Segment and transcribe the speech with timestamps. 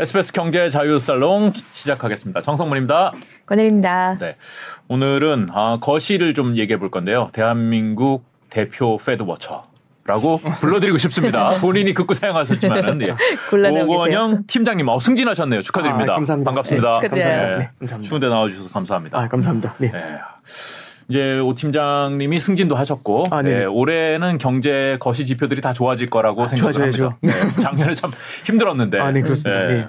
[0.00, 2.40] SBS 경제 자유 살롱 시작하겠습니다.
[2.40, 3.12] 정성문입니다.
[3.44, 4.16] 권혜리입니다.
[4.16, 4.36] 네.
[4.88, 7.28] 오늘은 아, 거시를 좀 얘기해 볼 건데요.
[7.34, 9.64] 대한민국 대표 패드워처.
[10.06, 11.58] 라고 불러드리고 싶습니다.
[11.60, 13.12] 본인이 극구 사용하셨지만은 예.
[13.84, 15.60] 오건영 팀장님, 어, 승진하셨네요.
[15.60, 16.12] 축하드립니다.
[16.12, 16.48] 아, 감사합니다.
[16.50, 16.88] 반갑습니다.
[16.88, 17.26] 네, 축하드려요.
[17.26, 17.58] 네.
[17.58, 18.08] 네, 감사합니다.
[18.08, 19.18] 추운데 나와주셔서 감사합니다.
[19.18, 19.74] 아, 감사합니다.
[19.76, 19.90] 네.
[19.92, 20.18] 네.
[21.10, 23.56] 이제 오 팀장님이 승진도 하셨고 아, 네.
[23.56, 26.80] 네, 올해는 경제 거시 지표들이 다 좋아질 거라고 아, 생각을.
[26.80, 27.16] 합니다.
[27.20, 28.10] 네, 작년에 참
[28.46, 29.00] 힘들었는데.
[29.00, 29.66] 아, 네, 그렇습니다.
[29.66, 29.88] 네.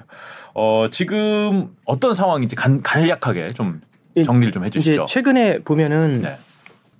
[0.54, 3.80] 어, 지금 어떤 상황인지 간, 간략하게 좀
[4.16, 5.06] 예, 정리를 좀 해주시죠.
[5.06, 6.36] 최근에 보면은 네.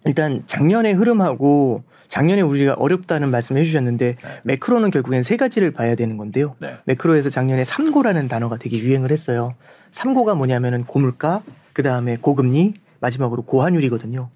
[0.07, 4.41] 일단 작년의 흐름하고 작년에 우리가 어렵다는 말씀을 해주셨는데 네.
[4.45, 6.55] 매크로는 결국엔 세 가지를 봐야 되는 건데요.
[6.61, 6.77] 네.
[6.85, 9.55] 매크로에서 작년에 삼고라는 단어가 되게 유행을 했어요.
[9.91, 11.43] 삼고가 뭐냐면은 고물가,
[11.73, 12.75] 그 다음에 고금리,
[13.07, 14.31] 마지막으로 고환율이거든요.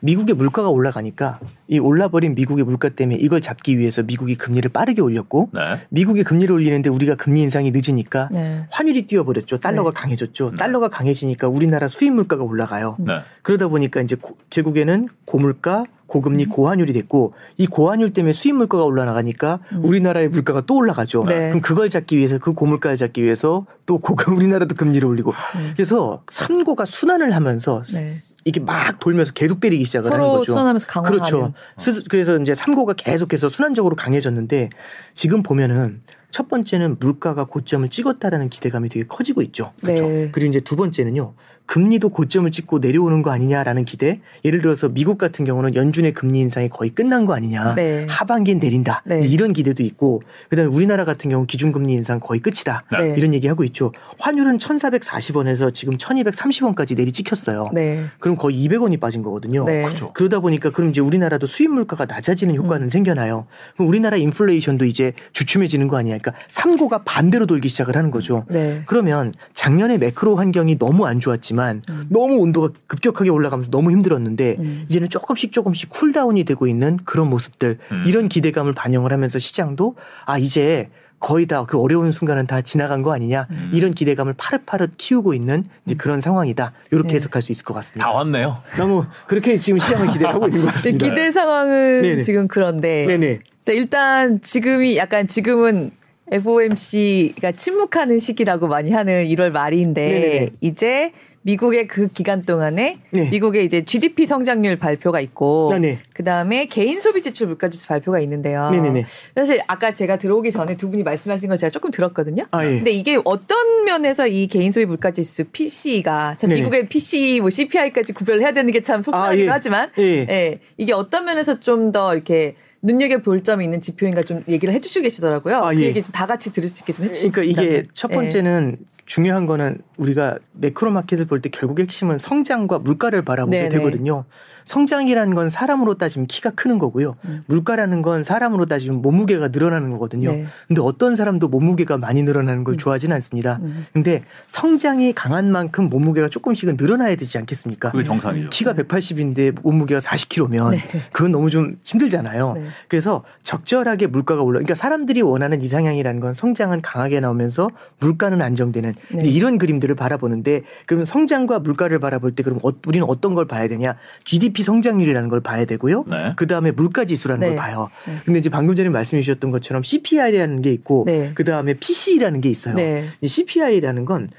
[0.00, 5.50] 미국의 물가가 올라가니까 이 올라버린 미국의 물가 때문에 이걸 잡기 위해서 미국이 금리를 빠르게 올렸고
[5.54, 5.60] 네.
[5.88, 8.66] 미국이 금리를 올리는데 우리가 금리 인상이 늦으니까 네.
[8.70, 9.58] 환율이 뛰어버렸죠.
[9.58, 9.94] 달러가 네.
[9.98, 10.50] 강해졌죠.
[10.50, 10.56] 네.
[10.56, 12.96] 달러가 강해지니까 우리나라 수입 물가가 올라가요.
[13.00, 13.20] 네.
[13.42, 19.60] 그러다 보니까 이제 고- 결국에는 고물가, 고금리, 고환율이 됐고 이 고환율 때문에 수입 물가가 올라가니까
[19.72, 19.84] 음.
[19.84, 21.24] 우리나라의 물가가 또 올라가죠.
[21.26, 21.48] 네.
[21.48, 25.72] 그럼 그걸 잡기 위해서 그 고물가를 잡기 위해서 또 고금 우리나라도 금리를 올리고 음.
[25.74, 28.08] 그래서 삼고가 순환을 하면서 네.
[28.44, 30.52] 이게 막 돌면서 계속 때리기 시작을 하는 거죠.
[30.52, 31.18] 수원하면서 강화하는.
[31.18, 31.52] 그렇죠.
[31.78, 34.70] 스- 그래서 이제 삼고가 계속해서 순환적으로 강해졌는데
[35.14, 39.72] 지금 보면은 첫 번째는 물가가 고점을 찍었다라는 기대감이 되게 커지고 있죠.
[39.82, 40.02] 그렇죠.
[40.06, 40.28] 네.
[40.32, 41.34] 그리고 이제 두 번째는요.
[41.66, 44.20] 금리도 고점을 찍고 내려오는 거 아니냐라는 기대.
[44.44, 47.74] 예를 들어서 미국 같은 경우는 연준의 금리 인상이 거의 끝난 거 아니냐.
[47.74, 48.06] 네.
[48.08, 49.02] 하반기엔 내린다.
[49.04, 49.20] 네.
[49.24, 52.84] 이런 기대도 있고 그다음에 우리나라 같은 경우 기준금리 인상 거의 끝이다.
[52.92, 53.08] 네.
[53.08, 53.14] 네.
[53.16, 53.92] 이런 얘기 하고 있죠.
[54.18, 57.70] 환율은 1,440원에서 지금 1,230원까지 내리 찍혔어요.
[57.72, 58.04] 네.
[58.20, 59.64] 그럼 거의 200원이 빠진 거거든요.
[59.64, 59.82] 네.
[59.82, 60.12] 그렇죠.
[60.12, 63.46] 그러다 보니까 그럼 이제 우리나라도 수입 물가가 낮아지는 효과는 생겨나요.
[63.74, 66.16] 그럼 우리나라 인플레이션도 이제 주춤해지는 거 아니야.
[66.18, 68.44] 그러니까 삼고가 반대로 돌기 시작을 하는 거죠.
[68.48, 68.82] 네.
[68.86, 71.55] 그러면 작년에 매크로 환경이 너무 안 좋았지만
[71.88, 72.06] 음.
[72.08, 74.86] 너무 온도가 급격하게 올라가면서 너무 힘들었는데 음.
[74.88, 78.04] 이제는 조금씩 조금씩 cool down이 되고 있는 그런 모습들 음.
[78.06, 83.12] 이런 기대감을 반영을 하면서 시장도 아 이제 거의 다 그 어려운 순간은 다 지나간 거
[83.12, 83.70] 아니냐 음.
[83.72, 87.14] 이런 기대감을 파릇파릇 키우고 있는 이제 그런 상황이다 이렇게 네.
[87.16, 88.06] 해석할 수 있을 것 같습니다.
[88.06, 88.58] 다 왔네요.
[88.76, 91.08] 너무 그렇게 지금 시장을 기대하고 있는 것 네, 같습니다.
[91.08, 92.20] 기대 상황은 네네.
[92.22, 93.40] 지금 그런데 네네.
[93.64, 95.90] 네, 일단 지금이 약간 지금은
[96.30, 100.50] FOMC가 침묵하는 시기라고 많이 하는 1월 말인데 네네네.
[100.60, 101.12] 이제
[101.46, 103.28] 미국의 그 기간 동안에 네.
[103.30, 106.00] 미국의 이제 GDP 성장률 발표가 있고 네네.
[106.12, 108.70] 그 다음에 개인 소비 지출 물가 지수 발표가 있는데요.
[108.70, 109.04] 네네네.
[109.36, 112.46] 사실 아까 제가 들어오기 전에 두 분이 말씀하신 걸 제가 조금 들었거든요.
[112.50, 112.70] 아 예.
[112.70, 116.62] 근데 이게 어떤 면에서 이 개인 소비 물가 지수 PC가 참 네네.
[116.62, 119.48] 미국의 PC 뭐 CPI까지 구별을 해야 되는 게 참 속상하기도 아, 예.
[119.48, 120.26] 하지만 예.
[120.28, 125.04] 예, 이게 어떤 면에서 좀 더 이렇게 눈여겨 볼 점이 있는 지표인가 좀 얘기를 해주시고
[125.04, 125.56] 계시더라고요.
[125.58, 125.86] 아, 그 예.
[125.86, 128.14] 얘기 좀다 같이 들을 수 있게 좀 해주시면 그러니까 이게 첫 예.
[128.16, 128.76] 번째는
[129.06, 133.68] 중요한 거는 우리가 매크로 마켓을 볼 때 결국 핵심은 성장과 물가를 바라보게 네네.
[133.76, 134.24] 되거든요.
[134.64, 137.14] 성장이라는 건 사람으로 따지면 키가 크는 거고요.
[137.26, 137.44] 음.
[137.46, 140.32] 물가라는 건 사람으로 따지면 몸무게가 늘어나는 거거든요.
[140.32, 140.46] 네.
[140.66, 142.78] 근데 어떤 사람도 몸무게가 많이 늘어나는 걸 음.
[142.78, 143.60] 좋아하지는 않습니다.
[143.62, 143.86] 음.
[143.92, 147.92] 근데 성장이 강한 만큼 몸무게가 조금씩은 늘어나야 되지 않겠습니까?
[147.92, 148.48] 그게 정상이죠.
[148.50, 150.78] 키가 180인데 몸무게가 40kg면 네.
[151.12, 152.54] 그건 너무 좀 힘들잖아요.
[152.54, 152.64] 네.
[152.88, 154.54] 그래서 적절하게 물가가 올라.
[154.58, 157.70] 그러니까 사람들이 원하는 이상향이라는 건 성장은 강하게 나오면서
[158.00, 159.22] 물가는 안정되는 네.
[159.28, 163.96] 이런 그림들을 바라보는데 그럼 성장과 물가를 바라볼 때 그럼 어- 우리는 어떤 걸 봐야 되냐?
[164.24, 166.04] GDP 성장률이라는 걸 봐야 되고요.
[166.08, 166.32] 네.
[166.36, 167.46] 그 다음에 물가 지수라는 네.
[167.48, 167.90] 걸 봐요.
[168.06, 168.16] 네.
[168.24, 171.32] 근데 이제 방금 전에 말씀해 주셨던 것처럼 CPI라는 게 있고 네.
[171.34, 172.74] 그 다음에 PCE라는 게 있어요.
[172.74, 173.06] 네.
[173.20, 174.30] 이 CPI라는 건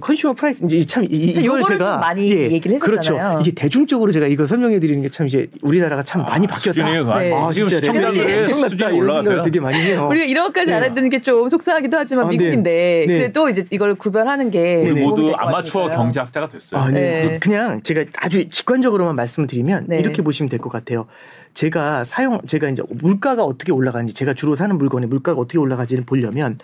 [0.00, 3.36] consumer price 이제 참 이, 이걸 제가 좀 많이 얘기를 했었잖아요.
[3.36, 3.40] 그렇죠.
[3.40, 6.72] 이게 대중적으로 제가 이거 설명해 드리는 게 참 이제 우리나라가 참 많이 바뀌었다.
[6.86, 7.32] 수준이 네.
[7.34, 8.68] 아, 진짜 시청자들의 엄청났다.
[8.68, 9.42] 수준이 올라가세요.
[9.42, 10.06] 되게 많이 해요.
[10.10, 10.76] 우리가 이런 것까지 네.
[10.76, 12.36] 알아듣는 게 좀 속상하기도 하지만 아, 네.
[12.36, 13.14] 미국인데 네.
[13.14, 16.04] 그래도 이제 이걸 구별하는 게 우리 모두 아마추어 같으니까요.
[16.04, 16.80] 경제학자가 됐어요.
[16.80, 17.00] 아, 네.
[17.26, 17.38] 네.
[17.40, 19.98] 그냥 제가 아주 직관적으로만 말씀을 드리면 네.
[19.98, 21.06] 이렇게 보시면 될 것 같아요.
[21.54, 26.58] 제가 사용 제가 이제 물가가 어떻게 올라가는지 제가 주로 사는 물건의 물가가 어떻게 올라가지를 보려면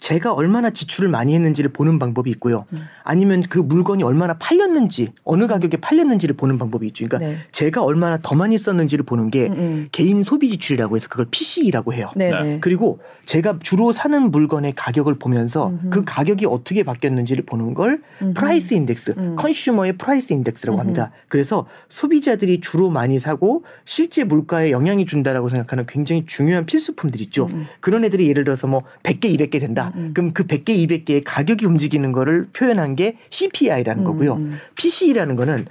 [0.00, 2.64] 제가 얼마나 지출을 많이 했는지를 보는 방법이 있고요.
[2.72, 2.82] 음.
[3.04, 7.04] 아니면 그 물건이 얼마나 팔렸는지 어느 가격에 팔렸는지를 보는 방법이 있죠.
[7.06, 7.38] 그러니까 네.
[7.52, 9.88] 제가 얼마나 더 많이 썼는지를 보는 게 음, 음.
[9.92, 12.10] 개인 소비 지출이라고 해서 그걸 PCE라고 해요.
[12.16, 12.42] 네, 네.
[12.42, 12.58] 네.
[12.60, 15.90] 그리고 제가 주로 사는 물건의 가격을 보면서 음흠.
[15.90, 18.34] 그 가격이 어떻게 바뀌었는지를 보는 걸 음흠.
[18.34, 19.36] price index, 음.
[19.36, 20.80] consumer의 price index라고 음흠.
[20.80, 21.10] 합니다.
[21.28, 27.48] 그래서 소비자들이 주로 많이 사고 실제 물가에 영향이 준다라고 생각하는 굉장히 중요한 필수품들 있죠.
[27.52, 27.66] 음.
[27.80, 29.89] 그런 애들이 예를 들어서 뭐 100개, 200개 된다.
[29.94, 30.10] 음.
[30.14, 34.34] 그럼 그 100개, 200개의 가격이 움직이는 거를 표현한 게 CPI라는 거고요.
[34.34, 34.58] 음, 음.
[34.76, 35.66] PCE라는 거는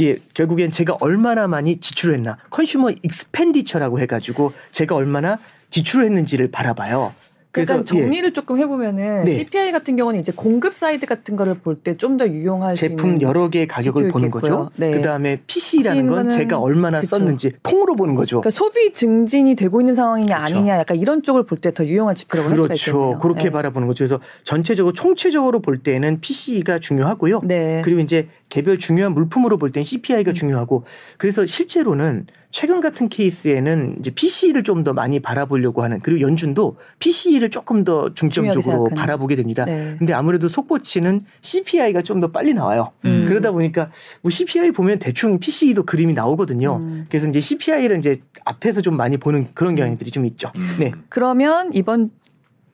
[0.00, 2.38] 예, 결국엔 제가 얼마나 많이 지출을 했나.
[2.50, 5.38] consumer expenditure라고 해 가지고 제가 얼마나
[5.70, 7.12] 지출을 했는지를 바라봐요.
[7.54, 9.30] 그래서 그러니까 정리를 조금 해보면은 네.
[9.30, 13.20] CPI 같은 경우는 이제 공급 사이드 같은 거를 볼 때 좀 더 유용할 수 제품
[13.22, 14.30] 여러 개의 가격을 보는.
[14.30, 14.70] 거죠.
[14.76, 14.92] 네.
[14.94, 17.16] 그다음에 PCE라는 건 제가 얼마나 그쵸.
[17.16, 18.40] 썼는지 통으로 보는 거죠.
[18.40, 20.56] 그러니까 소비 증진이 되고 있는 상황이냐 그렇죠.
[20.56, 22.90] 아니냐 약간 이런 쪽을 볼 때 더 유용한 지표라고 할 수가 그렇죠.
[22.90, 23.18] 있겠네요.
[23.20, 23.50] 그렇게 네.
[23.50, 24.04] 바라보는 거죠.
[24.04, 27.40] 그래서 전체적으로 총체적으로 볼 때는 PC가 중요하고요.
[27.44, 27.80] 네.
[27.84, 30.34] 그리고 이제 개별 중요한 물품으로 볼 때는 CPI가 음.
[30.34, 30.84] 중요하고
[31.18, 37.48] 그래서 실제로는 최근 같은 케이스에는 이제 PC를 좀 더 많이 바라보려고 하는 그리고 연준도 PC를
[37.50, 38.84] 조금 더 중점적으로.
[38.94, 39.64] 바라보게 됩니다.
[39.64, 39.96] 네.
[39.98, 42.92] 근데 아무래도 속보치는 CPI가 좀 더 빨리 나와요.
[43.06, 43.24] 음.
[43.26, 43.90] 그러다 보니까
[44.20, 46.80] 뭐 CPI 보면 대충 PC도 그림이 나오거든요.
[46.84, 47.06] 음.
[47.08, 50.52] 그래서 이제 CPI를 이제 앞에서 좀 많이 보는 그런 경향들이 좀 있죠.
[50.54, 50.76] 음.
[50.78, 50.92] 네.
[51.08, 52.10] 그러면 이번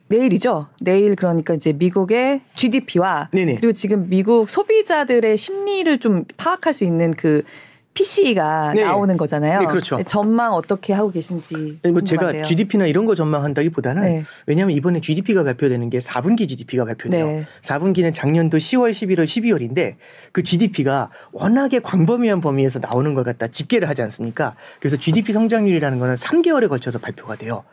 [0.09, 0.67] 내일이죠.
[0.81, 3.55] 내일 그러니까 이제 미국의 GDP와 네네.
[3.55, 7.43] 그리고 지금 미국 소비자들의 심리를 좀 파악할 수 있는 그
[7.93, 8.83] PC가 네.
[8.83, 9.59] 나오는 거잖아요.
[9.59, 10.01] 네, 그렇죠.
[10.03, 12.43] 전망 어떻게 하고 계신지 뭐 제가.
[12.43, 14.23] GDP나 이런 거 전망한다기보다는 네.
[14.45, 17.27] 왜냐하면 이번에 GDP가 발표되는 게 4분기 GDP가 발표돼요.
[17.27, 17.47] 네.
[17.61, 19.95] 4분기는 작년도 10월, 11월, 12월인데
[20.31, 24.55] 그 GDP가 워낙에 광범위한 범위에서 나오는 걸 갖다 집계를 하지 않습니까?
[24.79, 27.63] 그래서 GDP 성장률이라는 거는 3개월에 걸쳐서 발표가 돼요.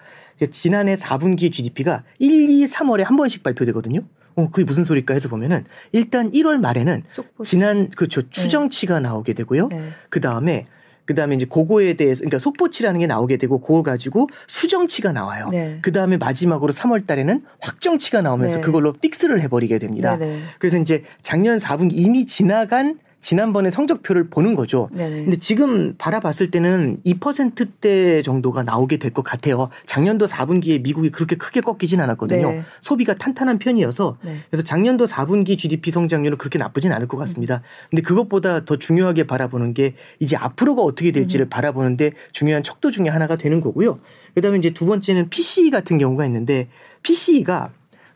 [0.50, 4.00] 지난해 4분기 GDP가 1, 2, 3월에 한 번씩 발표되거든요.
[4.38, 9.66] 어, 그게 무슨 소리일까 해서 보면은 일단 1월 말에는 속보 지난 그저 추정치가 나오게 되고요.
[9.68, 9.90] 네.
[10.10, 10.64] 그 다음에
[11.04, 15.48] 그 다음에 이제 그거에 대해서 그러니까 속보치라는 게 나오게 되고 그걸 가지고 수정치가 나와요.
[15.50, 15.78] 네.
[15.82, 18.62] 그 다음에 마지막으로 3월 달에는 확정치가 나오면서 네.
[18.62, 20.16] 그걸로 픽스를 해버리게 됩니다.
[20.16, 20.40] 네네.
[20.58, 24.88] 그래서 이제 작년 4분기 이미 지나간 지난번에 성적표를 보는 거죠.
[24.92, 25.24] 네네.
[25.24, 29.70] 근데 지금 바라봤을 때는 2%대 정도가 나오게 될 것 같아요.
[29.86, 32.50] 작년도 4분기에 미국이 그렇게 크게 꺾이진 않았거든요.
[32.50, 32.62] 네.
[32.82, 34.36] 소비가 탄탄한 편이어서 네.
[34.50, 37.62] 그래서 작년도 4분기 GDP 성장률은 그렇게 나쁘진 않을 것 같습니다.
[37.90, 41.48] 근데 그것보다 더 중요하게 바라보는 게 이제 앞으로가 어떻게 될지를 음.
[41.48, 43.98] 바라보는데 중요한 척도 중에 하나가 되는 거고요.
[44.34, 46.68] 그다음에 이제 두 번째는 PCE 같은 경우가 있는데
[47.02, 47.70] PCE가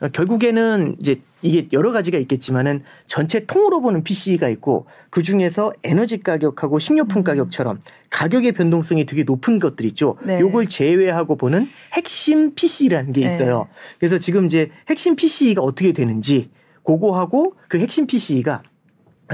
[0.09, 6.79] 결국에는 이제 이게 여러 가지가 있겠지만은 전체 통으로 보는 PCE가 있고 그 중에서 에너지 가격하고
[6.79, 7.25] 식료품 음.
[7.25, 10.17] 가격처럼 가격의 변동성이 되게 높은 것들 있죠.
[10.25, 10.41] 네.
[10.41, 13.35] 요걸 제외하고 보는 핵심 PC라는 게 네.
[13.35, 13.69] 있어요.
[13.99, 16.51] 그래서 지금 이제 핵심 PC가 어떻게 되는지
[16.85, 18.63] 그거하고 그 핵심 PC가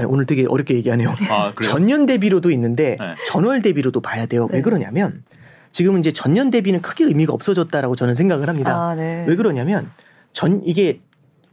[0.07, 1.13] 오늘 되게 어렵게 얘기하네요.
[1.29, 1.71] 아, 그래요?
[1.71, 3.15] 전년 대비로도 있는데 네.
[3.27, 4.47] 전월 대비로도 봐야 돼요.
[4.51, 4.57] 네.
[4.57, 5.23] 왜 그러냐면
[5.71, 8.89] 지금은 이제 전년 대비는 크게 의미가 없어졌다라고 저는 생각을 합니다.
[8.89, 9.25] 아, 네.
[9.27, 9.89] 왜 그러냐면
[10.33, 10.99] 전 이게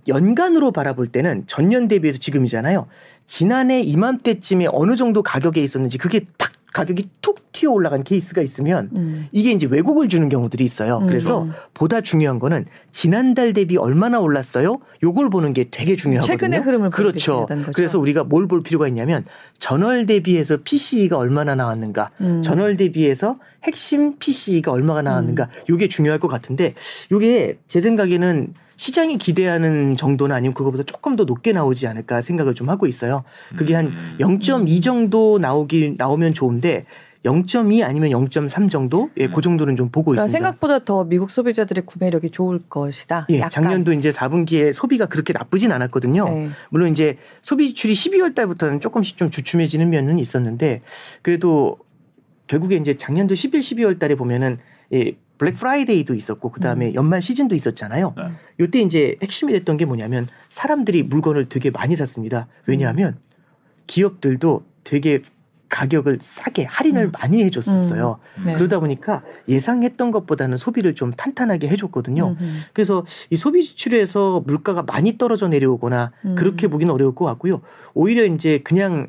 [0.08, 2.86] 연간으로 바라볼 때는 전년 대비해서 지금이잖아요.
[3.26, 9.28] 지난해 이맘때쯤에 어느 정도 가격에 있었는지 그게 딱 가격이 툭 튀어 올라간 케이스가 있으면 음.
[9.32, 10.98] 이게 이제 왜곡을 주는 경우들이 있어요.
[10.98, 11.06] 음.
[11.06, 14.78] 그래서 보다 중요한 거는 지난달 대비 얼마나 올랐어요?
[15.02, 16.36] 요걸 보는 게 되게 중요하거든요.
[16.36, 17.46] 최근의 흐름을 그렇죠.
[17.74, 19.24] 그래서 우리가 뭘 볼 필요가 있냐면
[19.58, 22.42] 전월 대비해서 PC가 얼마나 나왔는가, 음.
[22.42, 26.74] 전월 대비해서 핵심 PC가 얼마가 나왔는가, 요게 중요할 것 같은데
[27.10, 32.68] 요게 제 생각에는 시장이 기대하는 정도는 아니면 그거보다 조금 더 높게 나오지 않을까 생각을 좀
[32.68, 33.24] 하고 있어요.
[33.56, 34.16] 그게 한 음.
[34.20, 36.84] 0.2 정도 나오기 나오면 좋은데
[37.24, 40.46] 0.2 아니면 0.3 정도 예, 그 정도는 좀 보고 그러니까 있습니다.
[40.46, 43.26] 생각보다 더 미국 소비자들의 구매력이 좋을 것이다.
[43.30, 43.50] 예, 약간.
[43.50, 46.28] 작년도 이제 4분기에 소비가 그렇게 나쁘진 않았거든요.
[46.28, 46.50] 네.
[46.70, 50.82] 물론 이제 소비 지출이 12월 달부터는 조금씩 좀 주춤해지는 면은 있었는데
[51.22, 51.78] 그래도
[52.46, 54.58] 결국에 이제 작년도 11, 12월 달에 보면은
[54.92, 56.94] 예, 블랙 프라이데이도 있었고 그다음에 음.
[56.94, 58.14] 연말 시즌도 있었잖아요.
[58.16, 58.22] 네.
[58.60, 62.46] 요때 이제 핵심이 됐던 게 뭐냐면 사람들이 물건을 되게 많이 샀습니다.
[62.66, 63.18] 왜냐하면
[63.86, 65.22] 기업들도 되게
[65.68, 67.12] 가격을 싸게 할인을 음.
[67.12, 68.18] 많이 해줬었어요.
[68.44, 68.54] 네.
[68.54, 72.36] 그러다 보니까 예상했던 것보다는 소비를 좀 탄탄하게 해줬거든요.
[72.40, 76.34] 음, 그래서 이 소비 지출에서 물가가 많이 떨어져 내려오거나 음.
[76.36, 77.62] 그렇게 보기는 어려울 것 같고요.
[77.94, 79.08] 오히려 이제 그냥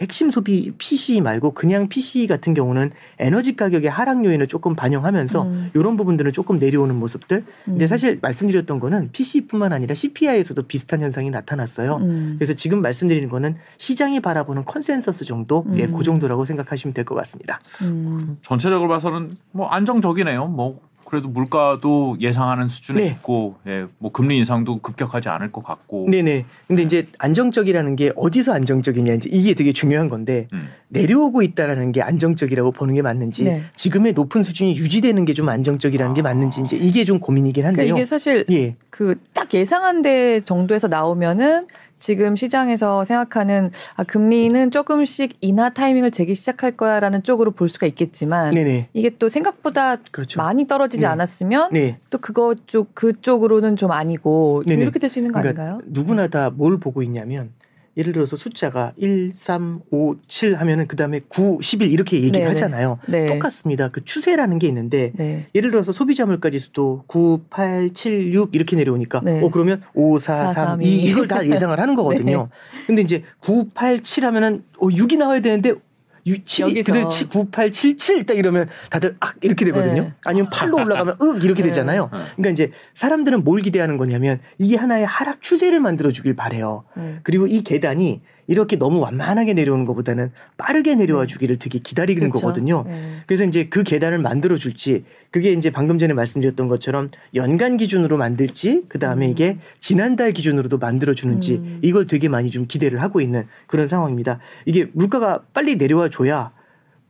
[0.00, 5.70] 핵심 소비 PCE 말고 그냥 PCE 같은 경우는 에너지 가격의 하락 요인을 조금 반영하면서 음.
[5.74, 7.44] 이런 부분들은 조금 내려오는 모습들.
[7.64, 7.86] 근데 음.
[7.86, 11.96] 사실 말씀드렸던 거는 PCE뿐만 아니라 CPI에서도 비슷한 현상이 나타났어요.
[11.96, 12.34] 음.
[12.38, 15.92] 그래서 지금 말씀드리는 거는 시장이 바라보는 컨센서스 정도, 예, 음.
[15.96, 17.60] 그 정도라고 생각하시면 될 것 같습니다.
[17.82, 18.38] 음.
[18.40, 20.46] 전체적으로 봐서는 뭐 안정적이네요.
[20.46, 20.80] 뭐
[21.14, 23.06] 그래도 물가도 예상하는 수준에 네.
[23.10, 26.06] 있고, 예, 뭐 금리 인상도 급격하지 않을 것 같고.
[26.10, 26.44] 네네.
[26.66, 30.70] 근데 이제 안정적이라는 게 어디서 안정적이냐 이제 이게 되게 중요한 건데 음.
[30.88, 33.62] 내려오고 있다라는 게 안정적이라고 보는 게 맞는지 네.
[33.76, 37.96] 지금의 높은 수준이 유지되는 게 좀 안정적이라는 게 맞는지 이제 이게 좀 고민이긴 그러니까 한데요.
[37.96, 38.76] 이게 사실 예.
[38.90, 41.66] 그딱 예상한 데 정도에서 나오면은
[41.98, 48.52] 지금 시장에서 생각하는 아, 금리는 조금씩 인하 타이밍을 재기 시작할 거야라는 쪽으로 볼 수가 있겠지만
[48.54, 48.88] 네네.
[48.92, 50.40] 이게 또 생각보다 그렇죠.
[50.40, 51.06] 많이 떨어지지 네.
[51.06, 51.98] 않았으면 네.
[52.10, 54.82] 또 그거 쪽 그쪽으로는 좀 아니고 좀 네네.
[54.82, 55.82] 이렇게 될 수 있는 거 그러니까 아닌가요?
[55.86, 57.50] 누구나 다 뭘 보고 있냐면
[57.96, 62.46] 예를 들어서 숫자가 1, 3, 5, 7 하면은 그 다음에 9, 11 이렇게 얘기를 네네.
[62.48, 62.98] 하잖아요.
[63.06, 63.26] 네.
[63.28, 63.88] 똑같습니다.
[63.88, 65.46] 그 추세라는 게 있는데 네.
[65.54, 69.40] 예를 들어서 소비자 물가 지수도 9, 8, 7, 6 이렇게 내려오니까 네.
[69.42, 71.04] 어 그러면 5, 4, 4, 3, 3, 2 2.
[71.04, 72.48] 이걸 다 예상을 하는 거거든요.
[72.86, 75.82] 근데 이제 9, 8, 7 하면은 어 6이 나와야 되는데 6,
[76.26, 76.92] 7이 여기서.
[76.92, 80.02] 그대로 7, 9, 8, 7, 7 딱 이러면 다들 악 이렇게 되거든요.
[80.02, 80.12] 네.
[80.24, 81.68] 아니면 8로 올라가면 윽 이렇게 네.
[81.68, 82.10] 되잖아요.
[82.12, 82.18] 네.
[82.36, 86.84] 그러니까 이제 사람들은 뭘 기대하는 거냐면 이게 하나의 하락 추세를 만들어 주길 바래요.
[86.96, 87.18] 네.
[87.22, 92.28] 그리고 이 계단이 이렇게 너무 완만하게 내려오는 것보다는 빠르게 내려와 주기를 되게 기다리는 네.
[92.28, 92.46] 그렇죠.
[92.46, 92.84] 거거든요.
[92.86, 93.16] 네.
[93.26, 95.04] 그래서 이제 그 계단을 만들어 줄지
[95.34, 99.30] 그게 이제 방금 전에 말씀드렸던 것처럼 연간 기준으로 만들지 그 다음에 음.
[99.32, 101.80] 이게 지난달 기준으로도 만들어 주는지 음.
[101.82, 104.38] 이걸 되게 많이 좀 기대를 하고 있는 그런 상황입니다.
[104.64, 106.52] 이게 물가가 빨리 내려와 줘야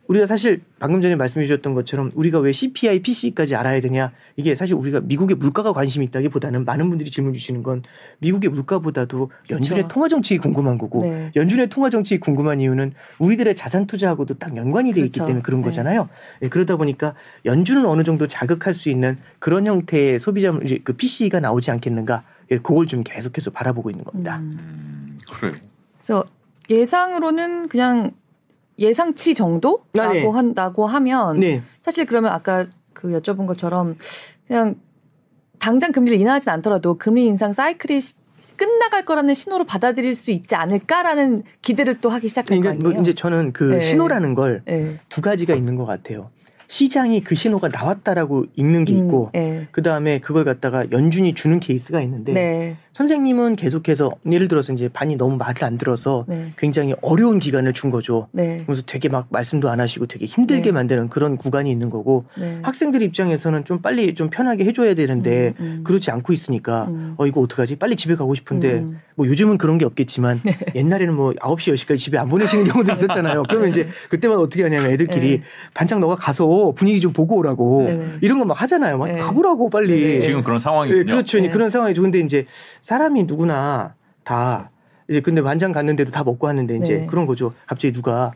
[0.06, 4.74] 우리가 사실 방금 전에 말씀해 주셨던 것처럼 우리가 왜 CPI, PC까지 알아야 되냐 이게 사실
[4.74, 7.82] 우리가 미국의 물가가 관심이 있다기보다는 많은 분들이 질문 주시는 건
[8.18, 9.88] 미국의 물가보다도 연준의 그렇죠.
[9.88, 11.32] 통화 정책이 궁금한 거고 네.
[11.34, 15.26] 연준의 통화 정책이 궁금한 이유는 우리들의 자산 투자하고도 딱 연관이 돼 있기 그렇죠.
[15.26, 15.66] 때문에 그런 네.
[15.66, 16.08] 거잖아요.
[16.42, 21.40] 예, 그러다 보니까 연준은 어느 정도 자극할 수 있는 그런 형태의 소비자 이제 그 PC가
[21.40, 22.24] 나오지 않겠는가?
[22.50, 24.36] 예, 그걸 좀 계속해서 바라보고 있는 겁니다.
[24.36, 24.58] 음.
[24.58, 25.54] 음, 그래요.
[25.98, 26.24] 그래서
[26.68, 28.12] 예상으로는 그냥
[28.78, 30.26] 예상치 정도라고 아, 네.
[30.28, 33.96] 한다고 하면 네, 사실 그러면 아까 그 여쭤본 것처럼
[34.46, 34.76] 그냥
[35.58, 38.14] 당장 금리를 인하하진 않더라도 금리 인상 사이클이 시-
[38.56, 42.92] 끝나갈 거라는 신호로 받아들일 수 있지 않을까라는 기대를 또 하기 시작한 거 그러니까 아니에요?
[42.94, 43.80] 뭐 이제 저는 그 네.
[43.80, 44.98] 신호라는 걸두 네.
[45.22, 46.30] 가지가 있는 것 같아요.
[46.74, 49.68] 시장이 그 신호가 나왔다라고 읽는 게 있고 음, 네.
[49.70, 52.76] 그 다음에 그걸 갖다가 연준이 주는 케이스가 있는데 네.
[52.94, 56.52] 선생님은 계속해서 예를 들어서 이제 반이 너무 말을 안 들어서 네.
[56.56, 58.28] 굉장히 어려운 기간을 준 거죠.
[58.32, 58.62] 네.
[58.66, 60.72] 그래서 되게 막 말씀도 안 하시고 되게 힘들게 네.
[60.72, 62.58] 만드는 그런 구간이 있는 거고 네.
[62.62, 65.84] 학생들 입장에서는 좀 빨리 좀 편하게 해줘야 되는데 음, 음.
[65.84, 67.14] 그렇지 않고 있으니까 음.
[67.18, 69.00] 어 이거 어떡하지 빨리 집에 가고 싶은데 음.
[69.16, 70.40] 뭐 요즘은 그런 게 없겠지만
[70.74, 75.38] 옛날에는 뭐 9시 10시까지 집에 안 보내시는 경우도 있었잖아요 그러면 이제 그때만 어떻게 하냐면 애들끼리
[75.38, 75.42] 네.
[75.72, 78.06] 반짝 너가 가서 분위기 좀 보고 오라고 네네.
[78.20, 79.18] 이런 거 막 하잖아요 막 네.
[79.18, 80.20] 가보라고 빨리 네.
[80.20, 81.04] 지금 그런 예, 상황이군요.
[81.06, 81.50] 그렇죠 네.
[81.50, 82.46] 그런 상황이죠 근데 이제
[82.80, 84.70] 사람이 누구나 다
[85.08, 87.06] 이제 근데 완장 갔는데도 다 먹고 왔는데 이제 네.
[87.06, 88.32] 그런 거죠 갑자기 누가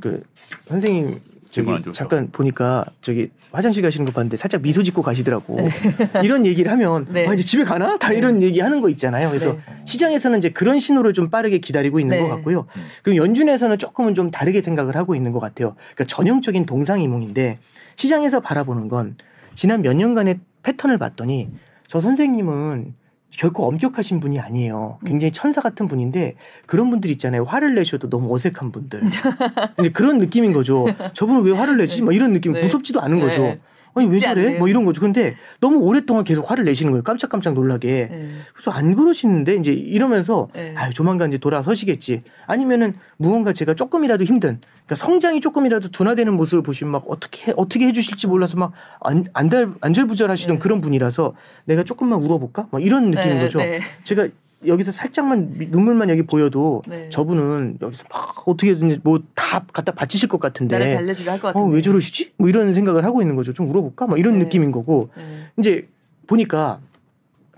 [0.00, 0.22] 그
[0.66, 1.16] 선생님
[1.64, 1.92] 저기.
[1.92, 5.58] 잠깐 보니까 저기 화장실 가시는 거 봤는데 살짝 미소 짓고 가시더라고.
[6.22, 7.26] 이런 얘기를 하면 네.
[7.26, 7.96] 아, 이제 집에 가나?
[7.98, 9.28] 다 이런 얘기 하는 거 있잖아요.
[9.28, 9.58] 그래서 네.
[9.86, 12.22] 시장에서는 이제 그런 신호를 좀 빠르게 기다리고 있는 네.
[12.22, 12.66] 것 같고요.
[12.76, 12.82] 음.
[13.02, 15.74] 그리고 연준에서는 조금은 좀 다르게 생각을 하고 있는 것 같아요.
[15.94, 17.58] 그러니까 전형적인 동상이몽인데
[17.96, 19.16] 시장에서 바라보는 건
[19.54, 21.48] 지난 몇 년간의 패턴을 봤더니
[21.86, 22.94] 저 선생님은
[23.36, 24.98] 결코 엄격하신 분이 아니에요.
[25.04, 27.44] 굉장히 천사 같은 분인데 그런 분들 있잖아요.
[27.44, 29.02] 화를 내셔도 너무 어색한 분들.
[29.76, 30.86] 근데 그런 느낌인 거죠.
[31.12, 32.02] 저분은 왜 화를 내지?
[32.02, 32.62] 막 이런 느낌 네.
[32.62, 33.58] 무섭지도 않은 거죠.
[33.96, 34.04] 네.
[34.04, 34.58] 아니 왜 저래?
[34.58, 35.00] 뭐 이런 거죠.
[35.00, 37.02] 근데 너무 오랫동안 계속 화를 내시는 거예요.
[37.02, 38.08] 깜짝깜짝 놀라게.
[38.10, 38.30] 네.
[38.52, 40.74] 그래서 안 그러시는데 이제 이러면서 네.
[40.76, 42.22] 아유 조만간 이제 돌아서시겠지.
[42.46, 48.26] 아니면은 무언가 제가 조금이라도 힘든 그러니까 성장이 조금이라도 둔화되는 모습을 보시면 막 어떻게 어떻게 해주실지
[48.26, 50.58] 몰라서 막 안, 안달 안절부절하시던 네.
[50.60, 51.34] 그런 분이라서
[51.64, 52.68] 내가 조금만 울어볼까?
[52.70, 53.58] 막 이런 느낌인 네, 거죠.
[53.58, 53.80] 네.
[54.04, 54.28] 제가
[54.64, 57.08] 여기서 살짝만 미- 눈물만 여기 보여도 네.
[57.10, 61.66] 저분은 여기서 막 어떻게든 뭐다 갖다 바치실 것 같은데 나를 달래주려 할 것 같은데.
[61.66, 62.32] 어, 왜 저러시지?
[62.38, 63.52] 뭐 이런 생각을 하고 있는 거죠.
[63.52, 64.06] 좀 울어볼까?
[64.06, 64.44] 막 이런 네.
[64.44, 65.22] 느낌인 거고 네.
[65.58, 65.88] 이제
[66.26, 66.80] 보니까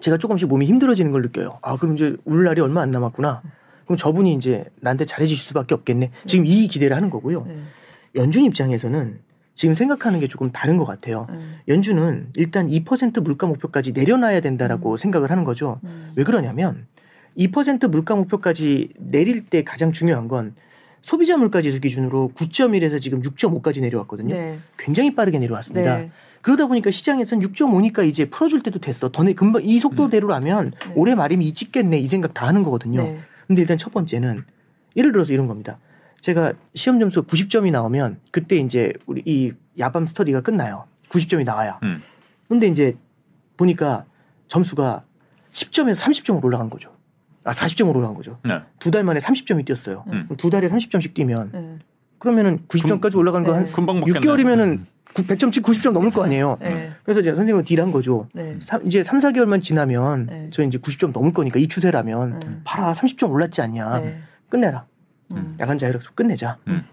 [0.00, 1.58] 제가 조금씩 몸이 힘들어지는 걸 느껴요.
[1.62, 3.42] 아, 그럼 이제 울 날이 얼마 안 남았구나.
[3.84, 6.10] 그럼 저분이 이제 나한테 잘해주실 수밖에 없겠네.
[6.26, 7.44] 지금 이 기대를 하는 거고요.
[7.46, 7.58] 네.
[8.16, 9.20] 연준 입장에서는
[9.58, 11.26] 지금 생각하는 게 조금 다른 것 같아요.
[11.28, 11.36] 네.
[11.66, 14.96] 연준은 일단 2% 물가 목표까지 내려놔야 된다라고 음.
[14.96, 15.80] 생각을 하는 거죠.
[15.82, 16.12] 음.
[16.16, 16.86] 왜 그러냐면
[17.36, 20.54] 2% 물가 목표까지 내릴 때 가장 중요한 건
[21.02, 24.32] 소비자 물가 지수 기준으로 9.1에서 지금 6.5까지 내려왔거든요.
[24.32, 24.58] 네.
[24.76, 25.96] 굉장히 빠르게 내려왔습니다.
[25.96, 26.12] 네.
[26.40, 29.10] 그러다 보니까 시장에선 6.5니까 이제 풀어줄 때도 됐어.
[29.10, 30.92] 더 내, 금방 이 속도대로라면 네.
[30.94, 31.98] 올해 말이면 이 찍겠네.
[31.98, 33.02] 이 생각 다 하는 거거든요.
[33.02, 33.18] 네.
[33.48, 34.44] 근데 일단 첫 번째는
[34.96, 35.80] 예를 들어서 이런 겁니다.
[36.20, 40.84] 제가 시험 점수 90점이 나오면 그때 이제 우리 이 야밤 스터디가 끝나요.
[41.10, 41.78] 90점이 나와요.
[41.82, 42.02] 음.
[42.48, 42.96] 근데 이제
[43.56, 44.04] 보니까
[44.48, 45.04] 점수가
[45.52, 46.94] 10점에서 30점으로 올라간 거죠.
[47.44, 48.38] 아, 40점으로 올라간 거죠.
[48.44, 48.60] 네.
[48.78, 50.04] 두달 만에 30점이 뛰었어요.
[50.08, 50.28] 음.
[50.36, 51.78] 두 달에 30점씩 뛰면 네.
[52.18, 53.72] 그러면은 90점까지 올라간 거한 네.
[53.72, 54.20] 금방 먹겠네.
[54.20, 54.84] 6개월이면은
[55.14, 56.58] 100점씩 90점 넘을 거 아니에요.
[56.60, 56.90] 네.
[57.02, 58.28] 그래서 이제 선생님은 딜한 거죠.
[58.34, 58.56] 네.
[58.60, 60.50] 삼- 이제 3, 4개월만 지나면 네.
[60.52, 62.60] 저 이제 90점 넘을 거니까 이 추세라면 네.
[62.64, 64.00] 봐라 30점 올랐지 않냐.
[64.00, 64.20] 네.
[64.50, 64.84] 끝내라.
[65.30, 65.56] 음.
[65.60, 66.56] 야간 자율학습 끝내자.
[66.68, 66.84] 음.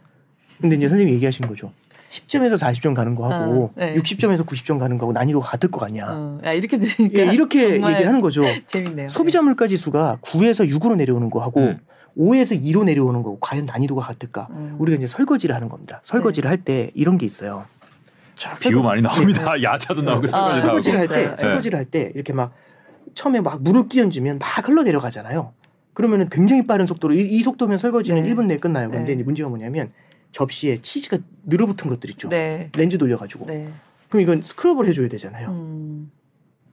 [0.62, 1.72] 근데 이제 선생님이 얘기하신 거죠.
[2.10, 3.96] 10점에서 40점 가는 거 하고 아, 네.
[3.96, 6.08] 60점에서 90점 가는 거하고 난이도가 같을 거 아니야.
[6.10, 6.40] 어.
[6.46, 8.44] 야, 이렇게 들으니까 예, 이렇게 얘기를 하는 거죠.
[8.68, 9.10] 재밌네요.
[9.10, 11.80] 소비자 물가 지 수가 9에서 6으로 내려오는 거 하고 음.
[12.18, 14.48] 5에서 2로 내려오는 거고 과연 난이도가 같을까?
[14.50, 14.56] 네.
[14.56, 14.76] 음.
[14.80, 16.00] 우리가 이제 설거지를 하는 겁니다.
[16.04, 17.66] 설거지를 할때 이런 게 있어요.
[18.38, 19.54] 자, 비유 많이 나옵니다.
[19.62, 21.08] 야자도 나오고 아, 설거지도 설거지를 할.
[21.08, 21.36] 때.
[21.36, 22.54] 설거지를 할 때 이렇게 막
[23.14, 25.52] 처음에 막 물을 끼얹으면 막 흘러 내려가잖아요.
[25.96, 28.34] 그러면은 굉장히 빠른 속도로 이, 이 속도면 설거지는 네.
[28.34, 28.92] 1분 내에 끝나요.
[28.92, 29.14] 근데 네.
[29.14, 29.92] 이제 문제가 뭐냐면
[30.32, 32.30] 접시에 치즈가 늘어붙은 것들 있죠.
[32.30, 32.70] 네.
[32.76, 33.46] 렌즈 돌려가지고.
[33.48, 33.70] 네.
[34.10, 35.50] 그럼 이건 스크럽을 해줘야 되잖아요.
[35.52, 36.12] 음.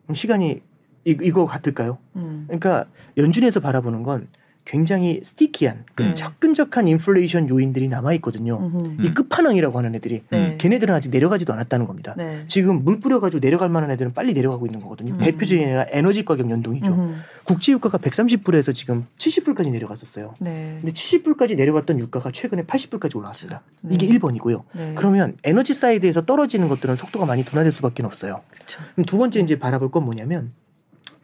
[0.02, 0.60] 그럼 시간이
[1.04, 1.98] 이, 이거 같을까요?
[2.16, 2.44] 음.
[2.48, 2.86] 그러니까
[3.16, 4.28] 연준에서 바라보는 건
[4.64, 5.94] 굉장히 sticky한 네.
[5.94, 8.70] 끈적끈적한 인플레이션 요인들이 남아 있거든요.
[9.02, 10.56] 이 끝판왕이라고 하는 애들이 네.
[10.58, 12.14] 걔네들은 아직 내려가지도 않았다는 겁니다.
[12.16, 12.44] 네.
[12.46, 15.14] 지금 물 뿌려가지고 내려갈 만한 애들은 빨리 내려가고 있는 거거든요.
[15.14, 15.18] 음.
[15.18, 17.14] 대표적인 애가 에너지 가격 연동이죠.
[17.44, 20.34] 국제 유가가 130불에서 지금 70불까지 내려갔었어요.
[20.38, 20.78] 네.
[20.80, 23.62] 근데 70불까지 내려갔던 유가가 최근에 80불까지 올라왔습니다.
[23.80, 23.94] 네.
[23.94, 24.62] 이게 1번이고요.
[24.74, 24.94] 네.
[24.96, 28.42] 그러면 에너지 사이드에서 떨어지는 것들은 속도가 많이 둔화될 수밖에 없어요.
[28.50, 28.80] 그쵸.
[28.94, 30.52] 그럼 두 번째 이제 바라볼 건 뭐냐면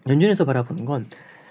[0.08, 1.06] 연준에서 바라보는 건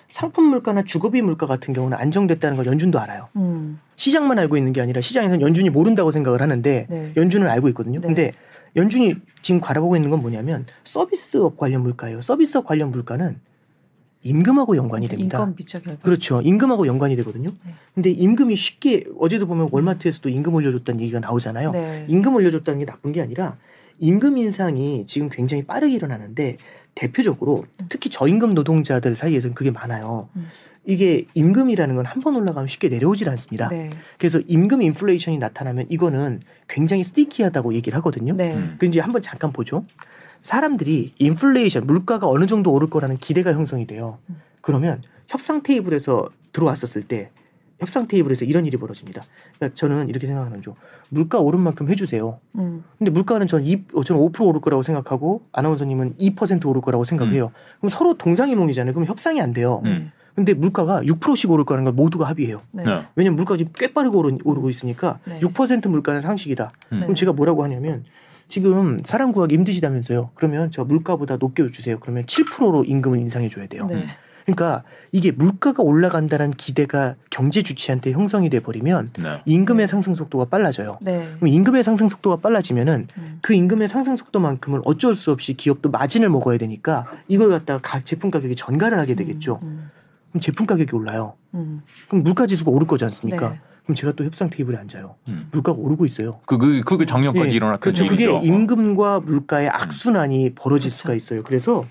[0.08, 3.28] 상품 물가나 주거비 물가 같은 경우는 안정됐다는 걸 연준도 알아요.
[3.36, 3.80] 음.
[3.96, 7.14] 시장만 알고 있는 게 아니라 시장에서는 연준이 모른다고 생각을 하는데 네.
[7.16, 8.00] 연준을 알고 있거든요.
[8.00, 8.08] 네.
[8.08, 8.32] 근데
[8.76, 12.22] 연준이 지금 바라보고 있는 건 뭐냐면 서비스업 관련 물가예요.
[12.22, 13.38] 서비스업 관련 물가는
[14.24, 15.38] 임금하고 연관이 됩니다.
[15.38, 16.42] 쪽이 그렇죠.
[16.42, 17.52] 임금하고 연관이 되거든요.
[17.66, 17.74] 네.
[17.94, 21.72] 근데 임금이 쉽게 어제도 보면 월마트에서도 임금 올려줬다는 얘기가 나오잖아요.
[21.72, 22.06] 네.
[22.08, 23.58] 임금 올려줬다는 게 나쁜 게 아니라
[24.00, 26.58] 임금 인상이 지금 굉장히 빠르게 일어나는데
[27.01, 30.30] 대표적으로 특히 저임금 노동자들 사이에서는 그게 많아요.
[30.36, 30.48] 음.
[30.86, 33.68] 이게 임금이라는 건 한 번 올라가면 쉽게 내려오질 않습니다.
[33.70, 33.89] 네.
[34.18, 38.34] 그래서 임금 인플레이션이 나타나면 이거는 굉장히 스티키하다고 얘기를 하거든요.
[38.34, 38.56] 네.
[38.56, 38.75] 음.
[38.80, 39.86] 그 이제 한번 잠깐 보죠.
[40.42, 44.18] 사람들이 인플레이션 물가가 어느 정도 오를 거라는 기대가 형성이 돼요.
[44.30, 44.42] 음.
[44.62, 47.30] 그러면 협상 테이블에서 들어왔었을 때
[47.80, 49.22] 협상 테이블에서 이런 일이 벌어집니다.
[49.58, 50.75] 그러니까 저는 이렇게 생각하는 거죠.
[51.10, 52.40] 물가 오른 만큼 해주세요.
[52.56, 52.84] 음.
[52.98, 57.52] 근데 물가는 전 2, 어, 저는 5% 오를 거라고 생각하고 아나운서님은 2% 오를 거라고 생각해요.
[57.80, 58.94] 그럼 서로 동상이몽이잖아요.
[58.94, 59.82] 그럼 협상이 안 돼요.
[59.86, 60.12] 음.
[60.36, 62.62] 근데 물가가 6%씩 오를 거라는 걸 모두가 합의해요.
[62.72, 62.84] 네.
[62.84, 63.02] 네.
[63.16, 65.40] 왜냐면 물가가 지금 꽤 빠르게 오르, 오르고 있으니까 네.
[65.40, 66.70] 6% 물가는 상식이다.
[66.94, 67.00] 음.
[67.00, 68.04] 그럼 제가 뭐라고 하냐면
[68.48, 70.30] 지금 사람 구하기 힘드시다면서요.
[70.36, 71.98] 그러면 저 물가보다 높게 주세요.
[72.00, 73.90] 그러면 7%로 임금을 인상해 줘야 돼요.
[74.48, 74.54] 네.
[74.54, 79.42] 그러니까 이게 물가가 올라간다는 기대가 경제 주체한테 형성이 돼 버리면 네.
[79.46, 81.00] 임금의 상승 속도가 빨라져요.
[81.01, 81.27] 네.
[81.36, 83.39] 그럼 임금의 상승 속도가 빨라지면은 음.
[83.42, 88.32] 그 임금의 상승 속도만큼은 어쩔 수 없이 기업도 마진을 먹어야 되니까 이걸 갖다가 각 제품
[88.32, 89.60] 가격에 전가를 하게 되겠죠.
[89.64, 89.90] 음.
[90.31, 91.33] 그럼 제품 가격이 올라요.
[91.53, 91.81] 음.
[92.07, 93.50] 그럼 물가 지수가 오를 거지 않습니까?
[93.50, 93.60] 네.
[93.83, 95.16] 그럼 제가 또 협상 테이블에 앉아요.
[95.29, 95.48] 음.
[95.51, 96.40] 물가가 오르고 있어요.
[96.46, 98.05] 그, 그, 그게 작년까지 예, 일어났던 그렇죠.
[98.05, 98.40] 얘기죠.
[98.40, 100.98] 그게 임금과 물가의 악순환이 벌어질 그렇죠.
[100.98, 101.44] 수가 있어요.
[101.44, 101.86] 그래서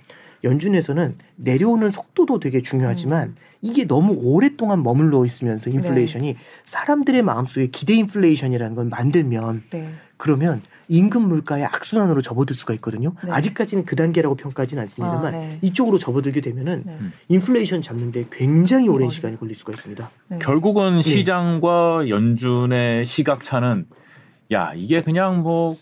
[0.46, 3.34] 연준에서는 내려오는 속도도 되게 중요하지만 음.
[3.62, 6.38] 이게 너무 오랫동안 머물러 있으면서 인플레이션이 네.
[6.64, 9.90] 사람들의 마음속에 기대 인플레이션이라는 걸 만들면 네.
[10.16, 13.12] 그러면 임금 물가의 악순환으로 접어들 수가 있거든요.
[13.24, 13.32] 네.
[13.32, 15.58] 아직까지는 그 단계라고 평가하지는 않습니다만 아, 네.
[15.62, 16.98] 이쪽으로 접어들게 되면은 네.
[17.28, 19.10] 인플레이션 잡는데 굉장히 오랜 어려워요.
[19.10, 20.10] 시간이 걸릴 수가 있습니다.
[20.28, 20.38] 네.
[20.38, 23.86] 결국은 시장과 연준의 시각 차는
[24.52, 25.76] 야 이게 그냥 뭐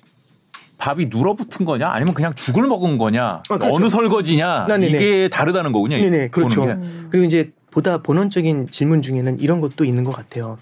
[0.85, 3.75] 밥이 눌어붙은 거냐 아니면 그냥 죽을 먹은 거냐 그렇죠.
[3.75, 4.87] 어느 설거지냐 네네네.
[4.87, 5.97] 이게 다르다는 거군요.
[5.97, 6.65] 네네 그렇죠.
[6.65, 7.09] 음.
[7.11, 10.59] 그리고 이제 보다 본원적인 질문 중에는 이런 것도 있는 것 같아요.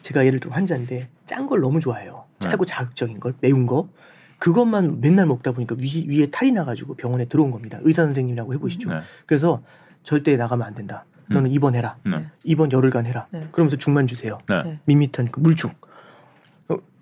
[0.00, 2.24] 제가 예를 들어 환자인데 짠 걸 너무 좋아해요.
[2.40, 2.48] 네.
[2.48, 3.90] 짜고 자극적인 걸 매운 거
[4.38, 7.78] 그것만 맨날 먹다 보니까 위, 위에 탈이 나가지고 병원에 들어온 겁니다.
[7.82, 8.88] 의사 선생님이라고 해보시죠.
[8.88, 9.00] 네.
[9.26, 9.62] 그래서
[10.04, 11.04] 절대 나가면 안 된다.
[11.28, 11.96] 너는 입원해라.
[12.04, 12.24] 네.
[12.44, 13.26] 입원 열흘간 해라.
[13.30, 13.46] 네.
[13.52, 14.38] 그러면서 죽만 주세요.
[14.48, 14.62] 네.
[14.62, 14.78] 네.
[14.86, 15.72] 밋밋한 그 물죽.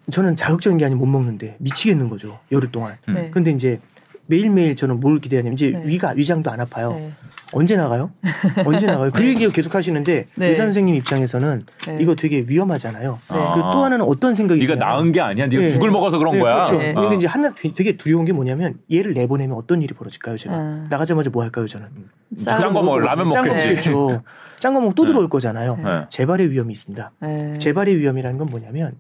[0.06, 2.38] 어, 저는 자극적인 게 아니면 못 먹는데 미치겠는 거죠.
[2.50, 2.96] 열흘 동안.
[3.08, 3.14] 음.
[3.14, 3.30] 네.
[3.30, 3.80] 근데 이제
[4.26, 5.82] 매일매일 저는 뭘 기대하냐면 이제 네.
[5.86, 6.92] 위가 위장도 안 아파요.
[6.92, 7.10] 네.
[7.54, 8.10] 언제 나가요?
[8.64, 9.10] 언제 나가요?
[9.12, 10.46] 그 얘기 계속 하시는데 네.
[10.48, 11.98] 의사 선생님 입장에서는 네.
[12.00, 13.18] 이거 되게 위험하잖아요.
[13.30, 13.36] 네.
[13.36, 13.52] 아.
[13.54, 15.46] 그리고 또 하나는 어떤 생각이 네가 나은 게 아니야.
[15.46, 15.70] 네가 네.
[15.70, 16.54] 죽을 먹어서 그런 네, 거야.
[16.54, 16.78] 그렇죠.
[16.78, 16.94] 네.
[16.96, 17.00] 어.
[17.02, 20.54] 근데 이제 하나 되게 두려운 게 뭐냐면 얘를 내보내면 어떤 일이 벌어질까요, 제가?
[20.54, 20.86] 아.
[20.88, 21.88] 나가자마자 뭐 할까요, 저는?
[22.42, 23.68] 짠 짠거 먹어 라면 먹겠지.
[23.68, 24.22] 먹겠죠.
[24.58, 25.08] 짠거 먹고 또 네.
[25.08, 25.76] 들어올 거잖아요.
[25.76, 26.06] 네.
[26.08, 27.10] 재발의 위험이 있습니다.
[27.20, 27.58] 네.
[27.58, 28.92] 재발의 위험이라는 건 뭐냐면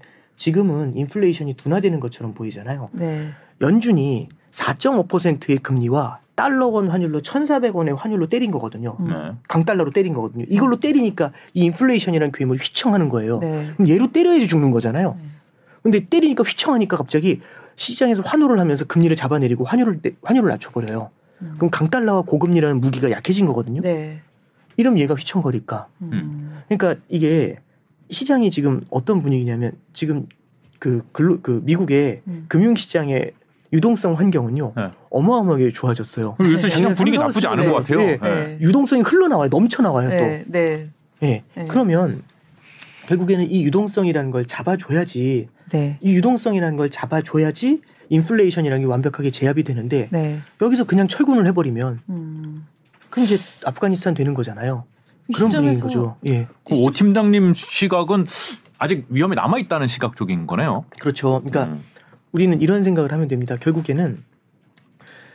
[0.46, 2.88] 지금은 인플레이션이 둔화되는 것처럼 보이잖아요.
[2.94, 3.28] 네.
[3.60, 8.96] 연준이 4.5%의 금리와 달러 원 환율로 1,400원의 환율로 때린 거거든요.
[8.98, 9.06] 음.
[9.08, 9.14] 네.
[9.46, 10.44] 강달러로 때린 거거든요.
[10.48, 13.38] 이걸로 때리니까 이 인플레이션이라는 괴물 휘청하는 거예요.
[13.38, 13.70] 네.
[13.76, 15.16] 그럼 얘로 때려야지 죽는 거잖아요.
[15.16, 15.28] 네.
[15.84, 17.40] 근데 때리니까 휘청하니까 갑자기
[17.76, 21.10] 시장에서 환호를 하면서 금리를 잡아내리고 환율을 내- 환율을 낮춰버려요.
[21.42, 21.52] 음.
[21.56, 23.80] 그럼 강달러와 고금리라는 무기가 약해진 거거든요.
[23.80, 24.20] 네.
[24.76, 25.86] 이러면 얘가 휘청거릴까?
[26.02, 26.62] 음.
[26.68, 27.58] 그러니까 이게
[28.12, 30.26] 시장이 지금 어떤 분위기냐면 지금
[30.78, 32.44] 그 글로 그 미국의 음.
[32.48, 33.32] 금융 시장의
[33.72, 34.90] 유동성 환경은요 네.
[35.10, 36.36] 어마어마하게 좋아졌어요.
[36.40, 36.68] 요새 네.
[36.68, 37.98] 시장 분위기 나쁘지 않은 것 같아요.
[37.98, 38.18] 네.
[38.18, 38.58] 네.
[38.60, 39.48] 유동성이 흘러나와요.
[39.48, 40.44] 넘쳐나와요 네.
[40.46, 40.90] 네.
[41.20, 41.26] 또.
[41.26, 41.42] 예.
[41.54, 41.66] 네.
[41.68, 42.22] 그러면
[43.06, 45.98] 결국에는 이 유동성이라는 걸 잡아줘야지 네.
[46.00, 50.40] 이 유동성이라는 걸 잡아줘야지 인플레이션이라는 게 완벽하게 제압이 되는데 네.
[50.60, 52.66] 여기서 그냥 철군을 해버리면 음.
[53.08, 54.84] 그럼 이제 아프가니스탄 되는 거잖아요.
[55.28, 56.16] 이 그런 분위기인 시점에서 거죠.
[56.28, 56.48] 예.
[56.64, 58.26] 그오 팀장님 시각은
[58.78, 60.84] 아직 위험이 남아 있다는 시각 쪽인 거네요.
[61.00, 61.42] 그렇죠.
[61.44, 61.82] 그러니까 음.
[62.32, 63.56] 우리는 이런 생각을 하면 됩니다.
[63.60, 64.18] 결국에는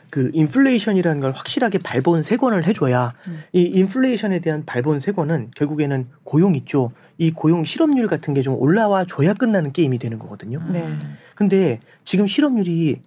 [0.10, 3.44] 그 인플레이션이라는 걸 확실하게 발본 세권을 해줘야 음.
[3.54, 6.92] 이 인플레이션에 대한 발본 세권은 결국에는 고용 있죠.
[7.18, 10.62] 이 고용 실업률 같은 게 좀 올라와 줘야 끝나는 게임이 되는 거거든요.
[10.72, 10.90] 네.
[11.36, 13.02] 근데 지금 실업률이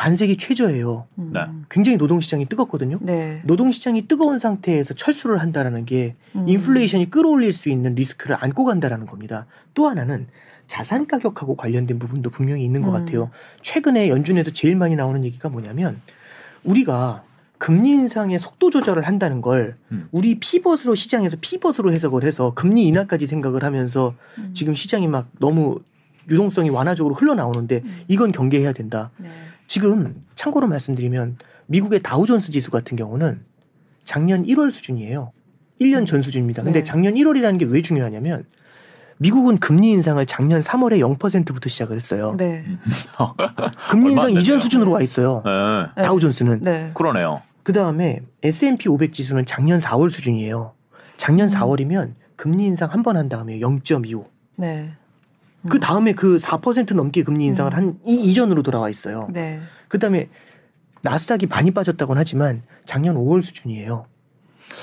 [0.00, 1.06] 반세기 최저예요.
[1.18, 1.30] 음.
[1.34, 1.40] 네.
[1.68, 2.98] 굉장히 노동시장이 뜨겁거든요.
[3.02, 3.42] 네.
[3.44, 6.48] 노동시장이 뜨거운 상태에서 철수를 한다라는 게 음.
[6.48, 9.44] 인플레이션이 끌어올릴 수 있는 리스크를 안고 간다라는 겁니다.
[9.74, 10.26] 또 하나는
[10.66, 12.92] 자산 가격하고 관련된 부분도 분명히 있는 것 음.
[12.94, 13.30] 같아요.
[13.60, 16.00] 최근에 연준에서 제일 많이 나오는 얘기가 뭐냐면
[16.64, 17.22] 우리가
[17.58, 20.08] 금리 인상의 속도 조절을 한다는 걸 음.
[20.12, 24.52] 우리 피벗으로 시장에서 피벗으로 해석을 해서 금리 인하까지 생각을 하면서 음.
[24.54, 25.80] 지금 시장이 막 너무
[26.30, 28.00] 유동성이 완화적으로 흘러나오는데 음.
[28.08, 29.10] 이건 경계해야 된다.
[29.18, 29.28] 네.
[29.74, 33.40] 지금 참고로 말씀드리면 미국의 다우존스 지수 같은 경우는
[34.02, 35.30] 작년 1월 수준이에요.
[35.80, 36.64] 1년 전 수준입니다.
[36.64, 36.84] 근데 네.
[36.84, 38.44] 작년 1월이라는 게 왜 중요하냐면
[39.18, 42.34] 미국은 금리 인상을 작년 3월에 0%부터 시작을 했어요.
[42.36, 42.64] 네.
[43.90, 44.58] 금리 인상 이전.
[44.58, 45.40] 수준으로 와 있어요.
[45.44, 45.50] 네.
[45.98, 46.02] 네.
[46.02, 46.64] 다우존스는.
[46.64, 46.90] 네.
[46.94, 47.42] 그러네요.
[47.62, 50.72] 그 다음에 S&P 500 지수는 작년 4월 수준이에요.
[51.16, 51.54] 작년 음.
[51.54, 54.24] 4월이면 금리 인상 한 번 한 다음에 0.25.
[54.56, 54.94] 네.
[55.68, 57.76] 그 다음에 그 4% 넘게 금리 인상을 음.
[57.76, 59.28] 하기 이전으로 돌아와 있어요.
[59.30, 59.60] 네.
[59.88, 60.28] 그다음에
[61.02, 64.06] 나스닥이 많이 빠졌다곤 하지만 작년 5월 수준이에요.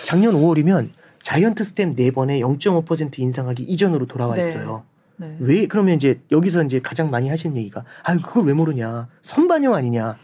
[0.05, 0.89] 작년 5월이면
[1.21, 4.41] 자이언트 스텝 4번에 0.5% 인상하기 이전으로 돌아와 네.
[4.41, 4.83] 있어요.
[5.17, 5.35] 네.
[5.39, 10.17] 왜 그러면 이제 여기서 이제 가장 많이 하시는 얘기가 아 그걸 왜 모르냐 선반영 아니냐.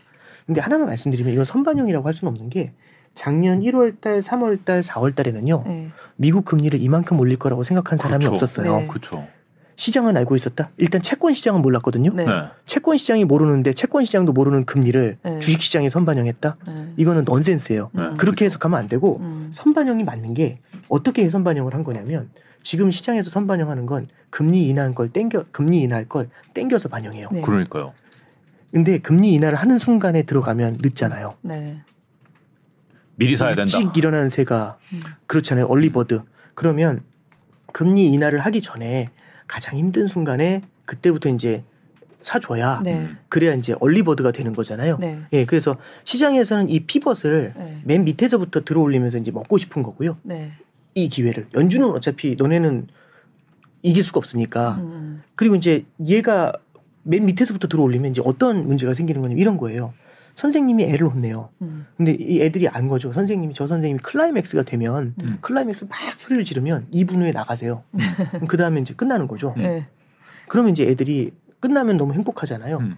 [0.45, 2.73] 근데 하나만 말씀드리면 이건 선반영이라고 할 수는 없는 게
[3.15, 5.89] 작년 1월달, 3월달, 4월달에는요 네.
[6.15, 8.33] 미국 금리를 이만큼 올릴 거라고 생각한 사람이 그렇죠.
[8.33, 8.77] 없었어요.
[8.79, 8.87] 네.
[8.87, 9.27] 그렇죠.
[9.83, 10.69] 시장은 알고 있었다.
[10.77, 12.13] 일단 채권 시장은 몰랐거든요.
[12.13, 12.25] 네.
[12.25, 12.31] 네.
[12.65, 15.39] 채권 시장이 모르는데 채권 시장도 모르는 금리를 네.
[15.41, 16.55] 주식 시장에 선반영했다.
[16.65, 16.93] 네.
[16.95, 17.89] 이거는 넌센스예요.
[17.91, 18.01] 네.
[18.01, 18.17] 음.
[18.17, 19.51] 그렇게 해석하면 안 되고 음.
[19.53, 22.29] 선반영이 맞는 게 어떻게 선반영을 한 거냐면
[22.61, 27.27] 지금 시장에서 선반영하는 건 금리 인하한 걸 땡겨 금리 인하할 걸 땡겨서 반영해요.
[27.33, 27.41] 네.
[27.41, 27.93] 그러니까요.
[28.71, 31.35] 근데 금리 인하를 하는 순간에 들어가면 늦잖아요.
[31.41, 31.81] 네.
[33.17, 33.63] 미리 사야 된다.
[33.63, 35.01] 일찍 일어나는 새가 음.
[35.27, 35.65] 그렇잖아요.
[35.65, 36.21] 얼리버드.
[36.55, 37.03] 그러면
[37.73, 39.09] 금리 인하를 하기 전에
[39.47, 41.63] 가장 힘든 순간에 그때부터 이제
[42.21, 43.09] 사줘야 네.
[43.29, 44.97] 그래야 이제 얼리버드가 되는 거잖아요.
[44.99, 45.19] 네.
[45.33, 47.81] 예, 그래서 시장에서는 이 피벗을 네.
[47.83, 50.17] 맨 밑에서부터 들어올리면서 이제 먹고 싶은 거고요.
[50.23, 50.51] 네.
[50.95, 52.87] 이 기회를 연준은 어차피 너네는
[53.81, 55.23] 이길 수가 없으니까 음.
[55.35, 56.53] 그리고 이제 얘가
[57.03, 59.93] 맨 밑에서부터 들어올리면 이제 어떤 문제가 생기는 거냐면 이런 거예요.
[60.35, 61.49] 선생님이 애를 혼내요.
[61.61, 61.85] 음.
[61.95, 63.13] 근데 이 애들이 안 거죠.
[63.13, 65.37] 선생님이 저 선생님이 클라이맥스가 되면 음.
[65.41, 67.83] 클라이맥스 막 소리를 지르면 2분 후에 나가세요.
[68.47, 69.53] 그 다음에 이제 끝나는 거죠.
[69.57, 69.87] 네.
[70.47, 72.77] 그러면 이제 애들이 끝나면 너무 행복하잖아요.
[72.77, 72.97] 음.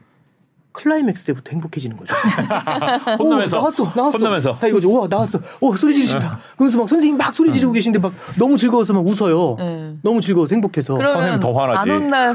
[0.72, 2.14] 클라이맥스 때부터 행복해지는 거죠.
[3.18, 4.18] 혼나면서 오, 나왔어, 나왔어.
[4.18, 4.56] 혼나면서.
[4.56, 4.92] 다 이거죠.
[4.92, 5.40] 와, 나왔어.
[5.62, 6.40] 어, 소리 지르신다.
[6.56, 9.56] 그러면서 막 선생님 막 소리 지르고 계신데 막 너무 즐거워서 막 웃어요.
[9.58, 9.96] 네.
[10.02, 10.98] 너무 즐거워서 행복해서.
[11.02, 11.80] 선생님 더 화나지.
[11.80, 12.34] 안온날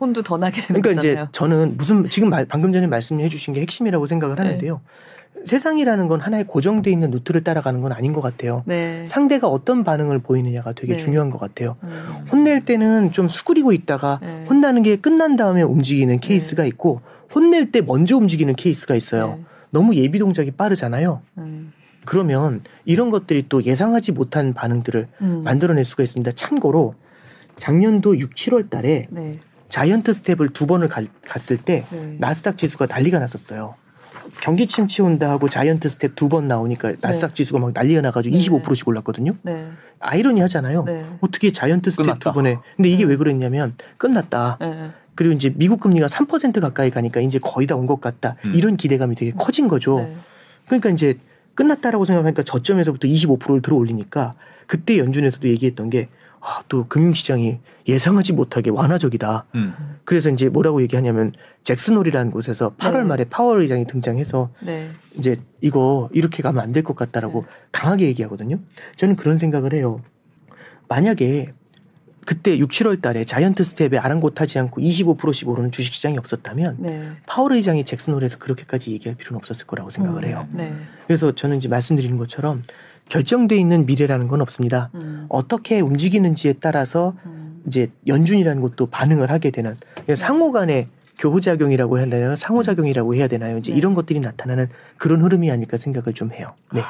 [0.00, 1.28] 혼도 더 나게 되는 그러니까 이제 거잖아요.
[1.32, 4.42] 저는 무슨 지금 말- 방금 전에 말씀해 주신 게 핵심이라고 생각을 네.
[4.42, 4.80] 하는데요.
[5.44, 8.62] 세상이라는 건 하나의 고정돼 있는 루트를 따라가는 건 아닌 것 같아요.
[8.66, 9.04] 네.
[9.06, 10.98] 상대가 어떤 반응을 보이느냐가 되게 네.
[10.98, 11.76] 중요한 것 같아요.
[11.82, 12.26] 음.
[12.32, 14.46] 혼낼 때는 좀 수그리고 있다가 네.
[14.48, 17.00] 혼나는 게 끝난 다음에 움직이는 케이스가 있고
[17.34, 19.36] 혼낼 때 먼저 움직이는 케이스가 있어요.
[19.38, 19.44] 네.
[19.70, 21.20] 너무 예비 동작이 빠르잖아요.
[21.38, 21.72] 음.
[22.06, 25.42] 그러면 이런 것들이 또 예상하지 못한 반응들을 음.
[25.44, 26.32] 만들어낼 수가 있습니다.
[26.32, 26.94] 참고로
[27.56, 29.38] 작년도 6, 7월 달에 네.
[29.68, 32.16] 자이언트 스텝을 두 번을 갈- 갔을 때 네.
[32.18, 33.74] 나스닥 지수가 난리가 났었어요.
[34.40, 38.42] 경기 침체 온다 하고 자이언트 스텝 두 번 나오니까 나스닥 지수가 막 난리가 나가지고 네.
[38.42, 39.32] 25%씩 올랐거든요.
[39.42, 39.68] 네.
[40.00, 40.84] 아이러니하잖아요.
[40.84, 41.06] 네.
[41.20, 42.30] 어떻게 자이언트 스텝 끝났다.
[42.30, 43.10] 두 번에 근데 이게 네.
[43.10, 44.58] 왜 그랬냐면 끝났다.
[44.60, 44.90] 네.
[45.14, 48.36] 그리고 이제 미국 금리가 3% 가까이 가니까 이제 거의 다 온 것 같다.
[48.44, 48.54] 음.
[48.54, 49.98] 이런 기대감이 되게 커진 거죠.
[50.00, 50.16] 네.
[50.66, 51.18] 그러니까 이제
[51.54, 54.32] 끝났다라고 생각하니까 저점에서부터 25%를 들어 올리니까
[54.66, 56.08] 그때 연준에서도 얘기했던 게
[56.46, 59.46] 아, 또 금융시장이 예상하지 못하게 완화적이다.
[59.54, 59.72] 음.
[60.04, 63.02] 그래서 이제 뭐라고 얘기하냐면 잭슨홀이라는 곳에서 8월 네.
[63.04, 64.90] 말에 파월 의장이 등장해서 네.
[65.16, 67.48] 이제 이거 이렇게 가면 안 될 것 같다라고 네.
[67.72, 68.58] 강하게 얘기하거든요.
[68.96, 70.00] 저는 그런 생각을 해요.
[70.88, 71.52] 만약에
[72.26, 77.10] 그때 6, 7월 달에 자이언트 스텝에 아랑곳하지 않고 25%씩 오르는 주식시장이 없었다면 네.
[77.26, 80.28] 파월 의장이 잭슨홀에서 그렇게까지 얘기할 필요는 없었을 거라고 생각을 음.
[80.28, 80.48] 해요.
[80.50, 80.74] 네.
[81.06, 82.62] 그래서 저는 이제 말씀드리는 것처럼
[83.08, 84.90] 결정돼 있는 미래라는 건 없습니다.
[84.94, 85.26] 음.
[85.28, 87.62] 어떻게 움직이는지에 따라서 음.
[87.66, 89.76] 이제 연준이라는 것도 반응을 하게 되는
[90.14, 90.88] 상호 간의
[91.18, 92.34] 교호작용이라고 해야 되나요?
[92.36, 93.58] 상호작용이라고 해야 되나요?
[93.58, 93.78] 이제 네.
[93.78, 96.54] 이런 것들이 나타나는 그런 흐름이 아닐까 생각을 좀 해요.
[96.72, 96.82] 네.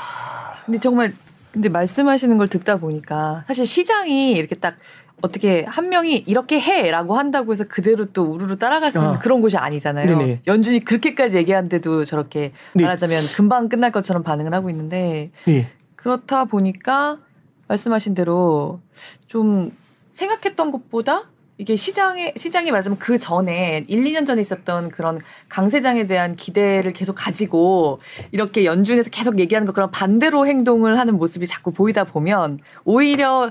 [0.65, 1.13] 근데 정말
[1.53, 4.77] 근데 말씀하시는 걸 듣다 보니까 사실 시장이 이렇게 딱
[5.23, 9.19] 어떻게 한 명이 이렇게 해라고 한다고 해서 그대로 또 우르르 따라갈 수 있는 아.
[9.19, 10.19] 그런 곳이 아니잖아요.
[10.19, 10.41] 네네.
[10.47, 12.83] 연준이 그렇게까지 얘기하는데도 저렇게 네.
[12.83, 15.71] 말하자면 금방 끝날 것처럼 반응을 하고 있는데 네.
[16.05, 17.19] 그렇다 보니까
[17.67, 18.81] 말씀하신 대로
[19.27, 19.73] 좀
[20.13, 26.37] 생각했던 것보다 이게 시장에 시장이 말하자면 그 전에 1, 2년 전에 있었던 그런 강세장에 대한
[26.37, 27.97] 기대를 계속 가지고
[28.33, 33.51] 이렇게 연준에서 계속 얘기하는 것처럼 반대로 행동을 하는 모습이 자꾸 보이다 보면 오히려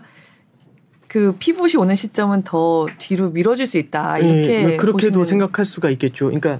[1.07, 4.19] 그 피봇이 오는 시점은 더 뒤로 미뤄질 수 있다.
[4.19, 6.25] 이렇게 예, 그렇게도 생각할 수가 있겠죠.
[6.25, 6.59] 그러니까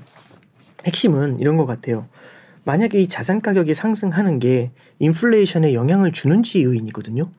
[0.88, 2.08] 핵심은 이런 것 같아요.
[2.66, 7.30] 만약에 이 자산 가격이 상승하는 게 인플레이션에 영향을 주는지 요인이거든요.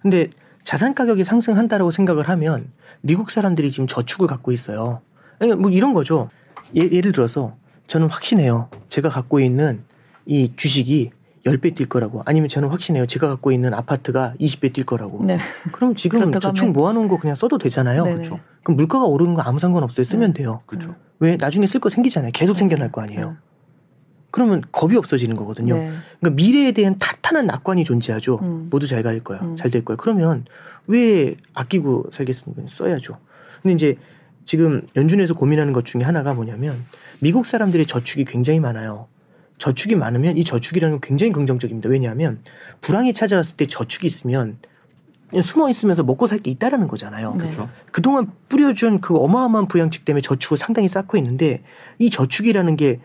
[0.00, 0.30] 근데
[0.64, 2.66] 자산 가격이 상승한다라고 생각을 하면
[3.00, 5.00] 미국 사람들이 지금 저축을 갖고 있어요.
[5.38, 6.30] 그러니까 뭐 이런 거죠.
[6.76, 7.54] 예, 예를 들어서
[7.86, 8.68] 저는 확신해요.
[8.88, 9.82] 제가 갖고 있는
[10.26, 11.10] 이 주식이
[11.44, 13.06] 10배 뛸 거라고 아니면 저는 확신해요.
[13.06, 15.24] 제가 갖고 있는 아파트가 20배 뛸 거라고.
[15.24, 15.38] 네.
[15.72, 18.04] 그럼 지금 저축 하면- 모아놓은 거 그냥 써도 되잖아요.
[18.04, 18.14] 네네.
[18.16, 18.40] 그렇죠.
[18.62, 20.04] 그럼 물가가 오르는 거 아무 상관없어요.
[20.04, 20.58] 쓰면 돼요.
[20.66, 20.94] 그렇죠.
[21.18, 22.30] 왜 나중에 쓸 거 생기잖아요.
[22.32, 23.36] 계속 생겨날 거 아니에요.
[24.32, 25.76] 그러면 겁이 없어지는 거거든요.
[25.76, 25.92] 네.
[26.18, 28.40] 그러니까 미래에 대한 탄탄한 낙관이 존재하죠.
[28.42, 28.66] 음.
[28.70, 29.38] 모두 잘 갈 거야.
[29.42, 29.54] 음.
[29.54, 29.96] 잘될 거야.
[29.96, 30.44] 그러면
[30.88, 32.62] 왜 아끼고 살겠습니까?
[32.68, 33.18] 써야죠.
[33.62, 33.96] 근데 이제
[34.44, 36.82] 지금 연준에서 고민하는 것 중에 하나가 뭐냐면
[37.20, 39.06] 미국 사람들의 저축이 굉장히 많아요.
[39.58, 41.88] 저축이 많으면 이 저축이라는 건 굉장히 긍정적입니다.
[41.88, 42.40] 왜냐하면
[42.80, 44.56] 불황이 찾아왔을 때 저축이 있으면
[45.40, 47.32] 숨어 있으면서 먹고 살 게 있다라는 거잖아요.
[47.32, 47.38] 네.
[47.38, 47.68] 그렇죠.
[47.92, 51.62] 그동안 뿌려준 그 어마어마한 부양책 때문에 저축을 상당히 쌓고 있는데
[51.98, 53.00] 이 저축이라는 게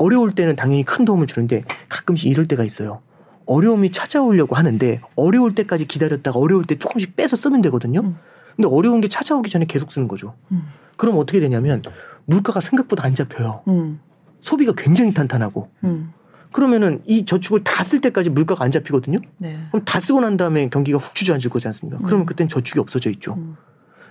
[0.00, 3.02] 어려울 때는 당연히 큰 도움을 주는데 가끔씩 이럴 때가 있어요.
[3.44, 8.00] 어려움이 찾아오려고 하는데 어려울 때까지 기다렸다가 어려울 때 조금씩 빼서 쓰면 되거든요.
[8.00, 8.16] 음.
[8.56, 10.34] 근데 어려운 게 찾아오기 전에 계속 쓰는 거죠.
[10.52, 10.62] 음.
[10.96, 11.82] 그럼 어떻게 되냐면
[12.24, 13.62] 물가가 생각보다 안 잡혀요.
[13.68, 14.00] 음.
[14.40, 16.12] 소비가 굉장히 탄탄하고 음.
[16.52, 19.18] 그러면은 이 저축을 다 쓸 때까지 물가가 안 잡히거든요.
[19.36, 19.58] 네.
[19.70, 21.98] 그럼 다 쓰고 난 다음에 경기가 훅 주저앉을 거지 않습니까?
[22.02, 22.26] 그러면 음.
[22.26, 23.36] 그땐 저축이 없어져 있죠.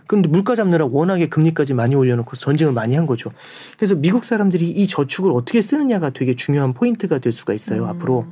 [0.10, 0.22] 음.
[0.22, 3.32] 그런데 물가 잡느라 워낙에 금리까지 많이 올려놓고 전쟁을 많이 한 거죠.
[3.78, 7.90] 그래서 미국 사람들이 이 저축을 어떻게 쓰느냐가 되게 중요한 포인트가 될 수가 있어요, 음.
[7.90, 8.26] 앞으로.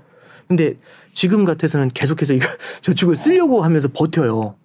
[0.48, 0.78] 근데
[1.14, 2.48] 지금 같아서는 계속해서 이거
[2.82, 4.56] 저축을 쓰려고 하면서 버텨요.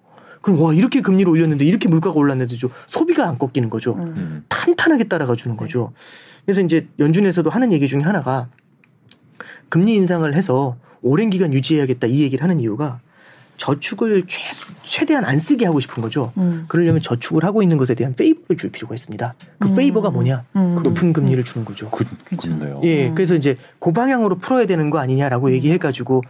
[0.41, 3.93] 그럼 와 이렇게 금리를 올렸는데 이렇게 물가가 올랐는데 좀 소비가 안 꺾이는 거죠.
[3.93, 4.13] 음.
[4.17, 4.45] 음.
[4.49, 5.93] 탄탄하게 따라가 주는 거죠.
[6.45, 8.49] 그래서 이제 연준에서도 하는 얘기 중에 하나가
[9.69, 12.99] 금리 인상을 해서 오랜 기간 유지해야겠다 이 얘기를 하는 이유가
[13.57, 14.41] 저축을 최,
[14.83, 16.33] 최대한 안 쓰게 하고 싶은 거죠.
[16.37, 16.65] 음.
[16.67, 19.35] 그러려면 저축을 하고 있는 것에 대한 페이버를 줄 필요가 있습니다.
[19.59, 19.75] 그 음.
[19.75, 20.43] 페이버가 뭐냐?
[20.55, 20.75] 음.
[20.83, 21.89] 높은 금리를 주는 거죠.
[21.89, 22.05] 그.
[22.35, 22.81] 그렇네요.
[22.83, 23.15] 예, 음.
[23.15, 25.53] 그래서 이제 그 방향으로 풀어야 되는 거 아니냐라고 음.
[25.53, 26.23] 얘기해가지고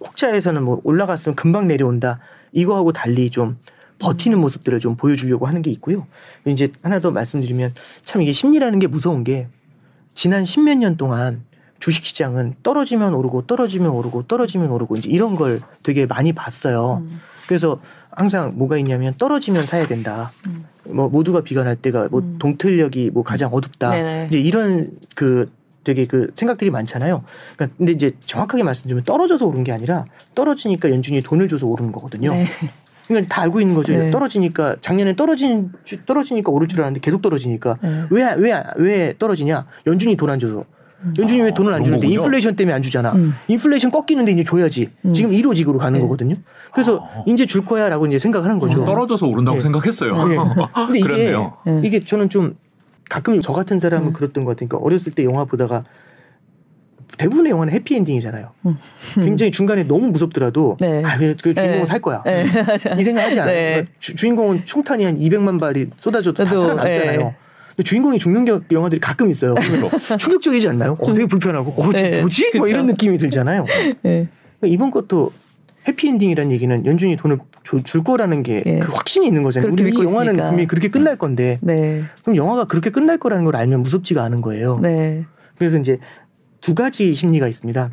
[0.00, 2.18] 혹자에서는 뭐 올라갔으면 금방 내려온다
[2.52, 3.58] 이거하고 달리 좀
[3.98, 4.40] 버티는 음.
[4.40, 6.06] 모습들을 좀 보여주려고 하는 게 있고요.
[6.46, 9.48] 이제 하나 더 말씀드리면 참 이게 심리라는 게 무서운 게
[10.14, 11.44] 지난 십몇 년 동안
[11.80, 17.02] 주식시장은 떨어지면 오르고 떨어지면 오르고 떨어지면 오르고 이제 이런 걸 되게 많이 봤어요.
[17.04, 17.20] 음.
[17.48, 20.30] 그래서 항상 뭐가 있냐면 떨어지면 사야 된다.
[20.46, 20.64] 음.
[20.84, 22.36] 뭐 모두가 비관할 때가 뭐 음.
[22.38, 23.90] 동틀력이 뭐 가장 어둡다.
[23.90, 24.26] 네네.
[24.28, 25.50] 이제 이런 그
[25.82, 27.24] 되게 그 생각들이 많잖아요.
[27.56, 32.30] 그러니까 근데 이제 정확하게 말씀드리면 떨어져서 오른 게 아니라 떨어지니까 연준이 돈을 줘서 오르는 거거든요.
[32.32, 32.44] 네.
[33.08, 33.92] 그러니까 다 알고 있는 거죠.
[33.92, 34.10] 네.
[34.10, 38.04] 떨어지니까 작년에 떨어진 주- 떨어지니까 오를 줄 알았는데 계속 떨어지니까 네.
[38.10, 39.66] 왜왜왜 떨어지냐?
[39.86, 40.64] 연준이 돈 안 줘서.
[41.18, 42.20] 연준이 왜 돈을 안 주는데 거군요.
[42.20, 43.12] 인플레이션 때문에 안 주잖아.
[43.12, 43.34] 음.
[43.48, 44.90] 인플레이션 꺾이는데 이제 줘야지.
[45.06, 45.12] 음.
[45.12, 46.00] 지금 1호직으로 가는 네.
[46.00, 46.34] 거거든요.
[46.72, 47.24] 그래서 아.
[47.26, 48.84] 이제 줄 거야라고 이제 생각하는 거죠.
[48.84, 49.60] 떨어져서 오른다고 예.
[49.60, 50.14] 생각했어요.
[50.30, 50.36] 예.
[50.86, 51.56] 근데 이게 그렇네요.
[51.64, 51.80] 네.
[51.84, 52.56] 이게 저는 좀
[53.08, 54.12] 가끔 저 같은 사람은 음.
[54.12, 54.68] 그랬던 것 같아요.
[54.68, 55.82] 그러니까 어렸을 때 영화 보다가
[57.16, 58.50] 대부분의 영화는 해피엔딩이잖아요.
[58.66, 58.78] 음.
[59.14, 61.02] 굉장히 중간에 너무 무섭더라도 네.
[61.04, 61.84] 아, 왜그 주인공은 네.
[61.84, 62.22] 살 거야.
[62.24, 62.94] 네, 맞아.
[62.94, 63.54] 이 생각하지 않아요.
[63.54, 63.70] 네.
[63.72, 67.34] 그러니까 주, 인공은 총탄이 한 200만 발이 쏟아져도 다 살아남잖아요.
[67.80, 67.84] 네.
[67.84, 69.54] 주인공이 죽는 겨- 영화들이 가끔 있어요.
[70.18, 70.96] 충격적이지 않나요?
[71.00, 72.52] 어, 되게 불편하고 어, 네, 뭐지?
[72.58, 72.68] 뭐.
[72.68, 73.64] 이런 느낌이 들잖아요.
[73.64, 73.94] 네.
[74.02, 75.32] 그러니까 이번 것도
[75.88, 78.78] 해피엔딩이라는 얘기는 연준이 돈을 줘- 줄 거라는 게그 예.
[78.80, 79.72] 확신이 있는 거잖아요.
[79.72, 80.36] 우리 이 영화는.
[80.36, 82.02] 분명히 그렇게 끝날 건데 네.
[82.22, 84.78] 그럼 영화가 그렇게 끝날 거라는 걸 알면 무섭지가 않은 거예요.
[84.82, 85.24] 네.
[85.58, 85.98] 그래서 이제
[86.60, 87.90] 두 가지 심리가 있습니다.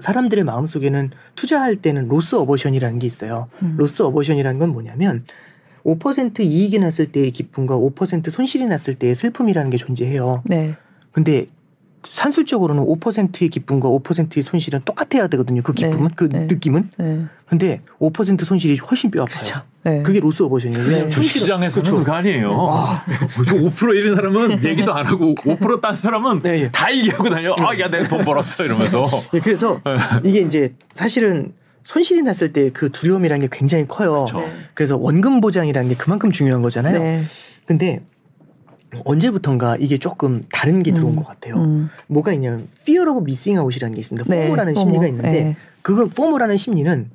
[0.00, 3.48] 사람들의 마음속에는 투자할 때는 로스 어버션이라는 게 있어요.
[3.62, 3.74] 음.
[3.76, 5.24] 로스 어버션이라는 건 뭐냐면
[5.84, 10.42] 5% 이익이 났을 때의 기쁨과 5% 손실이 났을 때의 슬픔이라는 게 존재해요.
[10.44, 10.76] 네.
[11.12, 11.46] 근데
[12.08, 15.60] 산술적으로는 5%의 기쁨과 5%의 손실은 똑같아야 되거든요.
[15.62, 16.46] 그 기쁨은 네, 그 네.
[16.46, 16.90] 느낌은.
[16.96, 17.24] 네.
[17.46, 19.34] 근데 5% 손실이 훨씬 뼈 아파요.
[19.36, 19.62] 그렇죠.
[19.82, 20.02] 네.
[20.02, 20.86] 그게 로스 어버션이에요.
[20.86, 21.08] 네.
[21.08, 21.98] 손실은- 주식시장에서는 그렇죠.
[22.04, 22.68] 그거 아니에요.
[22.72, 23.02] 아.
[23.36, 26.70] 5% 이런 사람은 얘기도 안 하고 5%딴 사람은 네, 예.
[26.70, 27.54] 다 얘기하고 다녀.
[27.58, 28.64] 아, 야, 내가 돈 벌었어.
[28.64, 29.08] 이러면서.
[29.34, 29.80] 예, 그래서
[30.24, 31.52] 이게 이제 사실은
[31.84, 34.24] 손실이 났을 때 그 두려움이라는 게 굉장히 커요.
[34.26, 34.40] 그쵸.
[34.40, 34.52] 네.
[34.74, 36.98] 그래서 원금 보장이라는 게 그만큼 중요한 거잖아요.
[36.98, 37.24] 네.
[37.66, 38.00] 근데
[39.04, 41.16] 언제부턴가 이게 조금 다른 게 들어온 음.
[41.16, 41.56] 것 같아요.
[41.56, 41.88] 음.
[42.08, 44.26] 뭐가 있냐면 fear of missing out이라는 게 있습니다.
[44.28, 44.44] 네.
[44.44, 44.84] FOMO라는 FOMO.
[44.84, 45.56] 심리가 있는데 네.
[45.82, 47.10] 그건 FOMO라는 심리는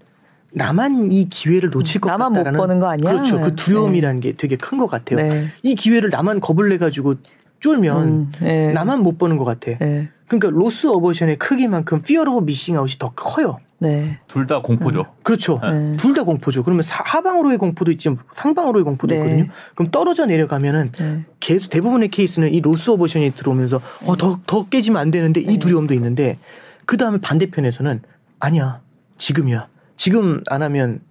[0.51, 3.11] 나만 이 기회를 놓칠 것 나만 못 같다라는 버는 거 아니야?
[3.11, 3.39] 그렇죠.
[3.41, 3.55] 그 네.
[3.55, 5.19] 두려움이라는 게 되게 큰 것 같아요.
[5.21, 5.47] 네.
[5.63, 7.15] 이 기회를 나만 겁을 내 가지고
[7.59, 8.71] 쫄면 음, 네.
[8.71, 9.77] 나만 못 버는 것 같아.
[9.77, 10.09] 네.
[10.27, 13.57] 그러니까 loss aversion의 크기만큼 fear of missing out이 더 커요.
[13.77, 14.17] 네.
[14.27, 15.05] 둘 다 공포죠.
[15.21, 15.59] 그렇죠.
[15.61, 15.97] 네.
[15.97, 16.63] 둘다 공포죠.
[16.63, 19.21] 그러면 사- 하방으로의 공포도 있지만 상방으로의 공포도 네.
[19.21, 19.47] 있거든요.
[19.75, 21.25] 그럼 떨어져 내려가면은 네.
[21.39, 25.59] 계속 대부분의 케이스는 이 로스 오버션이 들어오면서 어, 더, 더 깨지면 안 되는데 이 네.
[25.59, 26.39] 두려움도 있는데
[26.85, 28.01] 그 다음에 반대편에서는
[28.39, 28.79] 아니야.
[29.17, 29.67] 지금이야.
[29.97, 31.01] 지금 안 하면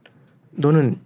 [0.52, 0.98] 너는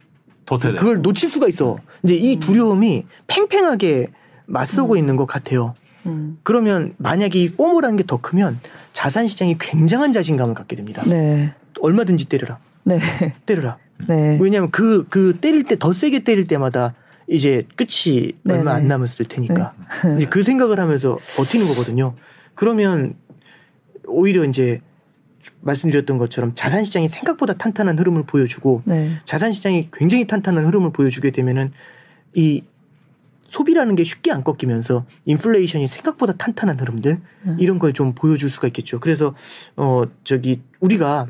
[0.46, 0.78] 도태돼.
[0.78, 1.78] 그걸 놓칠 수가 있어.
[2.04, 2.40] 이제 이 음.
[2.40, 4.08] 두려움이 팽팽하게
[4.46, 5.74] 맞서고 있는 것 같아요.
[6.06, 6.38] 음.
[6.42, 8.58] 그러면 만약에 이 포모라는 게 더 크면
[8.92, 11.02] 자산 시장이 굉장한 자신감을 갖게 됩니다.
[11.06, 11.52] 네.
[11.80, 12.58] 얼마든지 때려라.
[12.84, 12.98] 네.
[13.46, 13.78] 때려라.
[14.08, 14.38] 네.
[14.40, 16.94] 왜냐하면 그, 그 때릴 때 더 세게 때릴 때마다
[17.26, 18.58] 이제 끝이 네네.
[18.60, 19.74] 얼마 안 남았을 테니까
[20.16, 22.14] 이제 그 생각을 하면서 버티는 거거든요.
[22.54, 23.14] 그러면
[24.06, 24.80] 오히려 이제
[25.60, 29.10] 말씀드렸던 것처럼 자산 시장이 생각보다 탄탄한 흐름을 보여주고 네.
[29.24, 31.72] 자산 시장이 굉장히 탄탄한 흐름을 보여주게 되면은
[32.34, 32.62] 이
[33.48, 37.56] 소비라는 게 쉽게 안 꺾이면서 인플레이션이 생각보다 탄탄한 흐름들 음.
[37.58, 39.00] 이런 걸 좀 보여줄 수가 있겠죠.
[39.00, 39.34] 그래서
[39.76, 41.26] 어 저기 우리가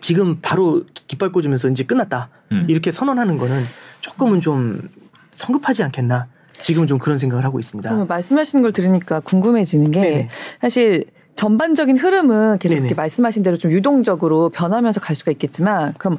[0.00, 2.66] 지금 바로 깃발 꽂으면서 이제 끝났다 음.
[2.68, 3.60] 이렇게 선언하는 거는
[4.00, 4.88] 조금은 좀
[5.34, 6.26] 성급하지 않겠나
[6.60, 7.88] 지금은 좀 그런 생각을 하고 있습니다.
[7.88, 10.28] 그러면 말씀하시는 걸 들으니까 궁금해지는 게 네네.
[10.60, 12.86] 사실 전반적인 흐름은 계속 네네.
[12.86, 16.18] 이렇게 말씀하신 대로 좀 유동적으로 변하면서 갈 수가 있겠지만 그럼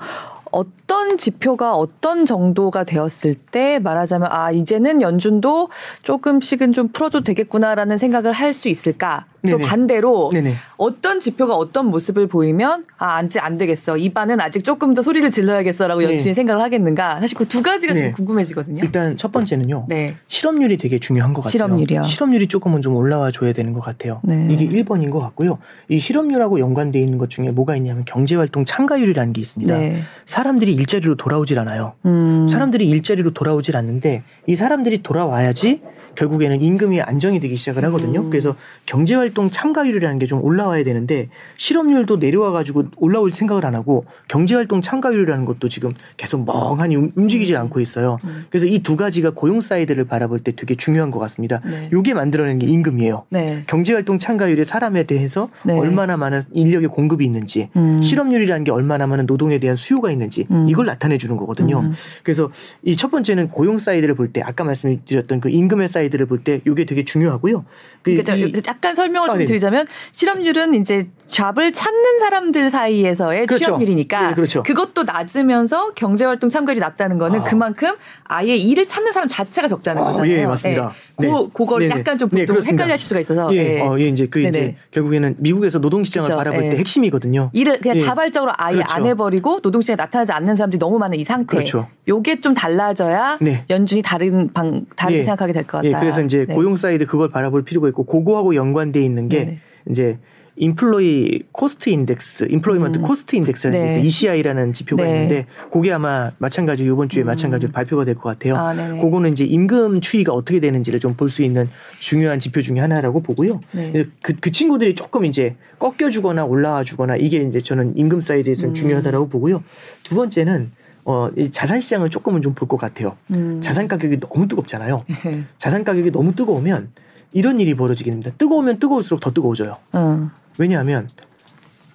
[0.51, 5.69] 어떤 지표가 어떤 정도가 되었을 때 말하자면 아 이제는 연준도
[6.03, 9.25] 조금씩은 좀 풀어줘도 되겠구나라는 생각을 할 수 있을까?
[9.43, 9.63] 또 네네.
[9.63, 10.55] 반대로 네네.
[10.77, 15.29] 어떤 지표가 어떤 모습을 보이면 아 안지 안 되겠어 이 반은 아직 조금 더 소리를
[15.29, 16.11] 질러야겠어라고 네.
[16.11, 17.19] 연준이 생각을 하겠는가?
[17.19, 18.03] 사실 그 두 가지가 네.
[18.03, 18.83] 좀 궁금해지거든요.
[18.83, 19.85] 일단 첫 번째는요.
[19.89, 21.51] 네, 실업률이 되게 중요한 것 같아요.
[21.51, 22.03] 실업률이요.
[22.03, 24.21] 실업률이 조금은 좀 올라와 줘야 되는 것 같아요.
[24.23, 24.47] 네.
[24.51, 25.57] 이게 1번인 것 같고요.
[25.87, 29.77] 이 실업률하고 연관돼 있는 것 중에 뭐가 있냐면 경제활동 참가율이라는 게 있습니다.
[29.77, 31.93] 네, 사람들이 일자리로 돌아오질 않아요.
[32.05, 35.81] 음, 사람들이 일자리로 돌아오질 않는데 이 사람들이 돌아와야지
[36.23, 38.19] 결국에는 임금이 안정이 되기 시작을 하거든요.
[38.21, 38.29] 음.
[38.29, 38.55] 그래서
[38.85, 45.43] 경제활동 참가율이라는 게 좀 올라와야 되는데 실업률도 내려와 가지고 올라올 생각을 안 하고 경제활동 참가율이라는
[45.45, 48.19] 것도 지금 계속 멍하니 움- 움직이지 않고 있어요.
[48.25, 48.45] 음.
[48.51, 51.61] 그래서 이 두 가지가 고용 사이드를 바라볼 때 되게 중요한 것 같습니다.
[51.65, 51.89] 네.
[51.93, 53.25] 요게 만들어낸 게 임금이에요.
[53.29, 53.63] 네.
[53.67, 55.73] 경제활동 참가율이 사람에 대해서 네.
[55.77, 58.01] 얼마나 많은 인력의 공급이 있는지 음.
[58.03, 60.67] 실업률이라는 게 얼마나 많은 노동에 대한 수요가 있는지 음.
[60.69, 61.79] 이걸 나타내 주는 거거든요.
[61.79, 61.93] 음.
[62.23, 62.51] 그래서
[62.83, 66.61] 이 첫 번째는 고용 사이드를 볼 때 아까 말씀드렸던 그 임금의 사이드 를 볼 때
[66.65, 67.65] 이게 되게 중요하고요.
[68.01, 69.45] 그 그러니까 이- 저- 약간 설명을 아, 좀 네.
[69.45, 73.65] 드리자면 실업률은 이제 잡을 찾는 사람들 사이에서의 그렇죠.
[73.65, 74.63] 취업률이니까 네, 그렇죠.
[74.63, 77.43] 것도 낮으면서 경제활동 참가율이 낮다는 거는 아.
[77.43, 77.93] 그만큼
[78.23, 80.31] 아예 일을 찾는 사람 자체가 적다는 아, 거잖아요.
[80.31, 80.93] 예, 맞습니다.
[81.19, 81.27] 네.
[81.27, 81.31] 네.
[81.31, 81.99] 고, 그걸 네네.
[81.99, 82.83] 약간 좀 네, 보통 그렇습니다.
[82.83, 83.81] 헷갈려 하실 수가 있어서 예, 예.
[83.81, 84.77] 어, 예, 이제 그 이제 네네.
[84.91, 86.37] 결국에는 미국에서 노동시장을 그렇죠.
[86.37, 86.69] 바라볼 예.
[86.71, 87.49] 때 핵심이거든요.
[87.53, 88.01] 일을 그냥 예.
[88.01, 88.93] 자발적으로 아예 그렇죠.
[88.93, 91.57] 안 해버리고 노동시장에 나타나지 않는 사람들이 너무 많은 이 상태.
[91.57, 91.87] 그렇죠.
[92.07, 93.65] 요게 좀 달라져야 네.
[93.69, 95.21] 연준이 다른 방 예.
[95.23, 95.88] 생각하게 될 것 같다.
[95.95, 96.53] 예, 그래서 이제 네.
[96.53, 99.59] 고용 사이드 그걸 바라볼 필요가 있고 그거하고 연관돼 있는 게 네네.
[99.89, 100.17] 이제
[100.61, 103.03] employ cost index, employment 음.
[103.03, 103.91] cost index라는 게 네.
[103.93, 104.03] 있어요.
[104.03, 105.11] ECI라는 지표가 네.
[105.13, 107.27] 있는데 그게 아마 마찬가지로 이번 주에 음.
[107.27, 108.57] 마찬가지로 발표가 될 것 같아요.
[108.57, 108.99] 아, 네네.
[109.01, 113.61] 그거는 이제 임금 추이가 어떻게 되는지를 좀 볼 수 있는 중요한 지표 중에 하나라고 보고요.
[113.71, 114.05] 네.
[114.21, 118.75] 그, 그 친구들이 조금 이제 꺾여주거나 올라와 주거나 이게 이제 저는 임금 사이드에서는 음.
[118.75, 119.63] 중요하다라고 보고요.
[120.03, 120.71] 두 번째는
[121.09, 123.17] 어, 이 자산 시장을 조금은 좀 볼 것 같아요.
[123.31, 123.59] 음.
[123.61, 125.05] 자산 가격이 너무 뜨겁잖아요.
[125.25, 125.43] 예.
[125.57, 126.89] 자산 가격이 너무 뜨거우면
[127.31, 128.31] 이런 일이 벌어지게 됩니다.
[128.37, 129.77] 뜨거우면 뜨거울수록 더 뜨거워져요.
[129.93, 130.29] 어.
[130.59, 131.09] 왜냐하면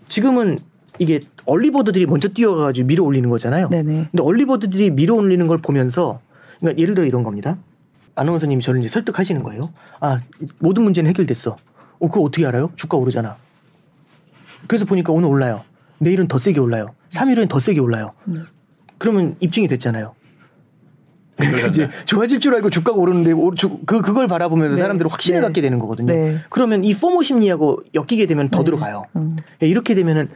[0.09, 0.59] 지금은
[0.99, 3.69] 이게 얼리버드들이 먼저 뛰어가가지고 밀어 올리는 거잖아요.
[3.69, 4.09] 네네.
[4.11, 6.21] 근데 얼리버드들이 밀어 올리는 걸 보면서
[6.59, 7.57] 그러니까 예를 들어 이런 겁니다.
[8.17, 9.73] 아나운서님이 저를 이제 설득하시는 거예요.
[10.01, 10.21] 아
[10.59, 11.57] 모든 문제는 해결됐어.
[12.01, 12.71] 어 그거 어떻게 알아요?
[12.77, 13.37] 주가 오르잖아.
[14.67, 15.63] 그래서 보니까 오늘 올라요.
[15.99, 16.95] 내일은 더 세게 올라요.
[17.11, 18.13] 3일은 더 세게 올라요.
[18.29, 18.45] 음.
[18.99, 20.15] 그러면 입증이 됐잖아요.
[21.37, 21.67] 그러니까.
[21.69, 24.81] 이제 좋아질 줄 알고 주가가 오르는데 오- 주- 그 그걸 바라보면서 네.
[24.81, 25.47] 사람들은 확신을 네.
[25.47, 26.13] 갖게 되는 거거든요.
[26.15, 26.39] 네.
[26.49, 28.65] 그러면 이 포모 심리하고 엮이게 되면 더 네.
[28.67, 29.05] 들어가요.
[29.17, 29.37] 음.
[29.63, 30.29] 예, 이렇게 되면은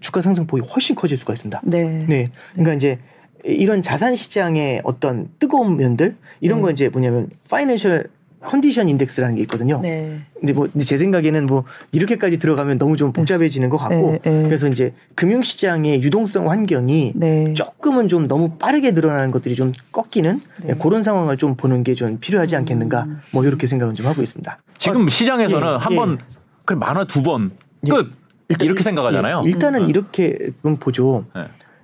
[0.00, 1.60] 주가 상승 폭이 훨씬 커질 수가 있습니다.
[1.64, 2.04] 네.
[2.08, 2.26] 네.
[2.52, 2.98] 그러니까 이제
[3.44, 6.62] 이런 자산 시장의 어떤 뜨거운 면들 이런 네.
[6.62, 8.08] 거 이제 뭐냐면 파이낸셜
[8.40, 9.80] 컨디션 인덱스라는 게 있거든요.
[9.82, 10.20] 네.
[10.38, 14.42] 근데 뭐 제 생각에는 뭐 이렇게까지 들어가면 너무 좀 복잡해지는 것 같고 네, 네.
[14.44, 17.54] 그래서 이제 금융 시장의 유동성 환경이 네.
[17.54, 20.74] 조금은 좀 너무 빠르게 늘어나는 것들이 좀 꺾이는 네.
[20.74, 23.20] 그런 상황을 좀 보는 게 좀 필요하지 않겠는가 음.
[23.32, 24.58] 뭐 이렇게 생각은 좀 하고 있습니다.
[24.78, 25.96] 지금 시장에서는 예, 한 예.
[25.96, 26.18] 번,
[26.64, 27.50] 그 많아 두 번,
[27.86, 27.90] 예.
[27.90, 28.12] 끝!
[28.48, 29.42] 일단 이렇게 일- 생각하잖아요.
[29.44, 29.88] 예, 일단은 음.
[29.88, 31.24] 이렇게 좀 보죠.
[31.34, 31.42] 네.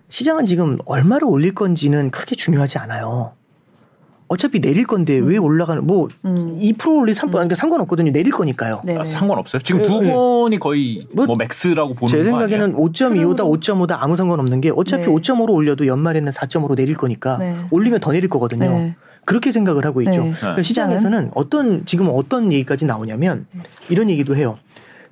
[0.09, 3.33] 시장은 지금 얼마를 올릴 건지는 크게 중요하지 않아요.
[4.27, 6.59] 어차피 내릴 건데 왜 올라가는 뭐 음.
[6.59, 8.11] 2% 올리 3% 그러니까 상관없거든요.
[8.11, 8.81] 내릴 거니까요.
[8.85, 8.97] 네.
[8.97, 9.61] 아, 상관없어요.
[9.62, 10.12] 지금 예, 두 예.
[10.12, 12.79] 번이 거의 뭐, 뭐, max라고 보는 제 생각에는 아니에요?
[12.79, 13.37] 5.25다 흐름으로.
[13.37, 15.09] 5.5다 아무 상관없는 게 어차피 네.
[15.09, 17.57] 5.5로 올려도 연말에는 4.5로 내릴 거니까 네.
[17.70, 18.70] 올리면 더 내릴 거거든요.
[18.70, 18.97] 네.
[19.27, 20.22] 그렇게 생각을 하고 있죠.
[20.22, 20.35] 네.
[20.39, 23.47] 그러니까 시장에서는 어떤 지금 어떤 얘기까지 나오냐면
[23.89, 24.59] 이런 얘기도 해요.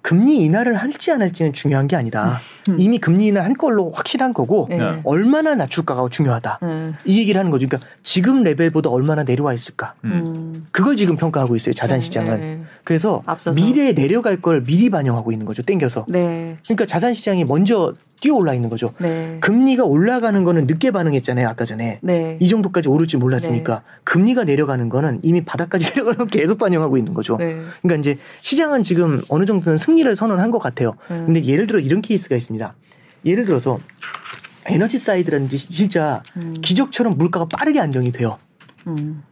[0.02, 2.40] 금리 인하를 할지 안 할지는 중요한 게 아니다.
[2.68, 2.76] 음.
[2.78, 4.76] 이미 금리 인하 한 걸로 확실한 거고 네.
[4.76, 5.00] 네.
[5.04, 6.58] 얼마나 낮출까가 중요하다.
[6.60, 6.92] 네.
[7.04, 7.66] 이 얘기를 하는 거죠.
[7.66, 9.94] 그러니까 지금 레벨보다 얼마나 내려와 있을까.
[10.04, 10.10] 음.
[10.12, 10.66] 음.
[10.72, 11.72] 그걸 지금 평가하고 있어요.
[11.72, 12.66] 자산 시장은.
[12.82, 12.84] 네.
[12.84, 13.60] 그래서 앞서서.
[13.60, 15.62] 미래에 내려갈 걸 미리 반영하고 있는 거죠.
[15.62, 16.06] 땡겨서.
[16.08, 16.58] 네.
[16.64, 18.92] 그러니까 자산 시장이 먼저 뛰어 올라 있는 거죠.
[18.98, 19.38] 네.
[19.40, 21.48] 금리가 올라가는 거는 늦게 반응했잖아요.
[21.48, 21.98] 아까 전에.
[22.02, 22.38] 네.
[22.40, 27.14] 이 정도까지 오를 줄 몰랐으니까 금리가 내려가는 거는 이미 바닥까지 내려가는 거 계속 반영하고 있는
[27.14, 27.36] 거죠.
[27.36, 27.60] 네.
[27.82, 30.94] 그러니까 이제 시장은 지금 어느 정도는 승리를 선언한 것 같아요.
[31.10, 31.26] 음.
[31.26, 32.74] 근데 예를 들어 이런 케이스가 있습니다.
[33.24, 33.78] 예를 들어서
[34.66, 36.54] 에너지 사이드라든지 진짜 음.
[36.62, 38.38] 기적처럼 물가가 빠르게 안정이 돼요.
[38.86, 39.22] 음.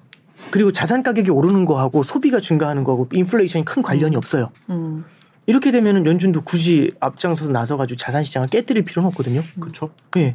[0.51, 4.51] 그리고 자산 가격이 오르는 거하고 소비가 증가하는 거하고 인플레이션이 큰 관련이 없어요.
[4.71, 5.05] 음.
[5.47, 9.43] 이렇게 되면은 연준도 굳이 앞장서서 나서가지고 자산 시장을 깨뜨릴 필요는 없거든요.
[9.59, 9.91] 그렇죠.
[10.17, 10.33] 예.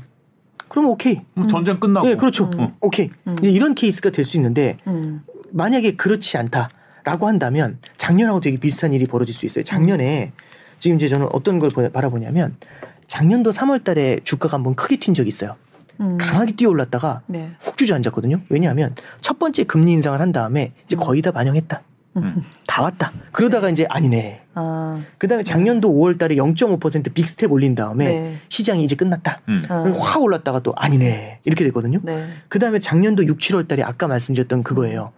[0.68, 1.22] 그럼 오케이.
[1.34, 2.10] 뭐 전쟁 끝나고.
[2.10, 2.50] 예, 그렇죠.
[2.58, 2.74] 음.
[2.82, 3.10] 오케이.
[3.28, 3.36] 음.
[3.40, 5.22] 이제 이런 케이스가 될 수 있는데 음.
[5.52, 9.64] 만약에 그렇지 않다라고 한다면 작년하고 되게 비슷한 일이 벌어질 수 있어요.
[9.64, 10.32] 작년에
[10.80, 12.56] 지금 이제 저는 어떤 걸 보- 바라보냐면
[13.08, 15.56] 작년도 3월 달에 주가가 한번 크게 튄 적이 있어요.
[16.00, 16.18] 음.
[16.18, 17.52] 강하게 뛰어올랐다가 네.
[17.60, 18.42] 훅 주저앉았거든요.
[18.50, 21.82] 왜냐하면 첫 번째 금리 인상을 한 다음에 이제 거의 다 반영했다.
[22.18, 22.44] 음.
[22.66, 23.12] 다 왔다.
[23.34, 24.44] 그러다가 이제 아니네.
[24.54, 25.02] 아.
[25.18, 28.36] 그다음에 작년도 5월 달에 0.5% 빅스텝 올린 다음에 네.
[28.48, 29.42] 시장이 이제 끝났다.
[29.50, 29.64] 음.
[29.68, 29.84] 아.
[29.98, 31.40] 확 올랐다가 또 아니네.
[31.44, 32.00] 이렇게 됐거든요.
[32.04, 32.28] 네.
[32.48, 35.12] 그다음에 작년도 6, 7월 달에 아까 말씀드렸던 그거예요.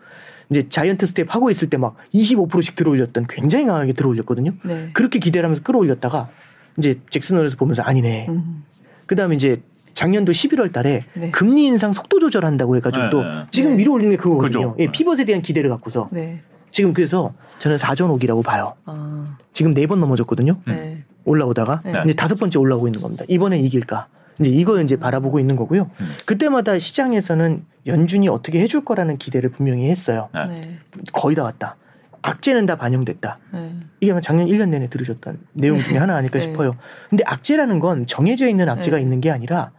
[0.49, 4.53] 이제 자이언트 스텝 하고 있을 때 막 25%씩 들어올렸던 굉장히 강하게 들어올렸거든요.
[4.63, 4.89] 네.
[4.93, 6.29] 그렇게 기대를 하면서 끌어올렸다가
[6.77, 8.27] 이제 잭슨홀에서 보면서 아니네.
[8.29, 8.63] 음.
[9.05, 9.61] 그다음에 이제
[9.97, 11.31] 작년도 11월 달에 네.
[11.31, 13.29] 금리 인상 속도 조절한다고 해가지고 네, 또 네.
[13.49, 13.77] 지금 네.
[13.77, 14.73] 밀어 올리는 게 그거거든요.
[14.73, 14.75] 그죠.
[14.77, 16.41] 예, 피벗에 대한 기대를 갖고서 네.
[16.69, 18.75] 지금 그래서 저는 사전 오기라고 봐요.
[18.85, 19.35] 아.
[19.53, 20.57] 지금 네 번 넘어졌거든요.
[20.67, 21.03] 네.
[21.25, 21.93] 올라오다가 네.
[22.05, 23.25] 이제 다섯 번째 올라오고 있는 겁니다.
[23.27, 24.05] 이번엔 이길까?
[24.39, 25.89] 이제 이거 이제 바라보고 있는 거고요.
[25.99, 26.11] 음.
[26.27, 30.29] 그때마다 시장에서는 연준이 어떻게 해줄 거라는 기대를 분명히 했어요.
[30.31, 30.45] 네.
[30.47, 30.77] 네.
[31.11, 31.75] 거의 다 왔다.
[32.21, 33.39] 악재는 다 반영됐다.
[33.51, 33.71] 네.
[33.99, 36.43] 이게 아마 작년 1년 내내 들으셨던 내용 중에 하나 아닐까 네.
[36.45, 36.75] 싶어요.
[37.09, 39.01] 근데 악재라는 건 정해져 있는 악재가 네.
[39.01, 39.71] 있는 게 아니라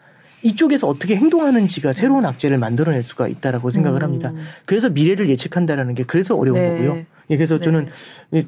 [0.42, 4.04] 이쪽에서 어떻게 행동하는지가 새로운 악재를 만들어낼 수가 있다라고 생각을 음.
[4.04, 4.32] 합니다.
[4.64, 6.70] 그래서 미래를 예측한다라는 게 그래서 어려운 네.
[6.70, 7.04] 거고요.
[7.30, 7.64] 예, 그래서 네.
[7.64, 7.88] 저는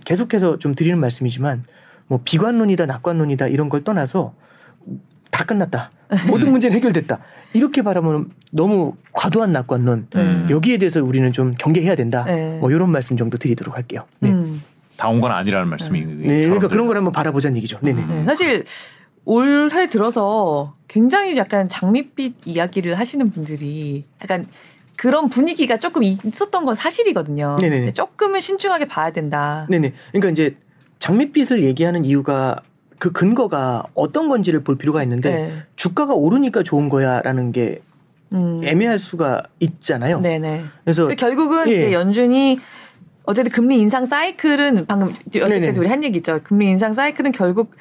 [0.05, 1.65] 계속해서 좀 드리는 말씀이지만
[2.07, 4.35] 뭐 비관론이다 낙관론이다 이런 걸 떠나서
[5.31, 5.91] 다 끝났다.
[6.29, 7.21] 모든 문제는 해결됐다.
[7.53, 10.47] 이렇게 바라보면 너무 과도한 낙관론 음.
[10.51, 12.25] 여기에 대해서 우리는 좀 경계해야 된다.
[12.25, 12.59] 네.
[12.59, 14.07] 뭐 이런 말씀 정도 드리도록 할게요.
[14.19, 14.31] 네.
[14.31, 14.63] 음.
[14.97, 16.05] 다온 건 아니라는 말씀이.
[16.05, 17.79] 네, 그러니까 그런 걸 한번 바라보자는 얘기죠.
[17.81, 18.03] 네네.
[18.03, 18.09] 음.
[18.09, 18.65] 네, 사실
[19.25, 24.47] 올해 들어서 굉장히 약간 장밋빛 이야기를 하시는 분들이 약간
[24.97, 27.57] 그런 분위기가 조금 있었던 건 사실이거든요.
[27.61, 27.81] 네네네.
[27.81, 29.67] 근데 조금은 신중하게 봐야 된다.
[29.71, 29.95] 네네.
[30.13, 30.57] 그러니까 이제
[30.99, 32.61] 장밋빛을 얘기하는 이유가
[32.99, 35.63] 그 근거가 어떤 건지를 볼 필요가 있는데 네.
[35.77, 37.81] 주가가 오르니까 좋은 거야라는 게
[38.33, 38.61] 음.
[38.63, 40.21] 애매할 수가 있잖아요.
[40.21, 40.65] 네네.
[40.85, 41.77] 그래서 결국은 예.
[41.77, 42.61] 이제 연준이
[43.25, 45.57] 어쨌든 금리 인상 사이클은 방금 네네.
[45.57, 46.41] 여태까지 우리 한 얘기 있죠.
[46.43, 47.75] 금리 인상 사이클은 결국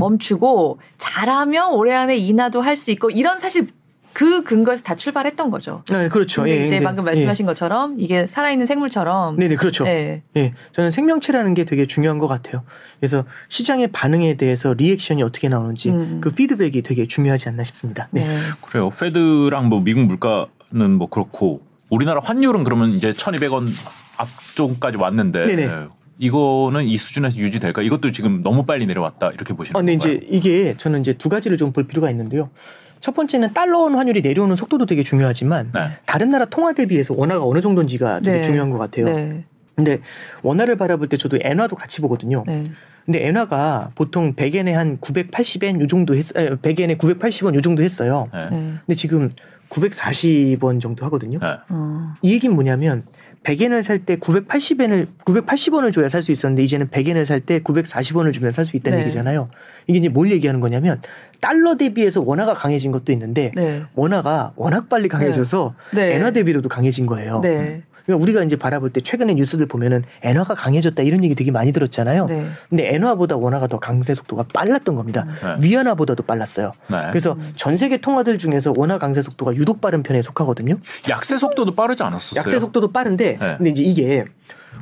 [0.00, 3.68] 멈추고 잘하면 올해 안에 인하도 할 수 있고 이런 사실
[4.12, 5.82] 그 근거에서 다 출발했던 거죠.
[5.90, 6.48] 네, 그렇죠.
[6.48, 9.40] 예, 이제 근데, 방금 말씀하신 것처럼 이게 살아있는 생물처럼 예.
[9.40, 9.84] 네네 그렇죠.
[9.84, 10.22] 네.
[10.36, 12.62] 예, 저는 생명체라는 게 되게 중요한 것 같아요.
[12.98, 16.20] 그래서 시장의 반응에 대해서 리액션이 어떻게 나오는지 음.
[16.22, 18.08] 그 피드백이 되게 중요하지 않나 싶습니다.
[18.10, 18.26] 네.
[18.26, 18.36] 네.
[18.62, 18.90] 그래요.
[18.90, 23.68] 페드랑 뭐 미국 물가는 뭐 그렇고 우리나라 환율은 그러면 이제 1,200원
[24.16, 25.62] 앞쪽까지 왔는데 네네.
[25.62, 25.88] 예.
[26.18, 27.82] 이거는 이 수준에서 유지될까?
[27.82, 30.14] 이것도 지금 너무 빨리 내려왔다 이렇게 보시는 아, 근데 건가요?
[30.14, 32.48] 이제 이게 저는 이제 두 가지를 좀 볼 필요가 있는데요.
[33.00, 35.98] 첫 번째는 달러원 환율이 내려오는 속도도 되게 중요하지만 네.
[36.06, 38.42] 다른 나라 통화 대비해서 원화가 어느 정도인지가 되게 네.
[38.42, 39.04] 중요한 것 같아요.
[39.06, 39.44] 네.
[39.74, 40.00] 근데
[40.42, 42.44] 원화를 바라볼 때 저도 엔화도 같이 보거든요.
[42.46, 42.70] 네.
[43.04, 48.28] 근데 엔화가 보통 100엔에 한 980엔 요 정도 했, 100엔에 980원 요 정도 했어요.
[48.32, 48.48] 네.
[48.50, 48.72] 네.
[48.86, 49.30] 근데 지금
[49.68, 51.38] 940원 정도 하거든요.
[51.38, 51.46] 네.
[51.68, 52.14] 어.
[52.22, 53.04] 이 얘기는 뭐냐면
[53.46, 58.52] 100엔을 살 때 980엔을 980원을 줘야 살 수 있었는데 이제는 100엔을 살 때 940원을 주면
[58.52, 59.04] 살 수 있다는 네.
[59.04, 59.48] 얘기잖아요.
[59.86, 61.00] 이게 이제 뭘 얘기하는 거냐면
[61.40, 63.82] 달러 대비해서 원화가 강해진 것도 있는데 네.
[63.94, 66.16] 원화가 워낙 빨리 강해져서 네.
[66.16, 67.40] 엔화 대비로도 강해진 거예요.
[67.40, 67.82] 네.
[68.06, 72.26] 그러니까 우리가 이제 바라볼 때 최근에 뉴스들 보면은 엔화가 강해졌다 이런 얘기 되게 많이 들었잖아요.
[72.26, 72.46] 네.
[72.68, 75.26] 근데 엔화보다 원화가 더 강세 속도가 빨랐던 겁니다.
[75.42, 75.68] 네.
[75.68, 76.72] 위안화보다도 빨랐어요.
[76.88, 77.06] 네.
[77.10, 77.52] 그래서 음.
[77.56, 80.78] 전 세계 통화들 중에서 원화 강세 속도가 유독 빠른 편에 속하거든요.
[81.08, 82.40] 약세 속도도 빠르지 않았었어요.
[82.40, 83.54] 약세 속도도 빠른데 네.
[83.58, 84.24] 근데 이제 이게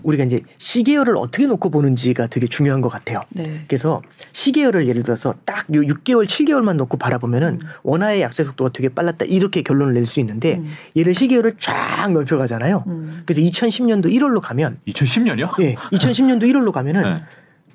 [0.05, 3.23] 우리가 이제 시계열을 어떻게 놓고 보는지가 되게 중요한 것 같아요.
[3.31, 3.63] 네.
[3.67, 4.03] 그래서
[4.33, 7.69] 시계열을 예를 들어서 딱 요 6개월, 7개월만 놓고 바라보면은 음.
[7.83, 10.71] 원화의 약세 속도가 되게 빨랐다 이렇게 결론을 낼 수 있는데 음.
[10.99, 12.85] 얘를 시계열을 쫙 넓혀가잖아요.
[12.87, 13.23] 음.
[13.25, 15.63] 그래서 2010년도 1월로 가면 2010년이요?
[15.63, 17.23] 예, 2010년도 1월로 가면은 네.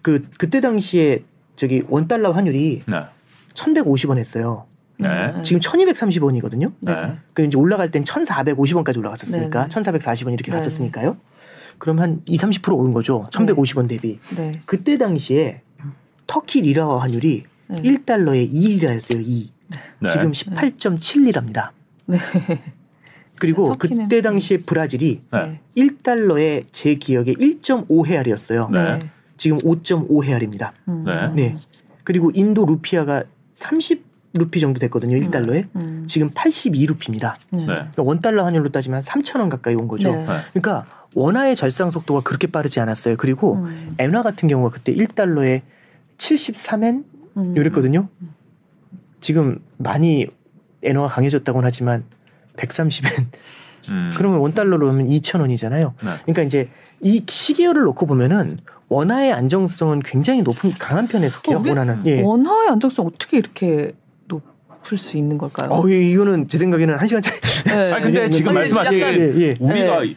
[0.03, 1.23] 그 그때 당시에
[1.55, 3.03] 저기 원 달러 환율이 네.
[3.55, 4.65] 1,150원 했어요.
[4.97, 5.33] 네.
[5.43, 6.71] 지금 1,230원이거든요.
[6.81, 6.93] 네.
[6.93, 7.13] 네.
[7.33, 9.81] 그 이제 올라갈 땐 1,450원까지 올라갔었으니까 네, 네.
[9.81, 10.57] 1,440원 이렇게 네.
[10.57, 11.17] 갔었으니까요.
[11.79, 13.23] 그럼 한 2, 30% 오른 거죠.
[13.31, 14.19] 1150원 대비.
[14.35, 14.51] 네.
[14.65, 15.61] 그때 당시에
[16.27, 17.81] 터키 리라화 환율이 네.
[17.81, 19.23] 1달러에 2리라였어요.
[19.25, 19.51] 2.
[20.01, 20.09] 네.
[20.09, 21.69] 지금 18.7리랍니다.
[22.05, 22.17] 네.
[23.39, 25.59] 그리고 터키는- 그때 당시에 브라질이 네.
[25.77, 28.69] 1달러에 제 기억에 1.5헤알이었어요.
[28.71, 28.99] 네.
[29.37, 30.71] 지금 5.5헤알입니다.
[30.89, 31.05] 음.
[31.05, 31.27] 네.
[31.33, 31.55] 네.
[32.03, 33.23] 그리고 인도 루피아가
[33.53, 34.03] 30
[34.33, 35.15] 루피 정도 됐거든요.
[35.17, 35.67] 1달러에.
[35.75, 36.03] 음.
[36.07, 37.35] 지금 82루피입니다.
[37.51, 37.59] 네.
[37.61, 37.65] 네.
[37.65, 40.11] 그러니까 원달러 환율로 따지면 3,000원 가까이 온 거죠.
[40.11, 40.17] 네.
[40.25, 40.33] 네.
[40.53, 43.15] 그러니까 원화의 절상 속도가 그렇게 빠르지 않았어요.
[43.17, 43.95] 그리고 음.
[43.97, 45.61] 엔화 같은 경우가 그때 1달러에
[46.17, 47.03] 73엔
[47.37, 47.53] 음.
[47.57, 48.07] 이랬거든요.
[49.21, 50.27] 지금 많이
[50.83, 52.03] 엔화가 강해졌다고는 하지만
[52.57, 53.25] 130엔.
[53.89, 54.11] 음.
[54.15, 55.93] 그러면 원달러로 하면 2,000원이잖아요.
[56.03, 56.09] 네.
[56.23, 56.69] 그러니까 이제
[57.01, 61.57] 이 시계열을 놓고 보면은 원화의 안정성은 굉장히 높은 강한 편에 속해요.
[61.57, 62.01] 어, 원화는.
[62.05, 62.21] 예.
[62.21, 63.93] 원화의 안정성 어떻게 이렇게
[64.27, 65.69] 높을 수 있는 걸까요?
[65.71, 67.39] 어, 이- 이거는 제 생각에는 한 시간 차이.
[67.65, 67.93] 네.
[67.93, 69.57] 아니 근데 아니, 지금 아니, 말씀하신 예, 예.
[69.59, 70.15] 우리가 네.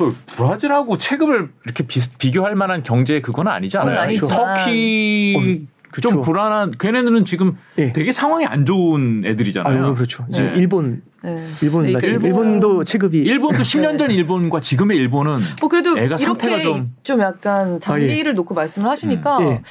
[0.00, 3.98] 저 브라질하고 체급을 이렇게 비, 비교할 만한 경제 그건 아니잖아요.
[3.98, 4.30] 아니지만.
[4.30, 6.08] 터키 그렇죠.
[6.08, 7.92] 좀 불안한 걔네들은 지금 예.
[7.92, 9.94] 되게 상황이 안 좋은 아, 애들이잖아요.
[9.96, 10.24] 그렇죠.
[10.32, 10.60] 지금 네.
[10.60, 11.44] 일본, 네.
[11.62, 12.06] 일본 네, 맞죠?
[12.06, 16.60] 일본- 일본 도 체급이 일본도 10년 전 일본과 지금의 일본은 뭐 그래도 애가 이렇게 상태가
[16.60, 19.62] 좀, 좀- 약간 장기를 놓고 말씀을 하시니까 음, 예.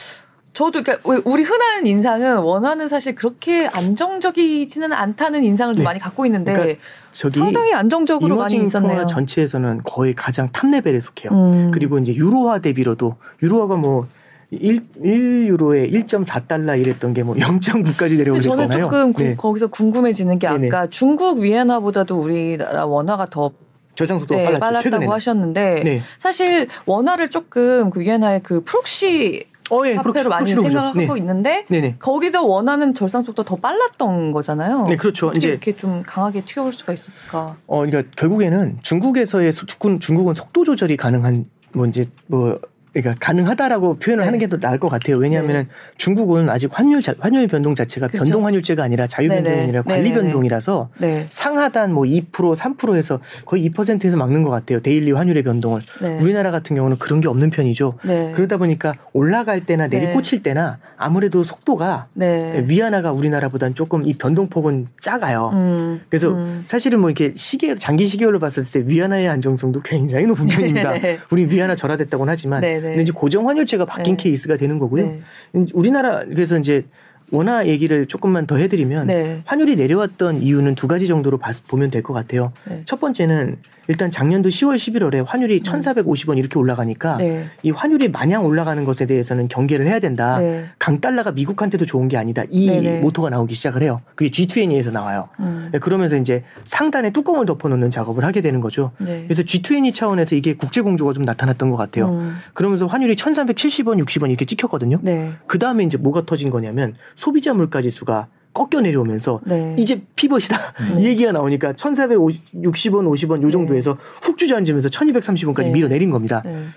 [0.59, 5.85] 저도 그러니까 왜 우리 흔한 인상은 원화는 사실 그렇게 안정적이지는 않다는 인상을 좀 네.
[5.85, 6.79] 많이 갖고 있는데 그러니까
[7.13, 9.05] 저기 상당히 안정적으로 많이 있었네요.
[9.05, 11.31] 전체에서는 거의 가장 top level에 속해요.
[11.31, 11.71] 음.
[11.73, 14.07] 그리고 이제 유로화 대비로도 유로화가 뭐
[14.51, 18.71] 1, 1유로에 1.4달러 이랬던 게 뭐 0.9까지 내려오고 근데 저는.
[18.81, 19.35] 조금 구- 네.
[19.37, 20.67] 거기서 궁금해지는 게 네네.
[20.67, 23.51] 아까 중국 위엔화보다도 우리나라 원화가 더
[23.95, 24.59] 절상 속도가 네, 빨랐죠.
[24.59, 25.13] 빨랐다고 최근에는.
[25.13, 26.01] 하셨는데 네.
[26.19, 29.93] 사실 원화를 조금 그 위엔화의 그 proxy 어, 예.
[29.93, 31.03] 화폐로 많이 생각을.
[31.03, 31.81] 하고 있는데 네.
[31.81, 31.95] 네네.
[31.99, 34.85] 거기서 원화는 절상 속도 더 빨랐던 거잖아요.
[34.87, 35.31] 네, 그렇죠.
[35.35, 37.55] 이제 이렇게 좀 강하게 튀어올 수가 있었을까?
[37.67, 42.59] 어, 그러니까 결국에는 중국에서의 소- 중국, 중국은 속도 조절이 가능한 뭐 이제 뭐
[42.93, 44.25] 그러니까 가능하다라고 표현을 네.
[44.25, 45.17] 하는 게 더 나을 것 같아요.
[45.17, 45.67] 왜냐하면은
[45.97, 48.23] 중국은 아직 환율 자, 환율 변동 자체가 그렇죠.
[48.23, 49.63] 변동 환율제가 아니라 자유 변동이 네네.
[49.65, 50.21] 아니라 관리 네네네.
[50.23, 51.27] 변동이라서 네.
[51.29, 54.79] 상하단 뭐 2% 3%에서 거의 2%에서 막는 것 같아요.
[54.79, 55.81] daily 환율의 변동을.
[56.01, 56.17] 네.
[56.19, 57.99] 우리나라 같은 경우는 그런 게 없는 편이죠.
[58.03, 58.31] 네.
[58.35, 59.99] 그러다 보니까 올라갈 때나 네.
[59.99, 62.65] 내리꽂힐 때나 아무래도 속도가 네.
[62.67, 65.51] 위안화가 우리나라보다는 조금 이 변동폭은 작아요.
[65.53, 66.01] 음.
[66.09, 66.63] 그래서 음.
[66.65, 70.93] 사실은 뭐 이렇게 시계 장기 시계열로 봤을 때 위안화의 안정성도 굉장히 높은 편입니다.
[70.93, 71.19] 네.
[71.29, 72.78] 우리 위안화 절하됐다고는 하지만 네, 네.
[72.87, 74.23] 근데 이제 고정 환율제가 바뀐 네.
[74.23, 75.05] 케이스가 되는 거고요.
[75.05, 75.65] 네.
[75.73, 76.85] 우리나라 그래서 이제
[77.31, 79.41] 원화 얘기를 조금만 더 해드리면 네.
[79.45, 82.53] 환율이 내려왔던 이유는 두 가지 정도로 봤, 보면 될 것 같아요.
[82.67, 82.81] 네.
[82.85, 83.57] 첫 번째는
[83.87, 87.17] 일단 작년도 10월 11월에 환율이 1,450원 이렇게 올라가니까 음.
[87.17, 87.45] 네.
[87.63, 90.37] 이 환율이 마냥 올라가는 것에 대해서는 경계를 해야 된다.
[90.39, 90.65] 네.
[90.77, 92.43] 강달러가 미국한테도 좋은 게 아니다.
[92.51, 92.99] 이 네네.
[93.01, 94.01] 모토가 나오기 시작을 해요.
[94.13, 95.29] 그게 G20에서 나와요.
[95.39, 95.69] 음.
[95.71, 98.91] 네, 그러면서 이제 상단에 뚜껑을 덮어놓는 작업을 하게 되는 거죠.
[98.99, 99.23] 네.
[99.23, 102.09] 그래서 G20 차원에서 이게 국제 공조가 좀 나타났던 것 같아요.
[102.09, 102.37] 음.
[102.53, 104.99] 그러면서 환율이 1,370원, 60원 이렇게 찍혔거든요.
[105.01, 105.31] 네.
[105.47, 109.75] 그 다음에 이제 뭐가 터진 거냐면 소비자 물가 지수가 꺾여 내려오면서 네.
[109.77, 110.57] 이제 피벗이다
[110.93, 110.99] 음.
[110.99, 115.71] 이 얘기가 나오니까 1,460원, 50원 요 정도에서 훅 주저앉으면서 1,230원까지 네.
[115.71, 116.41] 밀어내린 겁니다.
[116.45, 116.67] 네.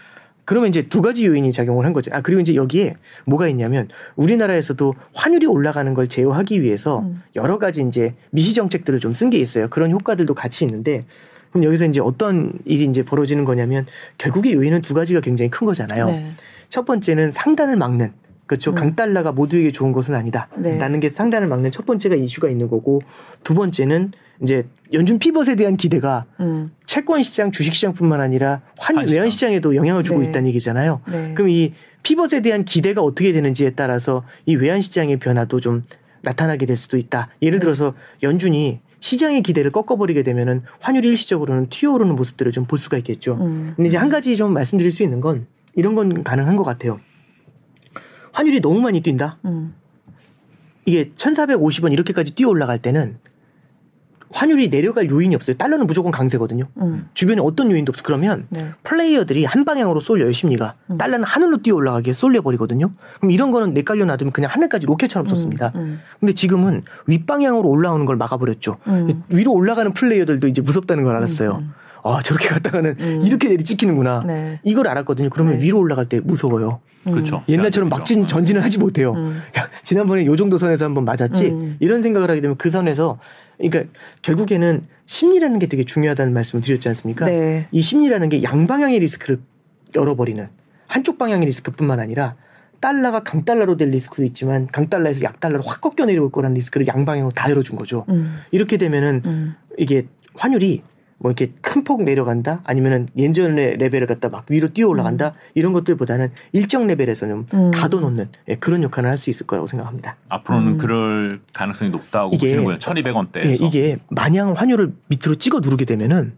[0.44, 2.10] 그러면 이제 두 가지 요인이 작용을 한 거죠.
[2.12, 3.86] 아 그리고 이제 여기에 뭐가 있냐면
[4.16, 7.22] 우리나라에서도 환율이 올라가는 걸 제어하기 위해서 음.
[7.36, 9.68] 여러 가지 이제 미시 정책들을 좀 쓴 게 있어요.
[9.70, 11.04] 그런 효과들도 같이 있는데
[11.52, 13.86] 그럼 여기서 이제 어떤 일이 이제 벌어지는 거냐면
[14.18, 16.06] 결국에 요인은 두 가지가 굉장히 큰 거잖아요.
[16.06, 16.32] 네.
[16.68, 18.12] 첫 번째는 상단을 막는
[18.46, 18.72] 그렇죠.
[18.72, 18.74] 음.
[18.74, 20.48] 강달러가 모두에게 좋은 것은 아니다.
[20.56, 20.76] 네.
[20.78, 23.00] 라는 게 상단을 막는 첫 번째가 이슈가 있는 거고
[23.44, 24.12] 두 번째는
[24.42, 26.70] 이제 연준 피벗에 대한 기대가 음.
[26.84, 28.96] 채권 시장, 주식 시장뿐만 아니라 환.
[29.08, 30.28] 외환 시장에도 영향을 주고 네.
[30.28, 31.00] 있다는 얘기잖아요.
[31.10, 31.32] 네.
[31.34, 31.72] 그럼 이
[32.02, 35.82] 피벗에 대한 기대가 어떻게 되는지에 따라서 이 외환 시장의 변화도 좀
[36.22, 37.28] 나타나게 될 수도 있다.
[37.40, 37.64] 예를 네.
[37.64, 43.38] 들어서 연준이 시장의 기대를 꺾어버리게 되면은 환율이 일시적으로는 튀어오르는 모습들을 좀 볼 수가 있겠죠.
[43.40, 43.72] 음.
[43.76, 47.00] 근데 이제 한 가지 좀 말씀드릴 수 있는 건 이런 건 가능한 것 같아요.
[48.32, 49.38] 환율이 너무 많이 뛴다.
[49.44, 49.74] 음.
[50.84, 53.18] 이게 1,450원 이렇게까지 뛰어 올라갈 때는
[54.32, 55.56] 환율이 내려갈 요인이 없어요.
[55.56, 56.64] 달러는 무조건 강세거든요.
[56.78, 57.08] 음.
[57.12, 58.02] 주변에 어떤 요인도 없어.
[58.02, 58.70] 그러면 네.
[58.82, 60.74] 플레이어들이 한 방향으로 쏠려요, 심리가.
[60.90, 60.96] 음.
[60.96, 62.90] 달러는 하늘로 뛰어 올라가게 쏠려버리거든요.
[63.18, 65.72] 그럼 이런 거는 내깔려 놔두면 그냥 하늘까지 로켓처럼 쏘습니다.
[65.76, 66.00] 음.
[66.18, 68.78] 근데 지금은 윗방향으로 올라오는 걸 막아버렸죠.
[68.86, 69.22] 음.
[69.28, 71.58] 위로 올라가는 플레이어들도 이제 무섭다는 걸 알았어요.
[71.60, 71.74] 음.
[72.02, 73.20] 아, 저렇게 갔다가는 음.
[73.22, 74.24] 이렇게 내리 찍히는구나.
[74.26, 74.60] 네.
[74.62, 75.28] 이걸 알았거든요.
[75.30, 75.64] 그러면 네.
[75.64, 76.80] 위로 올라갈 때 무서워요.
[77.06, 77.12] 음.
[77.12, 77.42] 그렇죠.
[77.48, 79.12] 옛날처럼 막진 전진을 하지 못해요.
[79.14, 79.40] 음.
[79.58, 81.46] 야, 지난번에 요 정도 선에서 한번 맞았지?
[81.46, 81.76] 음.
[81.80, 83.18] 이런 생각을 하게 되면 그 선에서,
[83.58, 83.84] 그러니까
[84.22, 87.26] 결국에는 심리라는 게 되게 중요하다는 말씀을 드렸지 않습니까?
[87.26, 87.66] 네.
[87.70, 89.40] 이 심리라는 게 양방향의 리스크를
[89.94, 90.48] 열어버리는
[90.86, 92.36] 한쪽 방향의 리스크뿐만 아니라
[92.80, 97.76] 달러가 강달러로 될 리스크도 있지만 강달러에서 약달러로 확 꺾여 내려올 거라는 리스크를 양방향으로 다 열어준
[97.76, 98.04] 거죠.
[98.08, 98.38] 음.
[98.50, 99.54] 이렇게 되면은 음.
[99.78, 100.82] 이게 환율이
[101.22, 106.30] 뭐 이렇게 큰 폭 내려간다 아니면은 예전의 레벨을 갖다 막 위로 뛰어 올라간다 이런 것들보다는
[106.52, 107.70] 일정 레벨에서 좀 음.
[107.72, 110.16] 가둬놓는 예, 그런 역할을 할 수 있을 거라고 생각합니다.
[110.28, 110.78] 앞으로는 음.
[110.78, 112.74] 그럴 가능성이 높다고 이게- 보시는군요.
[112.74, 113.64] 예, 1200원대에서.
[113.64, 116.32] 이게 마냥 환율을 밑으로 찍어 누르게 되면은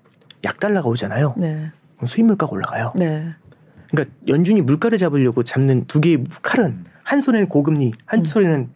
[0.45, 1.35] 약달러가 오잖아요.
[1.39, 1.70] 네.
[1.97, 2.93] 그럼 수입 물가가 올라가요.
[2.97, 3.26] 네.
[3.91, 8.24] 그러니까 연준이 물가를 잡으려고 잡는 두 개의 칼은 한 손에는 고금리, 한 음.
[8.24, 8.68] 손에는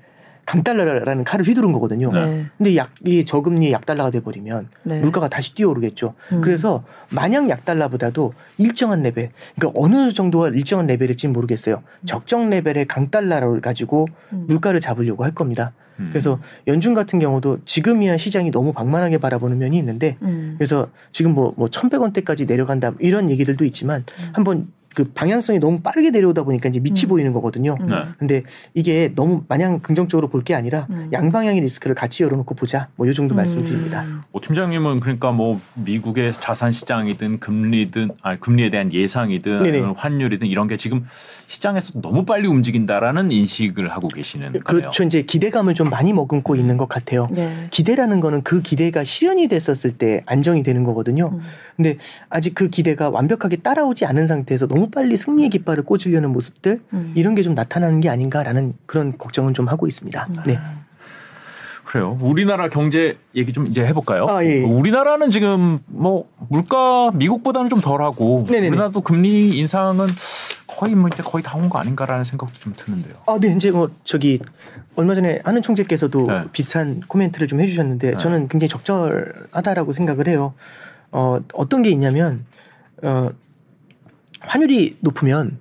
[0.49, 2.11] 강달러라는 칼을 휘두른 거거든요.
[2.11, 2.46] 네.
[2.57, 4.99] 근데 약, 이 저금리 약달러가 돼버리면 네.
[5.01, 6.14] 물가가 다시 뛰어오르겠죠.
[6.32, 6.40] 음.
[6.40, 11.82] 그래서 마냥 약달러보다도 일정한 레벨, 그러니까 어느 정도가 일정한 레벨일지 모르겠어요.
[12.07, 14.46] 적정 레벨의 강달러를 가지고 음.
[14.49, 15.72] 물가를 잡으려고 할 겁니다.
[16.01, 16.09] 음.
[16.12, 20.55] 그래서 연준 같은 경우도 지금이야 시장이 너무 방만하게 바라보는 면이 있는데 음.
[20.57, 24.30] 그래서 지금 뭐, 뭐 1100원대까지 내려간다 이런 얘기들도 있지만 음.
[24.32, 24.68] 한번
[24.99, 27.09] 그 방향성이 너무 빠르게 내려오다 보니까 이제 밑이 음.
[27.09, 27.76] 보이는 거거든요.
[27.80, 27.86] 음.
[27.86, 27.94] 네.
[28.18, 28.42] 근데
[28.74, 31.09] 이게 너무 마냥 긍정적으로 볼 게 아니라 음.
[31.12, 32.88] 양방향의 리스크를 같이 열어놓고 보자.
[32.96, 34.03] 뭐이 정도 말씀드립니다.
[34.03, 34.22] 음.
[34.32, 39.78] 오 팀장님은 그러니까 뭐 미국의 자산 시장이든 금리든 아 금리에 대한 예상이든 네네.
[39.78, 41.07] 아니면 환율이든 이런 게 지금
[41.49, 44.62] 시장에서 너무 빨리 움직인다라는 인식을 하고 계시는 거네요.
[44.64, 45.03] 그렇죠.
[45.05, 47.28] 이제 기대감을 좀 많이 머금고 있는 것 같아요.
[47.30, 47.66] 네.
[47.70, 51.30] 기대라는 거는 그 기대가 실현이 됐었을 때 안정이 되는 거거든요.
[51.34, 51.40] 음.
[51.76, 51.96] 근데
[52.28, 57.12] 아직 그 기대가 완벽하게 따라오지 않은 상태에서 너무 빨리 승리의 깃발을 꽂으려는 모습들 음.
[57.16, 60.28] 이런 게 좀 나타나는 게 아닌가라는 그런 걱정은 좀 하고 있습니다.
[60.30, 60.43] 음.
[60.47, 60.59] 네.
[61.84, 62.18] 그래요.
[62.20, 64.26] 우리나라 경제 얘기 좀 이제 해볼까요?
[64.28, 64.62] 아, 예, 예.
[64.62, 68.68] 우리나라는 지금 뭐 물가 미국보다는 좀 덜하고 네네네.
[68.68, 70.07] 우리나라도 금리 인상은
[70.66, 73.14] 거의 뭐 이제 거의 다 온 거 아닌가라는 생각도 좀 드는데요.
[73.26, 74.39] 아, 네, 이제 뭐 저기
[74.97, 76.45] 얼마 전에 하는 총재께서도 네.
[76.53, 78.18] 비슷한 코멘트를 좀 해주셨는데 네.
[78.18, 80.53] 저는 굉장히 적절하다라고 생각을 해요.
[81.11, 82.45] 어, 어떤 게 있냐면
[83.03, 83.30] 어,
[84.41, 85.59] 환율이 높으면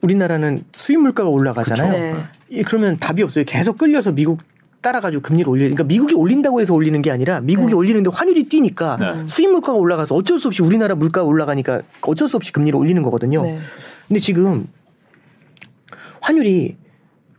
[0.00, 1.92] 우리나라는 수입 물가가 올라가잖아요.
[1.92, 1.98] 그쵸.
[1.98, 2.24] 네.
[2.50, 3.44] 이 그러면 답이 없어요.
[3.46, 4.38] 계속 끌려서 미국
[4.80, 5.62] 따라가지고 금리를 올려.
[5.62, 7.74] 그러니까 미국이 올린다고 해서 올리는 게 아니라 미국이 네.
[7.74, 9.26] 올리는데 환율이 뛰니까 네.
[9.26, 13.42] 수입 물가가 올라가서 어쩔 수 없이 우리나라 물가가 올라가니까 어쩔 수 없이 금리를 올리는 거거든요.
[13.42, 13.58] 네.
[14.06, 14.68] 근데 지금
[16.20, 16.76] 환율이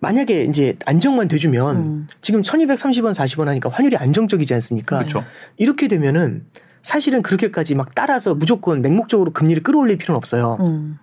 [0.02, 2.08] 만약에 이제 안정만 돼주면 음.
[2.22, 5.00] 지금 1230원, 40원 하니까 환율이 안정적이지 않습니까?
[5.00, 5.24] 그렇죠.
[5.58, 6.46] 이렇게 되면은
[6.90, 10.58] 사실은 그렇게까지 막 따라서 무조건 맹목적으로 금리를 끌어올릴 필요는 없어요.
[10.60, 10.98] 음.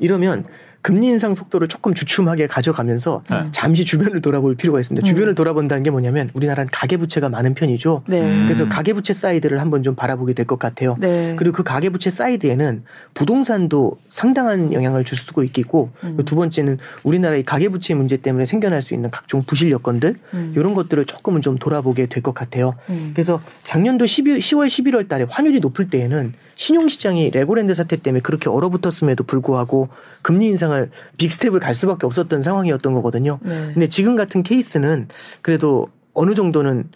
[0.00, 0.44] 이러면
[0.82, 3.48] 금리 인상 속도를 조금 주춤하게 가져가면서 네.
[3.52, 5.04] 잠시 주변을 돌아볼 필요가 있습니다.
[5.04, 5.06] 음.
[5.06, 8.02] 주변을 돌아본다는 게 뭐냐면 우리나라는 가계부채가 많은 편이죠.
[8.08, 8.20] 네.
[8.20, 8.42] 음.
[8.46, 10.96] 그래서 가계부채 사이드를 한번 좀 바라보게 될 것 같아요.
[10.98, 11.36] 네.
[11.38, 12.82] 그리고 그 가계부채 사이드에는
[13.14, 16.18] 부동산도 상당한 영향을 줄 수가 있겠고 음.
[16.24, 20.52] 두 번째는 우리나라의 가계부채 문제 때문에 생겨날 수 있는 각종 부실 여건들 음.
[20.56, 22.74] 이런 것들을 조금은 좀 돌아보게 될 것 같아요.
[22.88, 23.10] 음.
[23.14, 29.24] 그래서 작년도 12, 10월 11월 달에 환율이 높을 때에는 신용시장이 레고랜드 사태 때문에 그렇게 얼어붙었음에도
[29.24, 29.88] 불구하고
[30.22, 33.38] 금리 인상을 빅스텝을 갈 수밖에 없었던 상황이었던 거거든요.
[33.42, 33.70] 네.
[33.72, 35.08] 근데 지금 같은 케이스는
[35.40, 36.88] 그래도 어느 정도는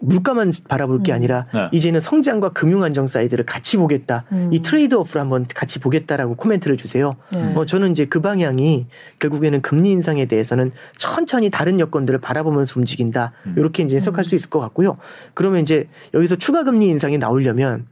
[0.00, 1.16] 물가만 바라볼 게 음.
[1.16, 1.68] 아니라 네.
[1.72, 4.24] 이제는 성장과 금융 안정 사이드를 같이 보겠다.
[4.30, 4.50] 음.
[4.52, 7.16] 이 trade-off를 한번 같이 보겠다라고 코멘트를 주세요.
[7.32, 7.54] 네.
[7.56, 8.86] 어, 저는 이제 그 방향이
[9.18, 13.32] 결국에는 금리 인상에 대해서는 천천히 다른 여건들을 바라보면서 움직인다.
[13.46, 13.54] 음.
[13.58, 14.98] 이렇게 이제 해석할 수 있을 것 같고요.
[15.34, 17.86] 그러면 이제 여기서 추가 금리 인상이 나오려면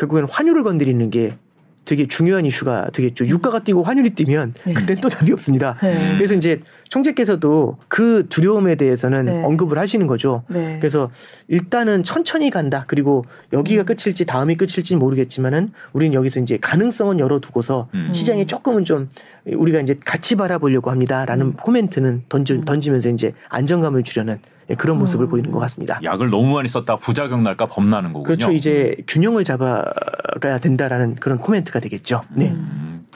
[0.00, 1.36] 결국에는 환율을 건드리는 게
[1.84, 3.26] 되게 중요한 이슈가 되겠죠.
[3.26, 4.74] 유가가 뛰고 환율이 뛰면 네.
[4.74, 5.76] 그때 또 답이 없습니다.
[5.82, 6.14] 네.
[6.16, 9.42] 그래서 이제 총재께서도 그 두려움에 대해서는 네.
[9.42, 10.44] 언급을 하시는 거죠.
[10.48, 10.78] 네.
[10.78, 11.10] 그래서
[11.48, 12.84] 일단은 천천히 간다.
[12.86, 18.10] 그리고 여기가 끝일지 다음이 끝일지 모르겠지만은 우리는 여기서 이제 가능성은 열어두고서 음.
[18.12, 19.08] 시장에 조금은 좀
[19.46, 21.52] 우리가 이제 같이 바라보려고 합니다라는 음.
[21.54, 24.38] 코멘트는 던져, 던지면서 이제 안정감을 주려는
[24.68, 25.30] 예, 그런 모습을 음.
[25.30, 26.00] 보이는 것 같습니다.
[26.02, 28.24] 약을 너무 많이 썼다 부작용 날까 겁나는 거군요.
[28.24, 28.52] 그렇죠.
[28.52, 32.22] 이제 균형을 잡아가야 된다라는 그런 코멘트가 되겠죠.
[32.34, 32.50] 네.
[32.50, 33.06] 음.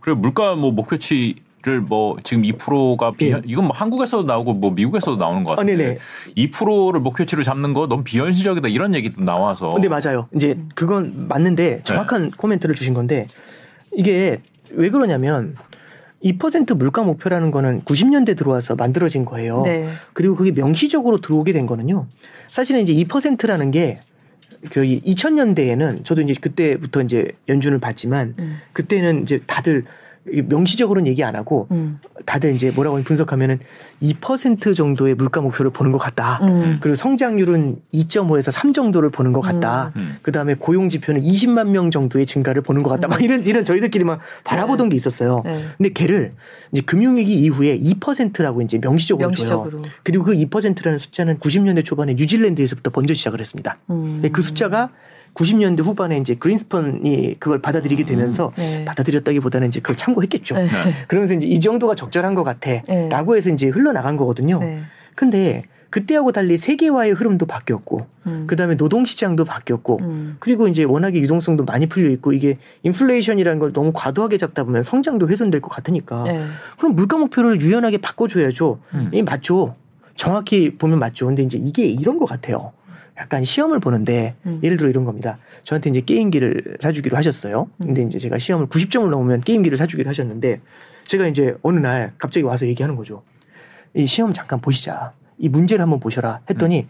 [0.00, 3.40] 그리고 물가 뭐 목표치 를 뭐 지금 2%가 비 예.
[3.46, 5.98] 이건 뭐 한국에서도 나오고 뭐 미국에서도 나오는 것 아, 같은데 네네.
[6.36, 10.26] 2%를 목표치로 잡는 거 너무 비현실적이다 이런 얘기도 나와서 어, 네 맞아요.
[10.34, 13.28] 이제 그건 맞는데 정확한 코멘트를 주신 건데
[13.92, 15.54] 이게 왜 그러냐면
[16.24, 19.62] 2% 물가 목표라는 거는 90년대 들어와서 만들어진 거예요.
[19.62, 19.88] 네.
[20.12, 22.06] 그리고 그게 명시적으로 들어오게 된 거는요.
[22.48, 28.58] 사실은 이제 2%라는 게그 2000년대에는 저도 이제 그때부터 이제 연준을 봤지만 음.
[28.72, 29.84] 그때는 이제 다들
[30.24, 31.98] 명시적으로는 얘기 안 하고 음.
[32.26, 33.58] 다들 이제 뭐라고 분석하면은
[34.02, 36.38] 2% 정도의 물가 목표를 보는 것 같다.
[36.42, 36.78] 음.
[36.80, 39.92] 그리고 성장률은 2.5에서 3 정도를 보는 것 같다.
[39.96, 40.18] 음.
[40.22, 43.08] 그 다음에 고용 지표는 20만 명 정도의 증가를 보는 것 같다.
[43.08, 45.42] 막 이런 이런 저희들끼리 막 바라보던 게 있었어요.
[45.44, 45.64] 네.
[45.76, 46.34] 근데 걔를
[46.70, 49.48] 이제 금융위기 이후에 2%라고 이제 명시적으로, 줘요.
[49.48, 49.82] 명시적으로.
[50.04, 53.78] 그리고 그 2%라는 숫자는 90년대 초반에 뉴질랜드에서부터 번져 시작을 했습니다.
[53.90, 54.22] 음.
[54.32, 54.90] 그 숫자가
[55.34, 58.84] 90년대 후반에 이제 그린스펀이 그걸 받아들이게 되면서 네.
[58.84, 60.54] 받아들였다기보다는 이제 그걸 참고했겠죠.
[60.56, 60.68] 네.
[61.08, 62.82] 그러면서 이제 이 정도가 적절한 것 네.
[62.84, 64.58] 같아.라고 해서 이제 흘러나간 거거든요.
[64.60, 64.82] 네.
[65.14, 68.44] 근데 그때하고 달리 세계화의 흐름도 바뀌었고 음.
[68.46, 70.36] 그다음에 노동 시장도 바뀌었고 음.
[70.38, 75.28] 그리고 이제 워낙에 유동성도 많이 풀려 있고 이게 인플레이션이라는 걸 너무 과도하게 잡다 보면 성장도
[75.28, 76.46] 훼손될 것 같으니까 네.
[76.78, 78.78] 그럼 물가 목표를 유연하게 바꿔줘야죠.
[78.94, 79.10] 음.
[79.12, 79.74] 이 맞죠.
[80.16, 81.26] 정확히 보면 맞죠.
[81.26, 82.72] 근데 이제 이게 이런 것 같아요.
[83.18, 84.60] 약간 시험을 보는데 음.
[84.62, 85.38] 예를 들어 이런 겁니다.
[85.64, 87.68] 저한테 이제 게임기를 사주기로 하셨어요.
[87.80, 90.60] 근데 이제 제가 시험을 90점을 넘으면 게임기를 사주기로 하셨는데
[91.04, 93.22] 제가 이제 어느 날 갑자기 와서 얘기하는 거죠.
[93.94, 95.12] 이 시험 잠깐 보시자.
[95.38, 96.40] 이 문제를 한번 보셔라.
[96.48, 96.86] 했더니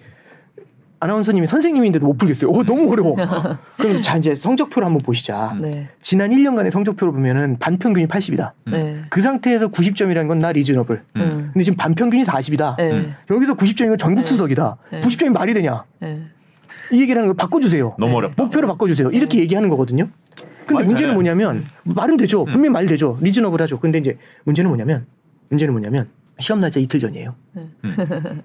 [1.06, 2.48] 아나운서님이 선생님인데도 못 풀겠어요.
[2.50, 3.16] 오, 너무 어려워.
[3.76, 5.56] 그래서 자 이제 성적표를 한번 보시자.
[5.60, 5.88] 네.
[6.00, 8.52] 지난 1년간의 성적표를 보면은 반평균이 80이다.
[8.70, 9.00] 네.
[9.10, 11.02] 그 상태에서 90점이라는 건 나 리즈너블.
[11.16, 11.20] 음.
[11.20, 11.50] 음.
[11.52, 12.76] 근데 지금 반평균이 40이다.
[12.76, 12.90] 네.
[12.92, 13.14] 음.
[13.30, 14.26] 여기서 90점이면 전국 네.
[14.28, 14.76] 수석이다.
[14.92, 15.00] 네.
[15.02, 15.84] 90점이 말이 되냐?
[16.00, 16.20] 네.
[16.92, 17.96] 이 얘기를 하는 걸 바꿔주세요.
[17.98, 18.16] 너무 네.
[18.18, 18.42] 어렵다.
[18.44, 19.10] 목표를 바꿔주세요.
[19.10, 20.08] 이렇게 얘기하는 거거든요.
[20.66, 21.14] 근데 문제는.
[21.14, 22.42] 뭐냐면 말은 되죠.
[22.42, 22.52] 음.
[22.52, 23.18] 분명히 말 되죠.
[23.20, 23.80] 리즈너블 하죠.
[23.80, 25.06] 근데 이제 문제는 뭐냐면
[25.50, 26.08] 문제는 뭐냐면
[26.38, 27.34] 시험 날짜 이틀 전이에요.
[27.52, 27.68] 네.
[27.84, 27.96] 음.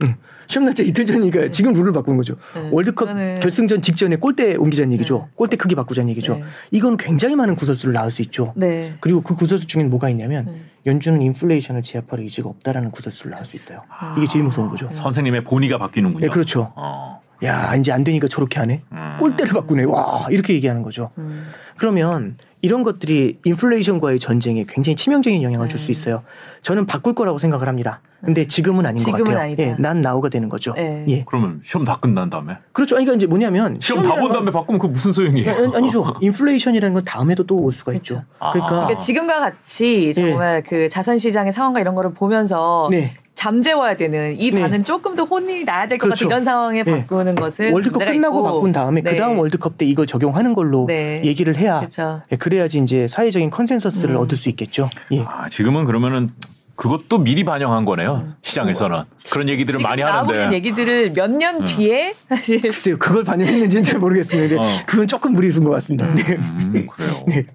[0.04, 0.16] 응.
[0.48, 2.36] 시험 날짜 이틀 전이니까 지금 룰을 바꾸는 거죠.
[2.54, 2.70] 네.
[2.72, 5.18] 월드컵 그거는- 결승전 직전에 골대 옮기자는 얘기죠.
[5.20, 5.32] 네.
[5.36, 6.36] 골대 크기 바꾸자는 얘기죠.
[6.36, 6.44] 네.
[6.72, 8.54] 이건 굉장히 많은 구설수를 낳을 수 있죠.
[8.56, 8.96] 네.
[9.00, 10.62] 그리고 그 구설수 중에는 뭐가 있냐면 네.
[10.86, 13.82] 연준은 인플레이션을 제압할 의지가 없다라는 구설수를 낳을 수 있어요.
[13.90, 14.16] 아.
[14.18, 14.90] 이게 제일 무서운 거죠.
[14.92, 16.26] 선생님의 본의가 바뀌는군요.
[16.26, 16.72] 네, 그렇죠.
[16.76, 17.22] 어.
[17.44, 18.82] 야, 이제 안 되니까 저렇게 하네.
[18.92, 19.18] 음.
[19.20, 19.84] 골대를 바꾸네.
[19.84, 21.12] 와, 이렇게 얘기하는 거죠.
[21.20, 21.48] 음.
[21.78, 25.91] 그러면 이런 것들이 인플레이션과의 전쟁에 굉장히 치명적인 영향을 줄수 네.
[25.93, 26.24] 있어요.
[26.63, 28.01] 저는 바꿀 거라고 생각을 합니다.
[28.22, 29.39] 근데 지금은 아닌 것 지금은 같아요.
[29.39, 29.63] 아니다.
[29.63, 30.74] 예, 난 나오가 되는 거죠.
[30.74, 31.05] 네.
[31.07, 31.24] 예.
[31.26, 32.97] 그러면 시험 다 끝난 다음에 그렇죠.
[32.97, 35.53] 아니, 그러니까 이제 뭐냐면 시험 다 본 다음에 바꾸면 그 무슨 소용이에요?
[35.55, 36.03] 건- 아니, 아니 죠.
[36.20, 38.24] 인플레이션이라는 건 다음에도 또 올 수가 있죠.
[38.39, 38.51] 아.
[38.51, 43.15] 그러니까 그러니까 지금과 같이 정말 그 자산 시장의 상황과 이런 거를 보면서 네.
[43.38, 44.60] 잠재워야 되는 이 네.
[44.60, 46.26] 반은 조금 더 혼이 나야 될것 그렇죠.
[46.26, 47.02] 같은 이런 상황에 네.
[47.02, 48.44] 바꾸는 것은 월드컵 끝나고 있고.
[48.44, 49.12] 바꾼 다음에 네.
[49.12, 51.22] 그 다음 월드컵 때 이걸 적용하는 걸로 네.
[51.24, 52.24] 얘기를 해야 그렇죠.
[52.32, 54.22] 예, 그래야지 이제 사회적인 컨센서스를 음.
[54.22, 54.90] 얻을 수 있겠죠.
[55.12, 55.22] 예.
[55.22, 56.32] 아, 지금은 그러면은
[56.76, 58.28] 그것도 미리 반영한 거네요.
[58.42, 59.82] 시장에서는 그런 얘기들을 음.
[59.82, 60.54] 지금 많이 하는데.
[60.54, 61.66] 얘기들을 몇년 음.
[61.66, 64.56] 뒤에 사실 글쎄요, 그걸 반영했는지는 잘 모르겠습니다.
[64.60, 64.66] 어.
[64.88, 66.08] 그건 조금 무리순 것 같습니다.
[66.08, 66.24] 네.
[66.38, 67.24] 음, 그래요.
[67.28, 67.46] 네.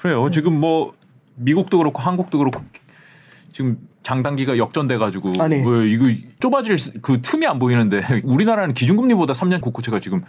[0.00, 0.30] 그래요.
[0.30, 0.94] 지금 뭐
[1.34, 2.62] 미국도 그렇고 한국도 그렇고
[3.52, 3.76] 지금
[4.14, 5.62] 장단기가 역전돼 가지고 아, 네.
[5.62, 6.06] 뭐 이거
[6.40, 10.24] 좁아질 수- 그 틈이 안 보이는데 우리나라는 기준금리보다 3년 국고채가 지금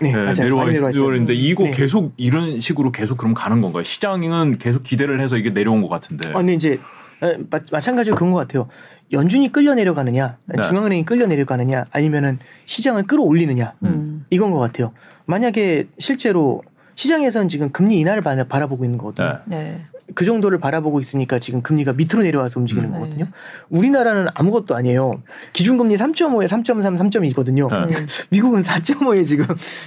[0.00, 0.32] 네, 예, 맞아요.
[0.38, 0.70] 내려와.
[0.70, 1.70] 있는데 이거 네.
[1.70, 3.82] 계속 이런 식으로 계속 그럼 가는 건가요?
[3.84, 6.30] 시장은 계속 기대를 해서 이게 내려온 것 같은데.
[6.30, 6.78] 아, 근데 이제
[7.22, 8.68] 에, 마, 마찬가지로 그런 것 같아요.
[9.12, 10.62] 연준이 끌려 내려가느냐, 네.
[10.68, 14.24] 중앙은행이 끌려 내려가느냐, 아니면은 시장을 끌어올리느냐 음.
[14.30, 14.92] 이건 것 같아요.
[15.26, 16.62] 만약에 실제로
[16.94, 19.40] 시장에서는 지금 금리 인하를 바- 바라보고 있는 거거든요.
[19.44, 19.82] 네.
[20.16, 20.18] 네.
[20.18, 22.92] 그 정도를 바라보고 있으니까 지금 금리가 밑으로 내려와서 움직이는 음.
[22.94, 23.26] 거거든요.
[23.68, 25.22] 우리나라는 아무것도 아니에요.
[25.52, 27.68] 기준금리 3.5에 3.3, 3.2거든요.
[27.88, 27.94] 네.
[27.94, 28.06] 음.
[28.30, 29.44] 미국은 4.5에 지금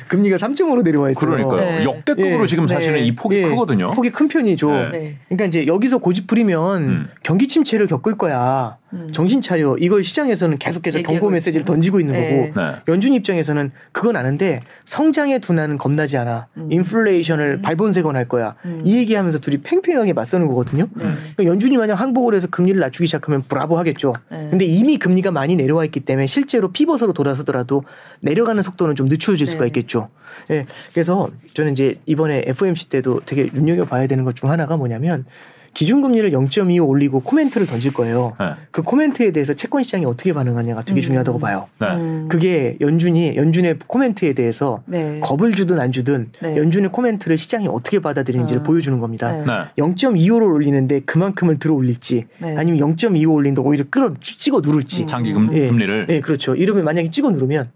[0.08, 1.32] 금리가 3.5로 내려와 있어요.
[1.32, 1.60] 그러니까요.
[1.60, 1.84] 네.
[1.84, 2.48] 역대급으로 예.
[2.48, 3.06] 지금 사실은 네.
[3.06, 3.92] 이 폭이 예, 크거든요.
[3.92, 4.72] 폭이 큰 편이죠.
[4.72, 4.90] 네.
[4.90, 5.18] 네.
[5.28, 7.10] 그러니까 이제 여기서 고집 부리면 음.
[7.24, 8.78] 경기 침체를 겪을 거야.
[8.94, 9.10] 음.
[9.12, 9.76] 정신 차려.
[9.80, 11.66] 이걸 시장에서는 계속해서 경고 메시지를.
[11.66, 12.30] 던지고 있는 네.
[12.52, 12.76] 거고 네.
[12.88, 16.48] 연준 입장에서는 그건 아는데 성장의 둔화는 겁나지 않아.
[16.58, 16.72] 음.
[16.72, 18.56] 인플레이션을 발본색원 할 거야.
[18.66, 18.82] 음.
[18.84, 20.88] 이 얘기하면서 둘이 팽팽하게 맞서는 거거든요.
[20.96, 21.04] 네.
[21.36, 24.14] 그러니까 연준이 만약 항복을 해서 금리를 낮추기 시작하면 브라보 하겠죠.
[24.32, 24.48] 네.
[24.50, 27.84] 근데 이미 금리가 많이 내려와 있기 때문에 실제로 피벗으로 돌아서더라도
[28.22, 29.68] 내려가는 속도는 좀 늦춰질 수가 네.
[29.68, 30.10] 있겠죠.
[30.52, 30.66] 예.
[30.94, 35.26] 그래서 저는 이제 이번에 FOMC 때도 되게 눈여겨 봐야 되는 것 중 하나가 뭐냐면
[35.74, 38.34] 기준금리를 0.25 올리고 코멘트를 던질 거예요.
[38.40, 38.54] 네.
[38.72, 41.04] 그 코멘트에 대해서 채권 시장이 어떻게 반응하냐가 되게 음.
[41.04, 41.68] 중요하다고 봐요.
[41.80, 41.88] 네.
[41.96, 42.28] 음.
[42.30, 45.20] 그게 연준이 연준의 코멘트에 대해서 네.
[45.22, 46.58] 겁을 주든 안 주든 네.
[46.58, 48.64] 연준의 코멘트를 시장이 어떻게 받아들이는지를 아.
[48.64, 49.32] 보여주는 겁니다.
[49.32, 49.46] 네.
[49.46, 49.54] 네.
[49.78, 52.56] 0.25를 올리는데 그만큼을 들어 올릴지 네.
[52.58, 55.04] 아니면 0.25 올린다 오히려 끌어 찍어 누를지.
[55.04, 55.08] 음.
[55.08, 55.68] 장기 금, 예.
[55.68, 56.56] 금리를 예, 그렇죠.
[56.56, 57.70] 이러면 만약에 찍어 누르면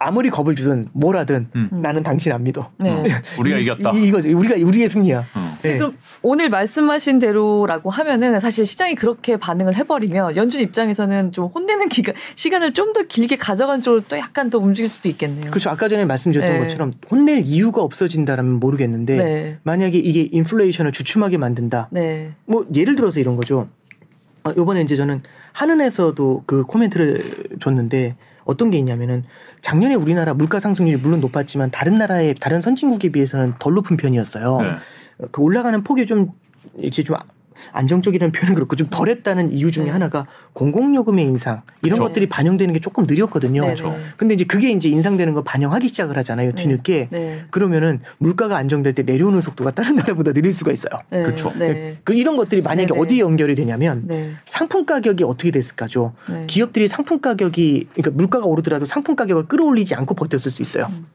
[0.00, 1.68] 아무리 겁을 주든 뭘 하든 음.
[1.70, 2.70] 나는 당신 안 믿어.
[2.78, 2.90] 네.
[2.90, 3.04] 어,
[3.38, 3.92] 우리가 이, 이겼다.
[3.92, 4.36] 이, 이거죠.
[4.36, 5.26] 우리가 우리의 승리야.
[5.34, 5.58] 어.
[5.66, 5.76] 예.
[5.76, 5.92] 그럼
[6.22, 12.72] 오늘 말씀하신 대로라고 하면은 사실 시장이 그렇게 반응을 해버리면 연준 입장에서는 좀 혼내는 기간 시간을
[12.74, 15.50] 좀 더 길게 가져간 쪽으로 또 약간 더 움직일 수도 있겠네요.
[15.50, 15.70] 그렇죠.
[15.70, 16.58] 아까 전에 말씀드렸던 네.
[16.60, 19.58] 것처럼 혼낼 이유가 없어진다라면 모르겠는데 네.
[19.62, 21.88] 만약에 이게 인플레이션을 주춤하게 만든다.
[21.92, 22.32] 네.
[22.46, 23.68] 뭐 예를 들어서 이런 거죠.
[24.42, 25.22] 아, 요번에 이제 저는
[25.52, 28.16] 한은에서도 그 코멘트를 줬는데
[28.50, 29.24] 어떤 게 있냐면은
[29.62, 34.60] 작년에 우리나라 물가 상승률이 물론 높았지만 다른 나라의 다른 선진국에 비해서는 덜 높은 편이었어요.
[34.60, 34.76] 네.
[35.30, 36.32] 그 올라가는 폭이 좀
[36.74, 37.16] 이렇게 좀
[37.72, 39.90] 안정적이라는 표현은 그렇고 좀 덜했다는 이유 중에 네.
[39.90, 42.04] 하나가 공공요금의 인상 이런 그쵸.
[42.04, 43.62] 것들이 반영되는 게 조금 느렸거든요.
[43.62, 43.66] 네.
[43.74, 43.96] 그렇죠.
[44.16, 46.52] 근데 이제 그게 이제 인상되는 걸 반영하기 시작을 하잖아요.
[46.52, 47.08] 뒤늦게.
[47.10, 47.44] 네.
[47.50, 51.00] 그러면은 물가가 안정될 때 내려오는 속도가 다른 나라보다 느릴 수가 있어요.
[51.10, 51.22] 네.
[51.22, 51.52] 그쵸.
[51.56, 51.96] 네.
[52.04, 52.94] 그 이런 것들이 만약에.
[53.00, 54.32] 어디에 연결이 되냐면 네.
[54.44, 56.12] 상품 가격이 어떻게 됐을까죠.
[56.28, 56.44] 네.
[56.46, 60.86] 기업들이 상품 가격이 그러니까 물가가 오르더라도 상품 가격을 끌어올리지 않고 버텼을 수 있어요.
[60.90, 61.06] 음.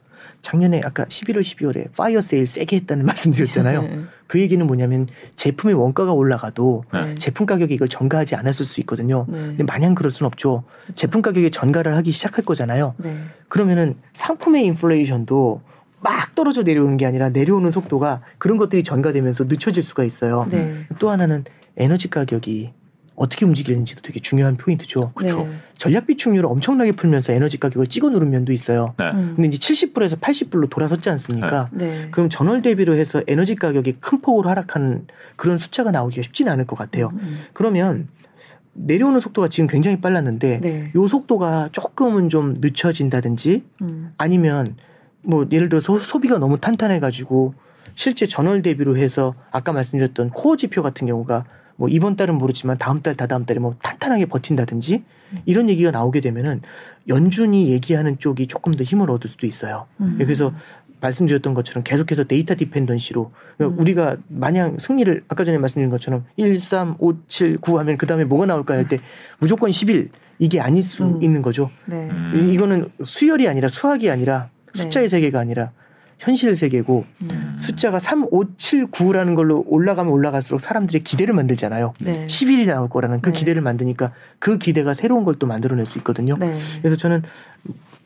[0.45, 3.81] 작년에 아까 11월 12월에 fire sale 세게 했다는 말씀드렸잖아요.
[3.81, 4.01] 네.
[4.27, 7.15] 그 얘기는 뭐냐면 제품의 원가가 올라가도 네.
[7.15, 9.25] 제품 가격이 이걸 전가하지 않았을 수 있거든요.
[9.27, 9.39] 네.
[9.39, 10.63] 근데 마냥 그럴 수는 없죠.
[10.93, 12.93] 제품 가격에 전가를 하기 시작할 거잖아요.
[12.97, 13.17] 네.
[13.47, 15.61] 그러면은 상품의 인플레이션도
[16.01, 20.47] 막 떨어져 내려오는 게 아니라 내려오는 속도가 그런 것들이 전가되면서 늦춰질 수가 있어요.
[20.51, 20.85] 네.
[20.99, 21.43] 또 하나는
[21.75, 22.71] 에너지 가격이
[23.15, 25.13] 어떻게 움직이는지도 되게 중요한 포인트죠.
[25.21, 25.29] 네.
[25.77, 28.93] 전략 비축률을 엄청나게 풀면서 에너지 가격을 찍어 누른 면도 있어요.
[28.97, 29.11] 네.
[29.11, 29.33] 음.
[29.35, 31.69] 근데 이제 70불에서 80불로 돌아섰지 않습니까?
[31.71, 32.09] 네.
[32.11, 36.77] 그럼 전월 대비로 해서 에너지 가격이 큰 폭으로 하락한 그런 숫자가 나오기가 쉽지는 않을 것
[36.77, 37.11] 같아요.
[37.13, 37.39] 음.
[37.53, 38.07] 그러면
[38.73, 40.91] 내려오는 속도가 지금 굉장히 빨랐는데 네.
[40.95, 44.13] 요 속도가 조금은 좀 늦춰진다든지 음.
[44.17, 44.75] 아니면
[45.21, 47.53] 뭐 예를 들어서 소비가 너무 탄탄해 가지고
[47.95, 51.45] 실제 전월 대비로 해서 아까 말씀드렸던 코어 지표 같은 경우가
[51.77, 55.03] 뭐 이번 달은 모르지만 다음 달 다다음 달에 뭐 탄탄하게 버틴다든지
[55.45, 56.61] 이런 얘기가 나오게 되면은
[57.07, 59.85] 연준이 얘기하는 쪽이 조금 더 힘을 얻을 수도 있어요.
[59.99, 60.15] 음.
[60.17, 60.53] 그래서
[61.01, 63.81] 말씀드렸던 것처럼 계속해서 데이터 디펜던시로 그러니까 음.
[63.81, 68.23] 우리가 마냥 승리를 아까 전에 말씀드린 것처럼 1, 3, 5, 7, 9 하면 그 다음에
[68.23, 68.99] 뭐가 나올까 할 때
[69.39, 70.09] 무조건 11
[70.39, 71.21] 이게 아닐 수 음.
[71.21, 71.69] 있는 거죠.
[71.87, 72.09] 네.
[72.09, 72.33] 음.
[72.49, 74.81] 이- 이거는 수열이 아니라 수학이 아니라 네.
[74.83, 75.71] 숫자의 세계가 아니라
[76.17, 77.55] 현실 세계고 음.
[77.59, 81.93] 숫자가 3, 5, 7, 9라는 걸로 올라가면 올라갈수록 사람들의 기대를 만들잖아요.
[81.99, 82.25] 네.
[82.27, 83.39] 11이 나올 거라는 그 네.
[83.39, 86.37] 기대를 만드니까 그 기대가 새로운 걸 또 만들어낼 수 있거든요.
[86.37, 86.57] 네.
[86.81, 87.23] 그래서 저는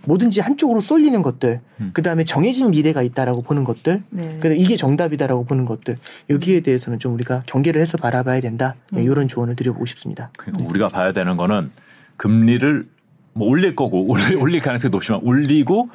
[0.05, 1.91] 뭐든지 한쪽으로 쏠리는 것들, 음.
[1.93, 4.37] 그 다음에 정해진 미래가 있다라고 보는 것들, 네.
[4.39, 5.97] 그래 이게 정답이다라고 보는 것들
[6.29, 8.75] 여기에 대해서는 좀 우리가 경계를 해서 바라봐야 된다.
[8.91, 9.03] 네, 음.
[9.03, 10.31] 이런 조언을 드려보고 싶습니다.
[10.37, 11.69] 그러니까 우리가 봐야 되는 거는
[12.17, 12.87] 금리를
[13.33, 15.89] 뭐 올릴 거고 올릴, 올릴 가능성이 높지만 올리고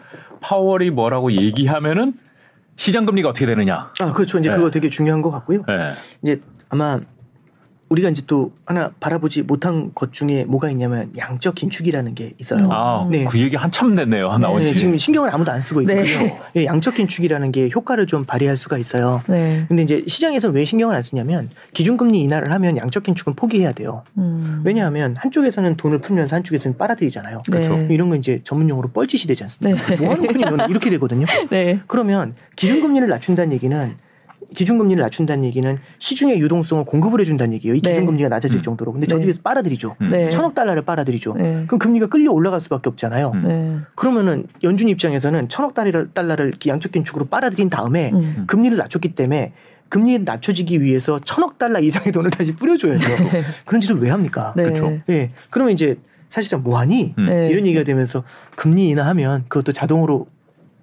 [0.45, 2.12] 파월이 뭐라고 얘기하면은
[2.76, 3.90] 시장 금리가 어떻게 되느냐.
[3.99, 4.38] 아 그렇죠.
[4.38, 4.57] 이제 네.
[4.57, 5.62] 그거 되게 중요한 것 같고요.
[5.66, 5.92] 네.
[6.22, 7.01] 이제 아마
[7.89, 12.66] 우리가 이제 또 하나 바라보지 못한 것 중에 뭐가 있냐면 양적 긴축이라는 게 있어요.
[12.70, 13.24] 아, 네.
[13.24, 14.39] 그 얘기 한참 됐네요.
[14.39, 14.68] 나온 지.
[14.68, 16.05] 네, 지금 신경을 아무도 안 쓰고 있거든요.
[16.05, 16.39] 네.
[16.57, 19.22] 예, 양적 긴축이라는 게 효과를 좀 발휘할 수가 있어요.
[19.28, 19.64] 네.
[19.68, 24.03] 근데 이제 시장에서 왜 신경을 안 쓰냐면 기준금리 인하를 하면 양적 긴축은 포기해야 돼요.
[24.18, 24.62] 음.
[24.64, 27.43] 왜냐하면 한쪽에서는 돈을 풀면서 한쪽에서는 빨아들이잖아요.
[27.51, 27.76] 그렇죠.
[27.76, 27.89] 네.
[27.91, 29.95] 이런 거 이제 전문용어로 뻘짓이 되지 않습니까?
[29.95, 30.03] 네.
[30.03, 31.26] 뭐하는 거니 너는 이렇게 되거든요.
[31.51, 31.80] 네.
[31.87, 33.95] 그러면 기준금리를 낮춘다는 얘기는
[34.55, 37.74] 기준금리를 낮춘다는 얘기는 시중의 유동성을 공급을 해준다는 얘기예요.
[37.74, 37.90] 이 네.
[37.90, 38.62] 기준금리가 낮아질 음.
[38.62, 38.92] 정도로.
[38.92, 39.14] 근데 네.
[39.14, 39.97] 저쪽에서 빨아들이죠.
[40.01, 40.11] 음.
[40.11, 40.28] 네.
[40.28, 41.34] 천억 달러를 빨아들이죠.
[41.34, 41.64] 네.
[41.66, 43.32] 그럼 금리가 끌려 올라갈 수밖에 없잖아요.
[43.34, 43.42] 음.
[43.47, 43.78] 네.
[43.95, 48.45] 그러면은 연준 입장에서는 천억 달러를, 달러를 양적 긴축으로 빨아들인 다음에 음.
[48.47, 49.53] 금리를 낮췄기 때문에
[49.88, 53.07] 금리 낮춰지기 위해서 천억 달러 이상의 돈을 다시 뿌려줘야죠.
[53.64, 54.53] 그런 짓을 왜 합니까?
[54.57, 54.64] 네.
[54.64, 54.99] 그렇죠.
[55.09, 55.30] 예.
[55.51, 55.97] 그러면 이제
[56.30, 57.14] 사실상 뭐하니?
[57.16, 57.26] 음.
[57.26, 57.49] 네.
[57.49, 58.24] 이런 얘기가 되면서
[58.57, 60.26] 금리 인하하면 그것도 자동으로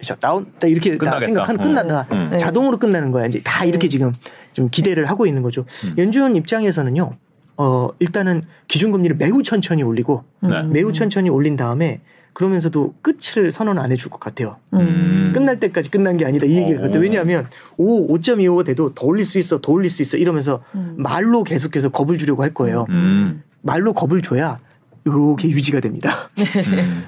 [0.01, 0.97] 셧다운 딱 이렇게.
[0.97, 1.63] 생각하는 음.
[1.63, 2.07] 끝난다.
[2.11, 2.29] 음.
[2.31, 2.37] 네.
[2.37, 3.25] 자동으로 끝나는 거야.
[3.25, 3.89] 이제 다 이렇게 네.
[3.89, 4.11] 지금
[4.53, 5.65] 좀 기대를 하고 있는 거죠.
[5.85, 5.95] 음.
[5.97, 7.15] 연준 입장에서는요.
[7.57, 10.63] 어, 일단은 기준금리를 매우 천천히 올리고 네.
[10.63, 12.01] 매우 천천히 올린 다음에
[12.33, 14.57] 그러면서도 끝을 선언 안 해줄 것 같아요.
[14.73, 15.31] 음.
[15.33, 16.45] 끝날 때까지 끝난 게 아니다.
[16.45, 16.81] 이 얘기가 어.
[16.83, 17.01] 같아요.
[17.01, 17.47] 왜냐하면
[17.77, 20.95] 5, 5.25가 돼도 더 올릴 수 있어, 더 올릴 수 있어 이러면서 음.
[20.97, 22.85] 말로 계속해서 겁을 주려고 할 거예요.
[22.89, 23.43] 음.
[23.61, 24.59] 말로 겁을 줘야
[25.05, 26.29] 이렇게 유지가 됩니다.
[26.37, 27.03] 음.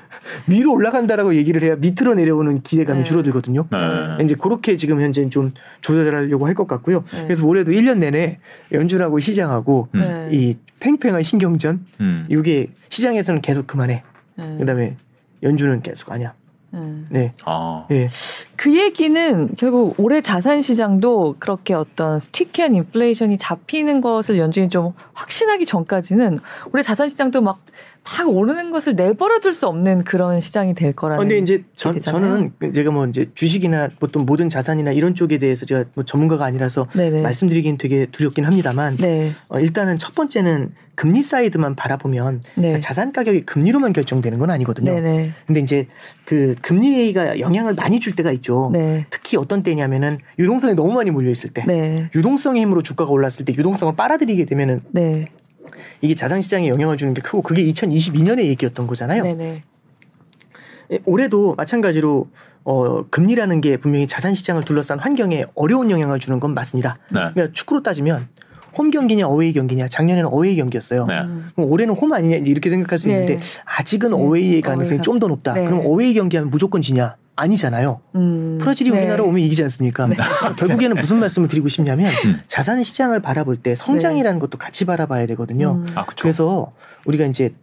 [0.47, 3.03] 위로 올라간다라고 얘기를 해야 밑으로 내려오는 기대감이 네.
[3.03, 3.67] 줄어들거든요.
[3.71, 4.23] 네.
[4.23, 7.03] 이제 그렇게 지금 현재는 좀 조절하려고 할 것 같고요.
[7.13, 7.23] 네.
[7.25, 8.39] 그래서 올해도 1년 내내
[8.71, 9.99] 연준하고 시장하고 음.
[9.99, 10.29] 네.
[10.31, 12.25] 이 팽팽한 신경전 음.
[12.29, 14.03] 이게 시장에서는 계속 그만해.
[14.37, 14.57] 네.
[14.59, 14.95] 그다음에
[15.43, 16.33] 연준은 계속 아니야.
[16.73, 17.05] 네.
[17.09, 17.33] 네.
[17.45, 17.85] 아.
[17.91, 18.09] 예.
[18.55, 25.65] 그 얘기는 결국 올해 자산 시장도 그렇게 어떤 스티키한 인플레이션이 잡히는 것을 연준이 좀 확신하기
[25.65, 26.39] 전까지는
[26.71, 27.59] 올해 자산 시장도 막,
[28.03, 31.21] 막 오르는 것을 내버려 둘 수 없는 그런 시장이 될 거라는.
[31.21, 31.99] 근데 이제 전.
[31.99, 36.87] 저는 제가 뭐 이제 주식이나 보통 모든 자산이나 이런 쪽에 대해서 제가 뭐 전문가가 아니라서
[36.93, 37.21] 네네.
[37.21, 39.31] 말씀드리긴 되게 두렵긴 합니다만 네.
[39.49, 42.79] 어, 일단은 첫 번째는 금리 사이드만 바라보면 네.
[42.79, 44.93] 자산 가격이 금리로만 결정되는 건 아니거든요.
[44.93, 45.33] 네네.
[45.47, 45.87] 근데 이제
[46.25, 48.69] 그 금리 A가 영향을 많이 줄 때가 있죠.
[48.73, 49.05] 네.
[49.09, 51.63] 특히 어떤 때냐면은 유동성이 너무 많이 몰려 있을 때.
[51.65, 52.09] 네.
[52.13, 55.25] 유동성의 힘으로 주가가 올랐을 때 유동성을 빨아들이게 되면은 네.
[56.01, 59.23] 이게 자산 시장에 영향을 주는 게 크고 그게 2022년의 얘기였던 거잖아요.
[59.23, 59.63] 네네.
[60.91, 62.27] 예, 올해도 마찬가지로
[62.65, 66.97] 어, 금리라는 게 분명히 자산 시장을 둘러싼 환경에 어려운 영향을 주는 건 맞습니다.
[67.09, 67.19] 네.
[67.33, 68.27] 그러니까 축구로 따지면
[68.77, 71.05] 홈 경기냐 어웨이 경기냐 작년에는 어웨이 경기였어요.
[71.05, 71.21] 네.
[71.21, 71.49] 음.
[71.55, 73.13] 그럼 올해는 홈 아니냐 이제 이렇게 생각할 수 네.
[73.13, 74.17] 있는데 아직은 네.
[74.17, 75.53] 어웨이의 가능성이 어웨이가- 좀더 높다.
[75.53, 75.65] 네.
[75.65, 77.15] 그럼 어웨이 경기하면 무조건 지냐?
[77.35, 77.99] 아니잖아요.
[78.15, 78.59] 음.
[78.61, 78.97] 브라질이 네.
[78.99, 80.07] 우리나라 오면 이기지 않습니까?
[80.57, 82.39] 결국에는 무슨 말씀을 드리고 싶냐면 음.
[82.47, 85.81] 자산 시장을 바라볼 때 성장이라는 것도 같이 바라봐야 되거든요.
[85.81, 85.85] 음.
[85.95, 86.05] 아.
[86.05, 86.71] 그래서
[87.05, 87.53] 우리가 이제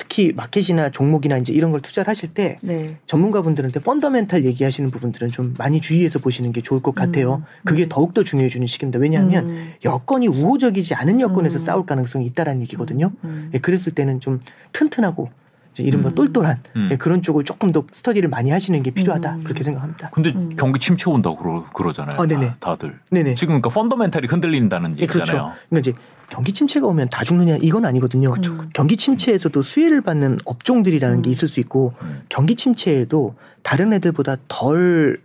[0.00, 2.96] 특히 마켓이나 종목이나 이제 이런 걸 투자를 하실 때 네.
[3.06, 7.36] 전문가분들한테 펀더멘탈 얘기하시는 부분들은 좀 많이 주의해서 보시는 게 좋을 것 같아요.
[7.36, 7.44] 음.
[7.66, 7.88] 그게 음.
[7.90, 8.98] 더욱더 중요해지는 시기입니다.
[8.98, 9.72] 왜냐하면 음.
[9.84, 11.58] 여건이 우호적이지 않은 여건에서 음.
[11.58, 13.12] 싸울 가능성이 있다라는 얘기거든요.
[13.24, 13.50] 음.
[13.52, 14.40] 예, 그랬을 때는 좀
[14.72, 15.28] 튼튼하고
[15.74, 16.14] 이제 이른바 음.
[16.14, 16.88] 똘똘한 음.
[16.92, 19.40] 예, 그런 쪽을 조금 더 스터디를 많이 하시는 게 필요하다 음.
[19.40, 20.08] 그렇게 생각합니다.
[20.10, 20.56] 근데 음.
[20.58, 22.18] 경기 침체 온다고 그러, 그러잖아요.
[22.18, 22.54] 어, 네네.
[22.58, 23.34] 다, 들 네네.
[23.34, 25.32] 지금 그러니까 펀더멘탈이 흔들린다는 예, 그렇죠.
[25.34, 25.52] 얘기잖아요.
[25.68, 25.92] 그러니까 이제
[26.30, 28.30] 경기 침체가 오면 다 죽느냐 이건 아니거든요.
[28.30, 28.56] 그렇죠.
[28.72, 31.22] 경기 침체에서도 수혜를 받는 업종들이라는 음.
[31.22, 32.22] 게 있을 수 있고 음.
[32.28, 35.20] 경기 침체에도 다른 애들보다 덜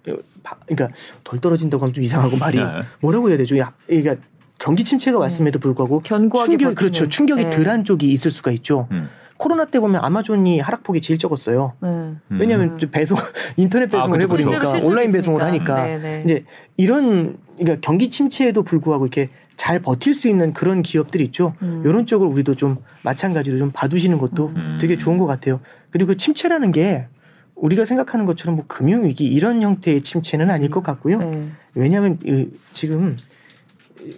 [0.65, 0.89] 그러니까
[1.23, 2.65] 덜 떨어진다고 하면 좀 이상하고 말이 네.
[2.99, 3.57] 뭐라고 해야 되죠?
[3.57, 4.15] 야, 그러니까
[4.57, 6.75] 경기 침체가 왔음에도 불구하고 견고하게 충격이 버티는.
[6.75, 7.09] 그렇죠.
[7.09, 7.49] 충격이 네.
[7.49, 8.87] 덜한 쪽이 있을 수가 있죠.
[8.91, 9.09] 음.
[9.37, 11.73] 코로나 때 보면 아마존이 하락폭이 제일 적었어요.
[11.81, 11.89] 네.
[11.89, 12.19] 음.
[12.29, 12.79] 왜냐하면 음.
[12.79, 13.17] 좀 배송
[13.57, 14.47] 인터넷 아, 배송을 그쵸, 그쵸.
[14.47, 15.85] 해버리니까 온라인 배송을 하니까.
[15.85, 16.21] 네, 네.
[16.23, 16.45] 이제
[16.77, 21.55] 이런 그러니까 경기 침체에도 불구하고 이렇게 잘 버틸 수 있는 그런 기업들이 있죠.
[21.61, 21.83] 음.
[21.85, 24.77] 이런 쪽을 우리도 좀 마찬가지로 좀 봐두시는 것도 음.
[24.81, 25.59] 되게 좋은 것 같아요.
[25.91, 27.07] 그리고 그 침체라는 게
[27.55, 31.19] 우리가 생각하는 것처럼 뭐 금융위기 이런 형태의 침체는 아닐 것 같고요.
[31.19, 31.49] 네.
[31.73, 33.15] 왜냐하면 이- 지금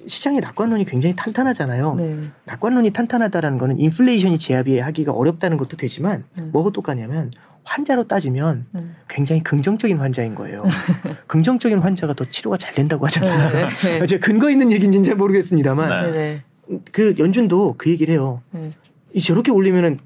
[0.08, 1.96] 시장의 낙관론이 굉장히 탄탄하잖아요.
[1.96, 2.18] 네.
[2.46, 6.50] 낙관론이 탄탄하다라는 거는 인플레이션이 제압하기가 어렵다는 것도 되지만 음.
[6.52, 7.32] 뭐가 똑같냐면
[7.68, 8.86] 환자로 따지면 네.
[9.08, 10.64] 굉장히 긍정적인 환자인 거예요.
[11.28, 13.52] 긍정적인 환자가 더 치료가 잘 된다고 하지 않습니까?
[13.52, 14.00] 네.
[14.00, 14.06] 네.
[14.06, 16.12] 제가 근거 있는 얘기인지는 잘 모르겠습니다만 네.
[16.12, 16.44] 네.
[16.70, 16.80] 네.
[16.92, 18.42] 그 연준도 그 얘기를 해요.
[18.52, 18.72] 네.
[19.14, 20.00] 이 저렇게 올리면은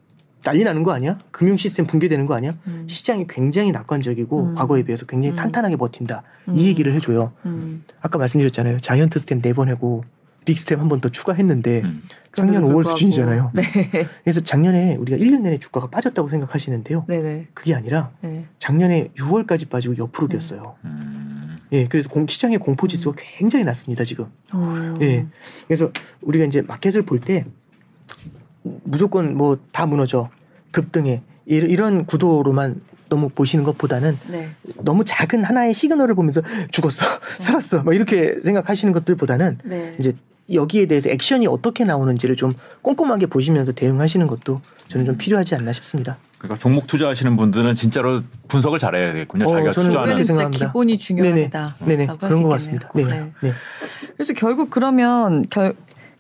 [0.44, 1.20] 난리 나는 거 아니야?
[1.30, 2.56] 금융 시스템 붕괴되는 거 아니야?
[2.66, 2.86] 음.
[2.88, 4.56] 시장이 굉장히 낙관적이고 음.
[4.56, 5.36] 과거에 비해서 굉장히 음.
[5.36, 6.24] 탄탄하게 버틴다.
[6.48, 6.56] 음.
[6.56, 7.32] 이 얘기를 해줘요.
[7.46, 7.84] 음.
[8.02, 8.80] 아까 말씀드렸잖아요.
[8.80, 10.04] 자이언트 스텝 네 번 하고
[10.46, 12.04] 빅 스텝 한 번 더 추가했는데 음.
[12.34, 12.98] 작년 그런데도 5월 불구하고.
[12.98, 13.52] 수준이잖아요.
[13.54, 13.64] 네.
[14.24, 17.06] 그래서 작년에 우리가 1년 내내 주가가 빠졌다고 생각하시는데요.
[17.08, 17.48] 네네.
[17.54, 18.46] 그게 아니라 네.
[18.60, 20.76] 작년에 6월까지 빠지고 옆으로 뛰었어요.
[20.86, 21.58] 음.
[21.74, 24.26] 예, 그래서 공, 시장의 공포 지수가 굉장히 낮습니다 지금.
[24.54, 24.98] 음.
[25.02, 25.26] 예,
[25.68, 27.46] 그래서 우리가 이제 마켓을 볼 때
[28.64, 30.30] 무조건 뭐 다 무너져
[30.72, 32.82] 급등해 이- 이런 구도로만
[33.12, 34.50] 너무 보시는 것보다는 네.
[34.78, 36.42] 너무 작은 하나의 시그널을 보면서
[36.72, 37.06] 죽었어,
[37.40, 39.96] 살았어, 막 이렇게 생각하시는 것들보다는 네.
[40.00, 40.14] 이제
[40.52, 46.18] 여기에 대해서 액션이 어떻게 나오는지를 좀 꼼꼼하게 보시면서 대응하시는 것도 저는 좀 필요하지 않나 싶습니다.
[46.38, 49.46] 그러니까 종목 투자하시는 분들은 진짜로 분석을 잘해야겠군요.
[49.46, 50.50] 어, 자기가 저는 투자하는 진짜.
[50.50, 51.76] 기본이 중요하다.
[51.86, 52.50] 네네 할수 그런 것.
[52.50, 52.90] 같습니다.
[52.96, 53.32] 네, 네.
[53.42, 53.52] 네.
[54.16, 55.76] 그래서 결국 그러면 결,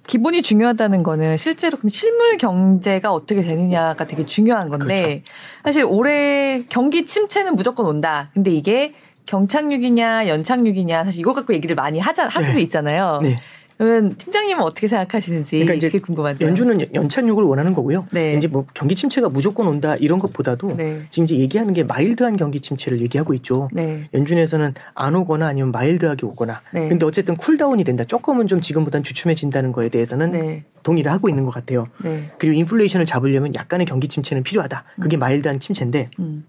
[0.07, 5.21] 기본이 중요하다는 거는 실제로 그럼 실물 경제가 어떻게 되느냐가 되게 중요한 건데 그렇죠.
[5.63, 8.29] 사실 올해 경기 침체는 무조건 온다.
[8.33, 8.93] 근데 이게
[9.25, 12.61] 경착륙이냐 연착륙이냐 사실 이거 갖고 얘기를 많이 하자 하고 네.
[12.61, 13.19] 있잖아요.
[13.21, 13.37] 네.
[13.81, 16.47] 그러면 팀장님은 어떻게 생각하시는지 그러니까 이제 궁금하네요.
[16.47, 18.05] 연준은 연착륙을 원하는 거고요.
[18.11, 18.35] 네.
[18.35, 21.07] 이제 뭐 경기 침체가 무조건 온다 이런 것보다도 네.
[21.09, 23.69] 지금 이제 얘기하는 게 mild한 경기 침체를 얘기하고 있죠.
[23.73, 24.07] 네.
[24.13, 26.61] 연준에서는 안 오거나 아니면 mild하게 오거나.
[26.71, 26.89] 네.
[26.89, 28.03] 근데 어쨌든 cool down이 된다.
[28.03, 30.63] 조금은 좀 지금보단 주춤해진다는 거에 대해서는 네.
[30.83, 31.87] 동의를 하고 있는 것 같아요.
[32.03, 32.29] 네.
[32.37, 34.83] 그리고 인플레이션을 잡으려면 약간의 경기 침체는 필요하다.
[35.01, 36.45] 그게 mild한 침체인데 음.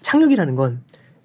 [0.00, 0.80] 착륙이라는 건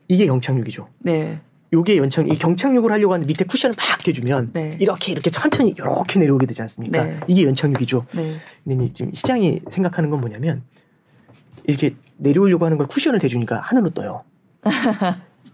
[0.10, 0.90] 이게 영착륙이죠.
[1.00, 1.40] 네.
[1.74, 4.72] 요게 연착, 이 경착륙을 하려고 하는데 밑에 쿠션을 막 해주면 네.
[4.80, 7.04] 이렇게 이렇게 천천히 이렇게 내려오게 되지 않습니까?
[7.04, 7.20] 네.
[7.28, 8.06] 이게 연착륙이죠.
[8.14, 8.36] 네.
[8.64, 10.64] 근데 지금 시장이 생각하는 건 뭐냐면
[11.66, 14.24] 이렇게 내려오려고 하는 걸 쿠션을 대주니까 하늘로 떠요.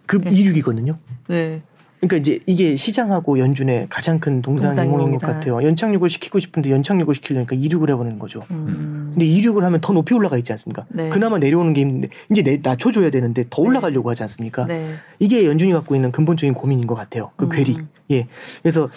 [0.05, 0.97] 급 이륙이거든요.
[1.27, 1.61] 네.
[2.07, 5.21] 그러니까 이제 이게 시장하고 연준의 가장 큰 동상이몽인 것.
[5.21, 5.63] 같아요.
[5.63, 8.43] 연착륙을 시키고 싶은데 연착륙을 시키려니까 이륙을 해버리는 거죠.
[8.51, 9.11] 음.
[9.13, 10.85] 근데 이륙을 하면 더 높이 올라가 있지 않습니까?
[10.89, 11.09] 네.
[11.09, 13.69] 그나마 내려오는 게 힘든데 이제 내, 낮춰줘야 되는데 더 네.
[13.69, 14.65] 올라가려고 하지 않습니까?
[14.65, 14.95] 네.
[15.19, 17.31] 이게 연준이 갖고 있는 근본적인 고민인 것 같아요.
[17.37, 17.49] 그 음.
[17.49, 17.77] 괴리.
[18.11, 18.27] 예.
[18.61, 18.89] 그래서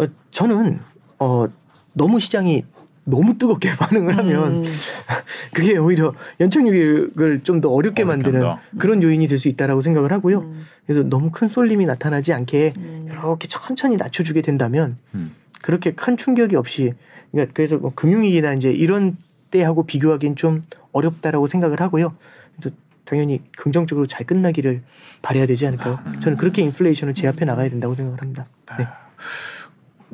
[0.00, 0.78] 어, 저는
[1.18, 1.46] 어,
[1.92, 2.64] 너무 시장이
[3.04, 4.64] 너무 뜨겁게 반응을 하면 음.
[5.52, 8.62] 그게 오히려 연착륙을 좀 더 어렵게 어렵게 만드는 한다.
[8.78, 10.38] 그런 요인이 될 수 있다라고 생각을 하고요.
[10.40, 10.64] 음.
[10.86, 13.08] 그래서 너무 큰 쏠림이 나타나지 않게 음.
[13.10, 15.32] 이렇게 천천히 낮춰주게 된다면 음.
[15.62, 16.92] 그렇게 큰 충격이 없이
[17.30, 19.16] 그러니까 그래서 뭐 금융위기나 이제 이런
[19.50, 22.14] 때하고 비교하기는 좀 어렵다라고 생각을 하고요.
[22.56, 22.74] 그래서
[23.04, 24.82] 당연히 긍정적으로 잘 끝나기를
[25.22, 25.98] 바래야 되지 않을까요?
[26.20, 28.46] 저는 그렇게 인플레이션을 제압해 나가야 된다고 생각을 합니다.
[28.78, 28.86] 네.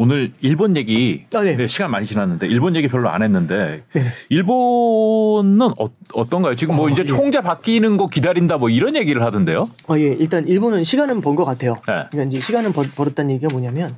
[0.03, 1.57] 오늘 일본 얘기 아, 네.
[1.57, 4.03] 네, 시간 많이 지났는데 일본 얘기 별로 안 했는데 네.
[4.31, 7.07] 일본은 어, 떤가요 지금 뭐 어, 이제 예.
[7.07, 9.69] 총재 바뀌는 거 기다린다 뭐 이런 얘기를 하던데요.
[9.89, 10.05] 어, 예.
[10.05, 11.75] 일단 일본은 시간은 번 것 같아요.
[11.87, 12.07] 네.
[12.11, 13.95] 그러니까 이제 시간을 벌, 벌었다는 얘기가 뭐냐면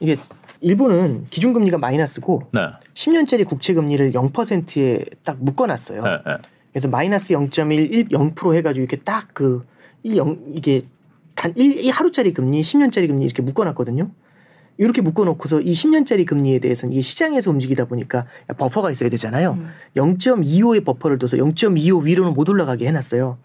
[0.00, 0.16] 이게
[0.60, 2.60] 일본은 기준금리가 마이너스고 네.
[2.94, 6.02] 10년짜리 국채금리를 0%에 딱 묶어놨어요.
[6.02, 6.32] 네, 네.
[6.72, 9.62] 그래서 마이너스 0.1, 0% 해가지고 이렇게 딱 그
[10.02, 10.82] 이 영 이게
[11.36, 14.10] 단 1, 이 하루짜리 금리, 10년짜리 금리 이렇게 묶어놨거든요.
[14.78, 18.26] 이렇게 묶어놓고서 이 10년짜리 금리에 대해서는 이게 시장에서 움직이다 보니까
[18.56, 19.58] 버퍼가 있어야 되잖아요.
[19.58, 19.68] 음.
[19.96, 23.38] 0.25의 버퍼를 둬서 0.25 위로는 못 올라가게 해놨어요.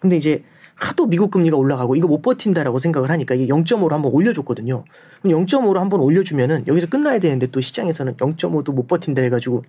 [0.00, 0.42] 근데 이제
[0.74, 4.84] 하도 미국 금리가 올라가고 이거 못 버틴다라고 생각을 하니까 이게 0.5로 한번 올려줬거든요.
[5.22, 9.64] 그럼 0.5로 한번 올려주면은 여기서 끝나야 되는데 또 시장에서는 0.5도 못 버틴다 해가지고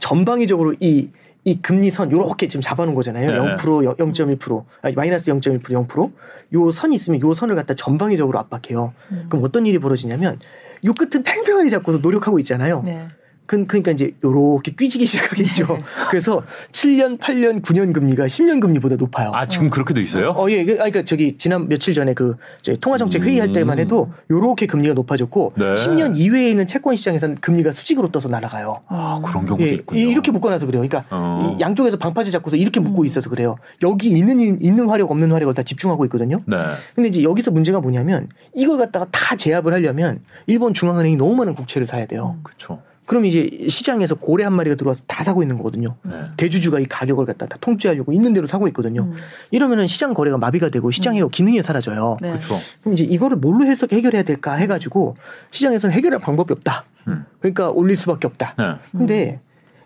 [0.00, 1.08] 전방위적으로 이,
[1.44, 3.44] 이 금리 선 요렇게 지금 잡아놓은 거잖아요.
[3.44, 3.56] 네.
[3.56, 6.12] 0%, 0.1%, 아니, 마이너스 0.1%, 0%.
[6.54, 8.94] 요 선이 있으면 요 선을 갖다 전방위적으로 압박해요.
[9.12, 9.26] 음.
[9.28, 10.38] 그럼 어떤 일이 벌어지냐면
[10.84, 12.82] 요 끝은 팽팽하게 잡고서 노력하고 있잖아요.
[12.84, 13.06] 네.
[13.46, 15.66] 그, 그러니까 이제 요렇게 삐지기 시작하겠죠.
[16.10, 16.42] 그래서
[16.72, 19.32] 7년, 8년, 9년 금리가 10년 금리보다 높아요.
[19.34, 20.30] 아 지금 그렇게 돼 있어요?
[20.30, 20.64] 어, 예.
[20.64, 23.52] 그- 아, 그러니까 저기 지난 며칠 전에 그 저희 통화정책 회의할 음.
[23.52, 25.74] 때만 해도 요렇게 금리가 높아졌고 네.
[25.74, 28.80] 10년 이외에 있는 채권 시장에서는 금리가 수직으로 떠서 날아가요.
[28.88, 30.00] 아 그런 경우도 예, 있군요.
[30.00, 30.82] 이- 이렇게 묶어놔서 그래요.
[30.86, 31.54] 그러니까 어.
[31.58, 33.56] 이 양쪽에서 방파제 잡고서 이렇게 묶고 있어서 그래요.
[33.82, 36.38] 여기 있는 있는 화력 없는 화력을 다 집중하고 있거든요.
[36.46, 36.56] 네.
[36.94, 41.86] 근데 이제 여기서 문제가 뭐냐면 이걸 갖다가 다 제압을 하려면 일본 중앙은행이 너무 많은 국채를
[41.86, 42.36] 사야 돼요.
[42.42, 42.80] 그렇죠.
[43.06, 45.96] 그럼 이제 시장에서 고래 한 마리가 들어와서 다 사고 있는 거거든요.
[46.02, 46.14] 네.
[46.36, 49.02] 대주주가 이 가격을 갖다 다 통제하려고 있는 대로 사고 있거든요.
[49.02, 49.14] 음.
[49.50, 52.16] 이러면은 시장 거래가 마비가 되고 시장의 기능이 사라져요.
[52.22, 52.32] 네.
[52.32, 52.58] 그렇죠.
[52.80, 55.16] 그럼 이제 이거를 뭘로 해서 해결해야 될까 해가지고
[55.50, 56.84] 시장에서는 해결할 방법이 없다.
[57.08, 57.26] 음.
[57.40, 58.54] 그러니까 올릴 수밖에 없다.
[58.56, 58.64] 네.
[58.92, 59.40] 근데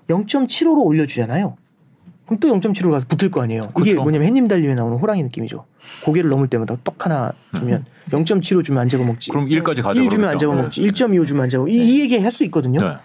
[0.08, 1.56] 0.75로 올려주잖아요.
[2.26, 3.62] 그럼 또 0.75로 가서 붙을 거 아니에요.
[3.62, 4.02] 이게 그렇죠.
[4.02, 5.64] 뭐냐면 햇님 달림에 나오는 호랑이 느낌이죠.
[6.04, 9.30] 고개를 넘을 때마다 떡 하나 주면 0.75 주면 안 잡아먹지.
[9.30, 10.00] 그럼 1까지 가져.
[10.02, 10.80] 1 주면 안 잡아먹지.
[10.82, 11.64] 1.25 주면 안 잡아.
[11.68, 12.80] 이, 이 얘기 할 수 있거든요.
[12.80, 12.96] 네.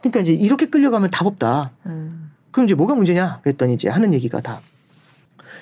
[0.00, 1.70] 그러니까 이제 이렇게 끌려가면 답 없다.
[1.86, 2.30] 음.
[2.50, 3.40] 그럼 이제 뭐가 문제냐?
[3.42, 4.60] 그랬더니 이제 하는 얘기가 다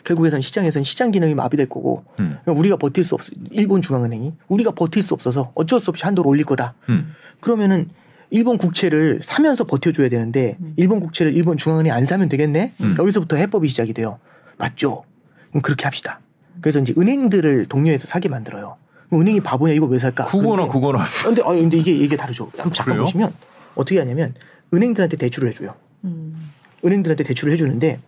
[0.05, 2.39] 결국에선 시장에선 시장 기능이 마비될 거고 음.
[2.47, 3.33] 우리가 버틸 수 없어.
[3.51, 6.75] 일본 중앙은행이 우리가 버틸 수 없어서 어쩔 수 없이 한도를 올릴 거다.
[6.89, 7.13] 음.
[7.41, 7.91] 그러면은
[8.31, 10.73] 일본 국채를 사면서 버텨줘야 되는데 음.
[10.77, 12.73] 일본 국채를 일본 중앙은행이 안 사면 되겠네.
[12.81, 12.97] 음.
[12.99, 14.19] 여기서부터 해법이 시작이 돼요.
[14.57, 15.05] 맞죠?
[15.51, 16.21] 그럼 그렇게 합시다.
[16.63, 18.77] 그래서 이제 은행들을 독려해서 사게 만들어요.
[19.13, 20.25] 은행이 바보냐 이걸 왜 살까?
[20.27, 21.05] 그거나 근데- 그거나.
[21.25, 22.45] 근데 아 근데 이게 이게 다르죠.
[22.57, 23.05] 한번 잠깐 그래요?
[23.05, 23.33] 보시면
[23.75, 24.35] 어떻게 하냐면
[24.73, 25.75] 은행들한테 대출을 해줘요.
[26.05, 26.51] 음.
[26.85, 28.01] 은행들한테 대출을 해주는데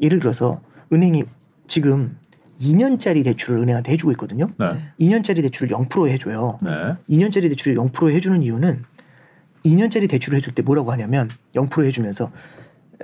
[0.00, 0.60] 예를 들어서
[0.92, 1.24] 은행이
[1.68, 2.16] 지금
[2.60, 4.48] 2년짜리 대출을 은행한테 해주고 있거든요.
[4.58, 4.66] 네.
[5.00, 6.58] 2년짜리 대출을 0%에 해줘요.
[6.62, 6.70] 네.
[7.10, 8.84] 2년짜리 대출을 0%에 해주는 이유는
[9.66, 12.30] 2년짜리 대출을 해줄 때 뭐라고 하냐면 0% 해주면서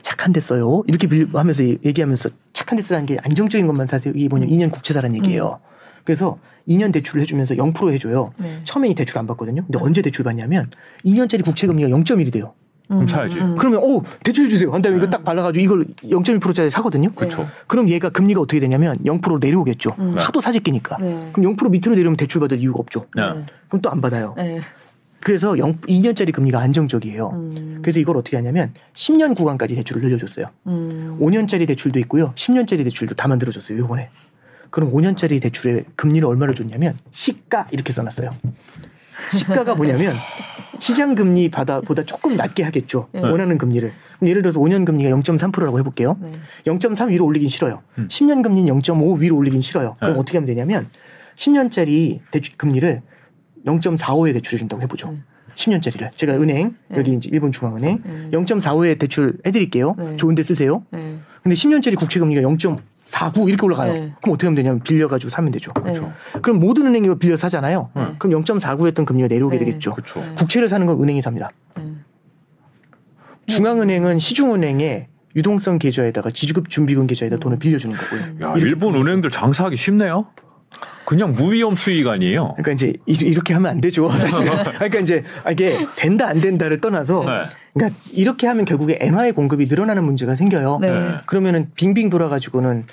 [0.02, 0.82] 착한 데 써요.
[0.86, 4.12] 이렇게 빌- 하면서 얘기하면서 착한 데 쓰라는 게 안정적인 것만 사세요.
[4.16, 5.60] 이게 뭐냐 2년 국채사라는 얘기예요.
[6.04, 6.38] 그래서
[6.68, 8.32] 2년 대출을 해주면서 0% 해줘요.
[8.38, 8.60] 네.
[8.64, 9.62] 처음에 이 대출 안 받거든요.
[9.62, 10.70] 근데 언제 대출 받냐면
[11.04, 12.54] 2년짜리 국채 금리가 0.1이 돼요.
[12.88, 13.38] 그럼 사야지.
[13.56, 14.72] 그러면 오 대출 주세요.
[14.72, 17.12] 한 다음에 이거 딱 발라가지고 이걸 0.1%짜리 사거든요.
[17.12, 17.48] 그렇죠.
[17.68, 19.94] 그럼 얘가 금리가 어떻게 되냐면 0% 내려오겠죠.
[20.00, 20.16] 음.
[20.18, 20.96] 하도 사재끼니까.
[21.00, 21.30] 네.
[21.32, 23.06] 그럼 0% 밑으로 내려오면 대출 받을 이유가 없죠.
[23.14, 23.22] 네.
[23.68, 24.34] 그럼 또 안 받아요.
[24.36, 24.60] 네.
[25.20, 27.28] 그래서 0, 2년짜리 금리가 안정적이에요.
[27.30, 27.78] 음.
[27.82, 30.46] 그래서 이걸 어떻게 하냐면 10년 구간까지 대출을 늘려줬어요.
[30.66, 31.18] 음.
[31.20, 32.32] 5년짜리 대출도 있고요.
[32.34, 33.78] 10년짜리 대출도 다 만들어줬어요.
[33.78, 34.08] 요번에.
[34.70, 38.30] 그럼 5년짜리 대출의 금리를 얼마를 줬냐면 시가 이렇게 써놨어요.
[39.32, 40.14] 시가가 뭐냐면
[40.78, 43.08] 시장 금리 바다 보다 조금 낮게 하겠죠.
[43.12, 43.20] 네.
[43.20, 43.92] 원하는 금리를.
[44.18, 46.16] 그럼 예를 들어서 5년 금리가 0.3%라고 해볼게요.
[46.20, 46.32] 네.
[46.64, 47.82] 0.3 위로 올리긴 싫어요.
[47.98, 48.08] 음.
[48.08, 49.94] 10년 금리는 0.5 위로 올리긴 싫어요.
[49.98, 50.18] 그럼 네.
[50.18, 50.88] 어떻게 하면 되냐면
[51.36, 53.02] 10년짜리 대출 금리를
[53.66, 55.10] 0.45에 대출해 준다고 해보죠.
[55.10, 55.18] 네.
[55.54, 56.98] 10년짜리를 제가 은행 네.
[56.98, 58.30] 여기 이제 일본 중앙은행 네.
[58.32, 59.94] 0.45에 대출 해드릴게요.
[59.98, 60.16] 네.
[60.16, 60.84] 좋은데 쓰세요.
[60.90, 61.18] 네.
[61.42, 63.92] 근데 10년짜리 국채 금리가 0.49 이렇게 올라가요.
[63.92, 64.12] 네.
[64.20, 65.72] 그럼 어떻게 하면 되냐면 빌려가지고 사면 되죠.
[65.72, 66.12] 그렇죠.
[66.42, 67.90] 그럼 모든 은행이 빌려 사잖아요.
[67.94, 68.06] 네.
[68.18, 69.64] 그럼 0.49였던 금리가 내려오게 네.
[69.64, 69.94] 되겠죠.
[69.94, 70.20] 그렇죠.
[70.20, 70.34] 네.
[70.36, 71.50] 국채를 사는 건 은행이 삽니다.
[71.76, 71.84] 네.
[73.46, 78.48] 중앙은행은 시중은행에 유동성 계좌에다가 지주급 준비금 계좌에다 돈을 빌려주는 거고요.
[78.48, 80.26] 야, 일본 은행들 장사하기 쉽네요.
[81.10, 82.54] 그냥 무위험 수익 아니에요.
[82.56, 84.52] 그러니까 이제 이- 이렇게 하면 안 되죠, 사실은.
[84.74, 87.42] 그러니까 이제 이게 된다 안 된다를 떠나서 네.
[87.74, 90.78] 그러니까 이렇게 하면 결국에 엔화의 공급이 늘어나는 문제가 생겨요.
[90.80, 90.92] 네.
[90.92, 91.16] 네.
[91.26, 92.84] 그러면은 빙빙 돌아가지고는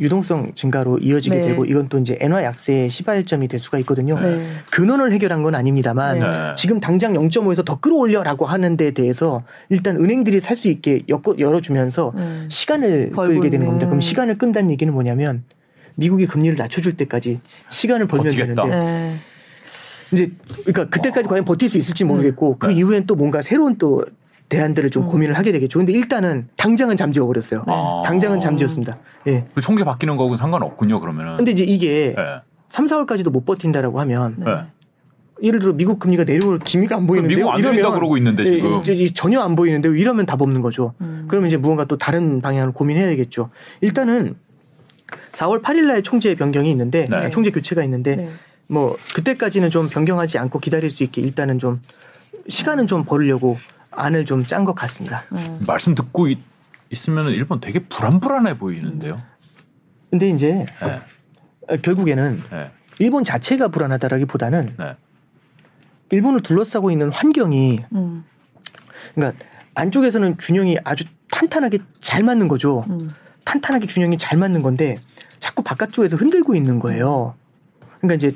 [0.00, 1.42] 유동성 증가로 이어지게 네.
[1.42, 4.20] 되고 이건 또 이제 엔화 약세의 시발점이 될 수가 있거든요.
[4.20, 4.46] 네.
[4.70, 6.28] 근원을 해결한 건 아닙니다만 네.
[6.28, 6.36] 네.
[6.56, 11.02] 지금 당장 0.5에서 더 끌어올려라고 하는 데 대해서 일단 은행들이 살 수 있게
[11.40, 12.44] 열어주면서 네.
[12.48, 13.86] 시간을 벌고 끌게 되는 겁니다.
[13.88, 15.42] 그럼 시간을 끈다는 얘기는 뭐냐면
[15.96, 17.40] 미국이 금리를 낮춰줄 때까지
[17.70, 18.62] 시간을 벌면 버티겠다.
[18.62, 19.16] 되는데 네.
[20.12, 20.32] 이제
[20.64, 22.74] 그러니까 그때까지 과연 버틸 수 있을지 모르겠고 그 네.
[22.74, 24.04] 이후엔 또 뭔가 새로운 또
[24.48, 25.08] 대안들을 좀 음.
[25.08, 25.78] 고민을 하게 되겠죠.
[25.78, 27.64] 근데 일단은 당장은 잠재워 버렸어요.
[27.66, 27.72] 네.
[27.74, 28.02] 아.
[28.04, 28.98] 당장은 잠재웠습니다.
[29.26, 29.44] 예.
[29.54, 31.00] 그 총재 바뀌는 거하고는 상관없군요.
[31.00, 31.36] 그러면은.
[31.36, 32.24] 근데 이제 이게 네.
[32.68, 34.44] 3, 4월까지도 못 버틴다라고 하면 네.
[34.44, 34.60] 네.
[35.42, 38.80] 예를 들어 미국 금리가 내려올 기미가 안 보이는데 미국 안 내린다 그러고 있는데 예, 지금.
[38.82, 40.94] 이제 전혀 안 보이는데 이러면 답 없는 거죠.
[41.00, 41.24] 음.
[41.28, 43.50] 그러면 이제 무언가 또 다른 방향을 고민해야겠죠.
[43.80, 44.36] 일단은
[45.34, 47.30] 4월 8일 날 총재 변경이 있는데 네.
[47.30, 48.30] 총재 교체가 있는데 네.
[48.66, 51.80] 뭐 그때까지는 좀 변경하지 않고 기다릴 수 있게 일단은 좀
[52.48, 53.58] 시간은 좀 벌으려고
[53.90, 55.24] 안을 좀 짠 것 같습니다.
[55.32, 55.60] 음.
[55.66, 56.38] 말씀 듣고 있,
[56.90, 59.20] 있으면 일본 되게 불안불안해 보이는데요.
[60.10, 61.00] 근데 이제 네.
[61.68, 62.70] 어, 결국에는 네.
[62.98, 64.96] 일본 자체가 불안하다라기보다는 네.
[66.10, 68.24] 일본을 둘러싸고 있는 환경이 음.
[69.14, 69.44] 그러니까
[69.74, 72.84] 안쪽에서는 균형이 아주 탄탄하게 잘 맞는 거죠.
[72.88, 73.10] 음.
[73.44, 74.94] 탄탄하게 균형이 잘 맞는 건데
[75.44, 77.34] 자꾸 바깥쪽에서 흔들고 있는 거예요.
[78.00, 78.34] 그러니까 이제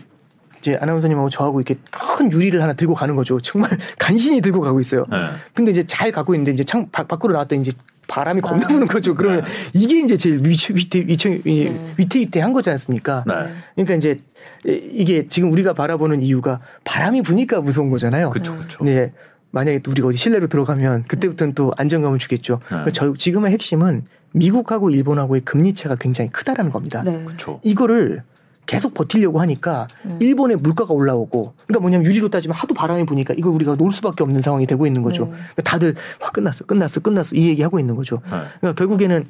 [0.59, 3.40] 이제 아나운서님하고 저하고 이렇게 큰 유리를 하나 들고 가는 거죠.
[3.40, 5.06] 정말 간신히 들고 가고 있어요.
[5.10, 5.16] 네.
[5.55, 7.72] 근데 이제 잘 가고 있는데 이제 창 밖, 밖으로 나왔더니 이제
[8.09, 8.68] 바람이 겁나 아.
[8.68, 9.14] 부는 거죠.
[9.14, 9.51] 그러면 네.
[9.72, 11.94] 이게 이제 제일 위태 위태 위태 네.
[11.97, 13.24] 위태위태한 거지 않습니까?
[13.26, 13.35] 네.
[13.74, 14.18] 그러니까 이제
[14.66, 18.28] 이게 지금 우리가 바라보는 이유가 바람이 부니까 무서운 거잖아요.
[18.28, 19.12] 그쵸, 네.
[19.51, 22.60] 만약에 또 우리가 어디 실내로 들어가면 그때부터는 또 안정감을 주겠죠.
[22.66, 27.02] 그러니까 저 지금의 핵심은 미국하고 일본하고의 금리 차가 굉장히 크다라는 겁니다.
[27.02, 27.22] 네.
[27.24, 27.60] 그렇죠.
[27.62, 28.22] 이거를
[28.68, 30.18] 계속 버티려고 하니까 음.
[30.20, 34.42] 일본의 물가가 올라오고 그러니까 뭐냐면 유리로 따지면 하도 바람이 부니까 이걸 우리가 놓을 수밖에 없는
[34.42, 35.24] 상황이 되고 있는 거죠.
[35.24, 35.30] 네.
[35.30, 38.16] 그러니까 다들 와 끝났어 끝났어 끝났어 이 얘기 하고 있는 거죠.
[38.24, 38.30] 네.
[38.60, 39.24] 그러니까 결국에는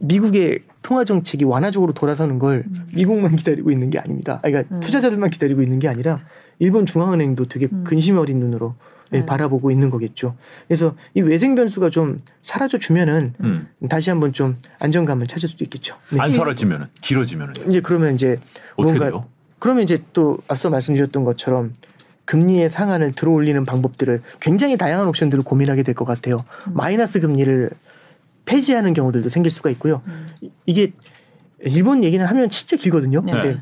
[0.00, 2.64] 미국의 통화 정책이 완화적으로 돌아서는 걸
[2.94, 4.40] 미국만 기다리고 있는 게 아닙니다.
[4.42, 4.80] 그러니까 음.
[4.80, 6.18] 투자자들만 기다리고 있는 게 아니라
[6.58, 7.84] 일본 중앙은행도 되게 음.
[7.86, 9.24] 근심 어린 눈으로 예, 네.
[9.26, 10.36] 바라보고 있는 거겠죠.
[10.66, 13.68] 그래서 이 외생 변수가 좀 사라져 주면은 음.
[13.88, 15.96] 다시 한번 좀 안정감을 찾을 수도 있겠죠.
[16.10, 16.18] 네.
[16.20, 18.38] 안 사라지면은 길어지면은 이제 그러면 이제
[18.76, 19.26] 어떻게 뭔가 돼요?
[19.58, 21.72] 그러면 이제 또 앞서 말씀드렸던 것처럼
[22.26, 26.44] 금리의 상한을 들어올리는 방법들을 굉장히 다양한 옵션들을 고민하게 될 것 같아요.
[26.66, 26.74] 음.
[26.74, 27.70] 마이너스 금리를
[28.44, 30.02] 폐지하는 경우들도 생길 수가 있고요.
[30.06, 30.26] 음.
[30.42, 30.92] 이- 이게
[31.60, 33.20] 일본 얘기는 하면 진짜 길거든요.
[33.22, 33.32] 네.
[33.32, 33.60] 근데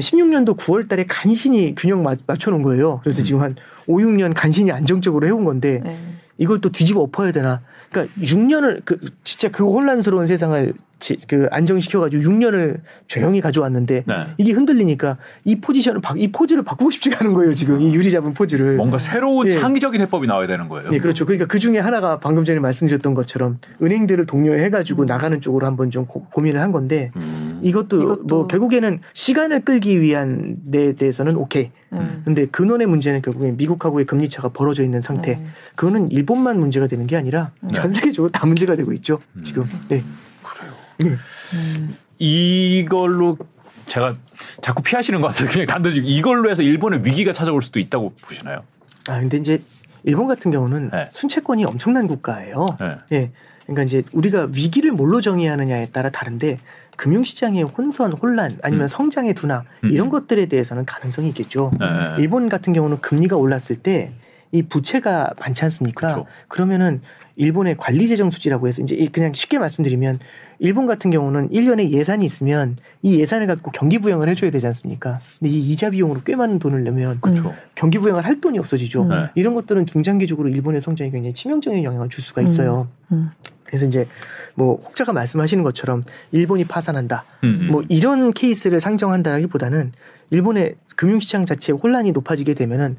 [0.00, 3.00] 16년도 9월 달에 간신히 균형 맞, 맞춰놓은 거예요.
[3.02, 3.56] 그래서 지금 한
[3.86, 5.98] 5, 6년 간신히 안정적으로 해온 건데 네.
[6.38, 7.62] 이걸 또 뒤집어 엎어야 되나?
[7.90, 14.14] 그러니까 6년을 그 진짜 그 혼란스러운 세상을 지- 그 안정시켜가지고 6년을 조용히 가져왔는데 네.
[14.38, 18.32] 이게 흔들리니까 이 포지션을 바, 이 포즈를 바꾸고 싶지가 않은 거예요 지금 이 유리 잡은
[18.32, 18.76] 포즈를.
[18.76, 19.50] 뭔가 새로운 예.
[19.50, 20.88] 창의적인 해법이 나와야 되는 거예요.
[20.90, 21.26] 네, 그렇죠.
[21.26, 26.26] 그러니까 그 중에 하나가 방금 전에 말씀드렸던 것처럼 은행들을 독려해가지고 나가는 쪽으로 한번 좀 고,
[26.40, 27.60] 민을한 건데 음.
[27.62, 31.70] 이것도, 이것도- 뭐 결국에는 시간을 끌기 위한 데 대해서는 오케이.
[31.92, 32.22] 음.
[32.24, 35.34] 근데 근원의 문제는 결국엔 미국하고의 금리 차가 벌어져 있는 상태.
[35.36, 35.46] 네.
[35.76, 37.72] 그거는 일본만 문제가 되는 게 아니라 네.
[37.74, 39.18] 전 세계적으로 다 문제가 되고 있죠.
[39.42, 39.64] 지금.
[39.88, 40.02] 네.
[41.04, 41.96] 음.
[42.18, 43.36] 이걸로
[43.86, 44.16] 제가
[44.60, 48.62] 자꾸 피하시는 것 같아서 그냥 단도직 이걸로 해서 일본의 위기가 찾아올 수도 있다고 보시나요?
[49.08, 49.62] 아 근데 이제
[50.04, 51.08] 일본 같은 경우는 네.
[51.12, 52.66] 순채권이 엄청난 국가예요.
[52.80, 52.96] 네.
[53.12, 53.30] 예.
[53.64, 56.58] 그러니까 이제 우리가 위기를 뭘로 정의하느냐에 따라 다른데
[56.96, 58.88] 금융시장의 혼선, 혼란 아니면 음.
[58.88, 59.90] 성장의 둔화 음.
[59.90, 61.70] 이런 것들에 대해서는 가능성이 있겠죠.
[61.78, 61.86] 네.
[62.18, 64.12] 일본 같은 경우는 금리가 올랐을 때
[64.52, 66.06] 이 부채가 많지 않습니까?
[66.06, 66.26] 그쵸.
[66.46, 67.02] 그러면은
[67.34, 70.20] 일본의 관리 재정 수지라고 해서 이제 이- 그냥 쉽게 말씀드리면
[70.58, 75.18] 일본 같은 경우는 1년에 예산이 있으면 이 예산을 갖고 경기 부양을 해줘야 되지 않습니까?
[75.38, 77.54] 근데 이 이자 비용으로 꽤 많은 돈을 내면 그렇죠.
[77.74, 79.02] 경기 부양을 할 돈이 없어지죠.
[79.02, 79.08] 음.
[79.08, 79.30] 네.
[79.34, 82.88] 이런 것들은 중장기적으로 일본의 성장에 굉장히 치명적인 영향을 줄 수가 있어요.
[83.12, 83.30] 음.
[83.64, 84.06] 그래서 이제
[84.54, 86.02] 뭐 혹자가 말씀하시는 것처럼
[86.32, 87.24] 일본이 파산한다.
[87.44, 87.68] 음, 음.
[87.72, 89.92] 뭐 이런 케이스를 상정한다라기보다는
[90.30, 92.96] 일본의 금융시장 자체의 혼란이 높아지게 되면은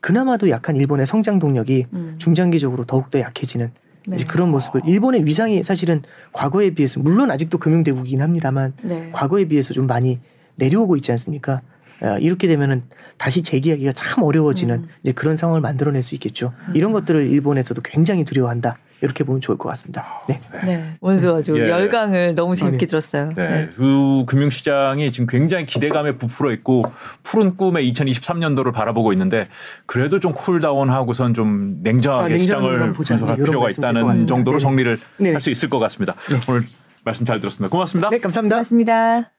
[0.00, 2.14] 그나마도 약한 일본의 성장 동력이 음.
[2.18, 3.70] 중장기적으로 더욱더 약해지는
[4.08, 4.16] 네.
[4.16, 6.02] 이제 그런 모습을 일본의 위상이 사실은
[6.32, 9.10] 과거에 비해서 물론 아직도 금융대국이긴 합니다만 네.
[9.12, 10.18] 과거에 비해서 좀 많이
[10.56, 11.60] 내려오고 있지 않습니까?
[12.00, 12.82] 아, 이렇게 되면은
[13.16, 14.88] 다시 재기하기가 참 어려워지는 음.
[15.02, 16.52] 이제 그런 상황을 만들어낼 수 있겠죠.
[16.74, 18.78] 이런 것들을 일본에서도 굉장히 두려워한다.
[19.00, 20.22] 이렇게 보면 좋을 것 같습니다.
[20.28, 20.40] 네.
[20.64, 20.94] 네.
[21.00, 21.68] 오늘도 아주 예.
[21.68, 22.86] 열강을 너무 재밌게 네.
[22.86, 23.30] 들었어요.
[23.36, 23.68] 네, 네.
[23.74, 26.82] 그 금융시장이 지금 굉장히 기대감에 부풀어 있고
[27.22, 29.44] 푸른 꿈의 2023년도를 바라보고 있는데
[29.86, 32.92] 그래도 좀 쿨다운하고선 좀 냉정하게 아, 시장을.
[32.92, 34.26] 분석할 네, 필요가 있다는.
[34.26, 34.62] 정도로 네.
[34.62, 35.32] 정리를 네.
[35.32, 36.14] 할수 있을 것 같습니다.
[36.48, 36.62] 오늘
[37.04, 37.70] 말씀 잘 들었습니다.
[37.70, 38.10] 고맙습니다.
[38.10, 38.56] 네, 감사합니다.
[38.56, 39.37] 고맙습니다.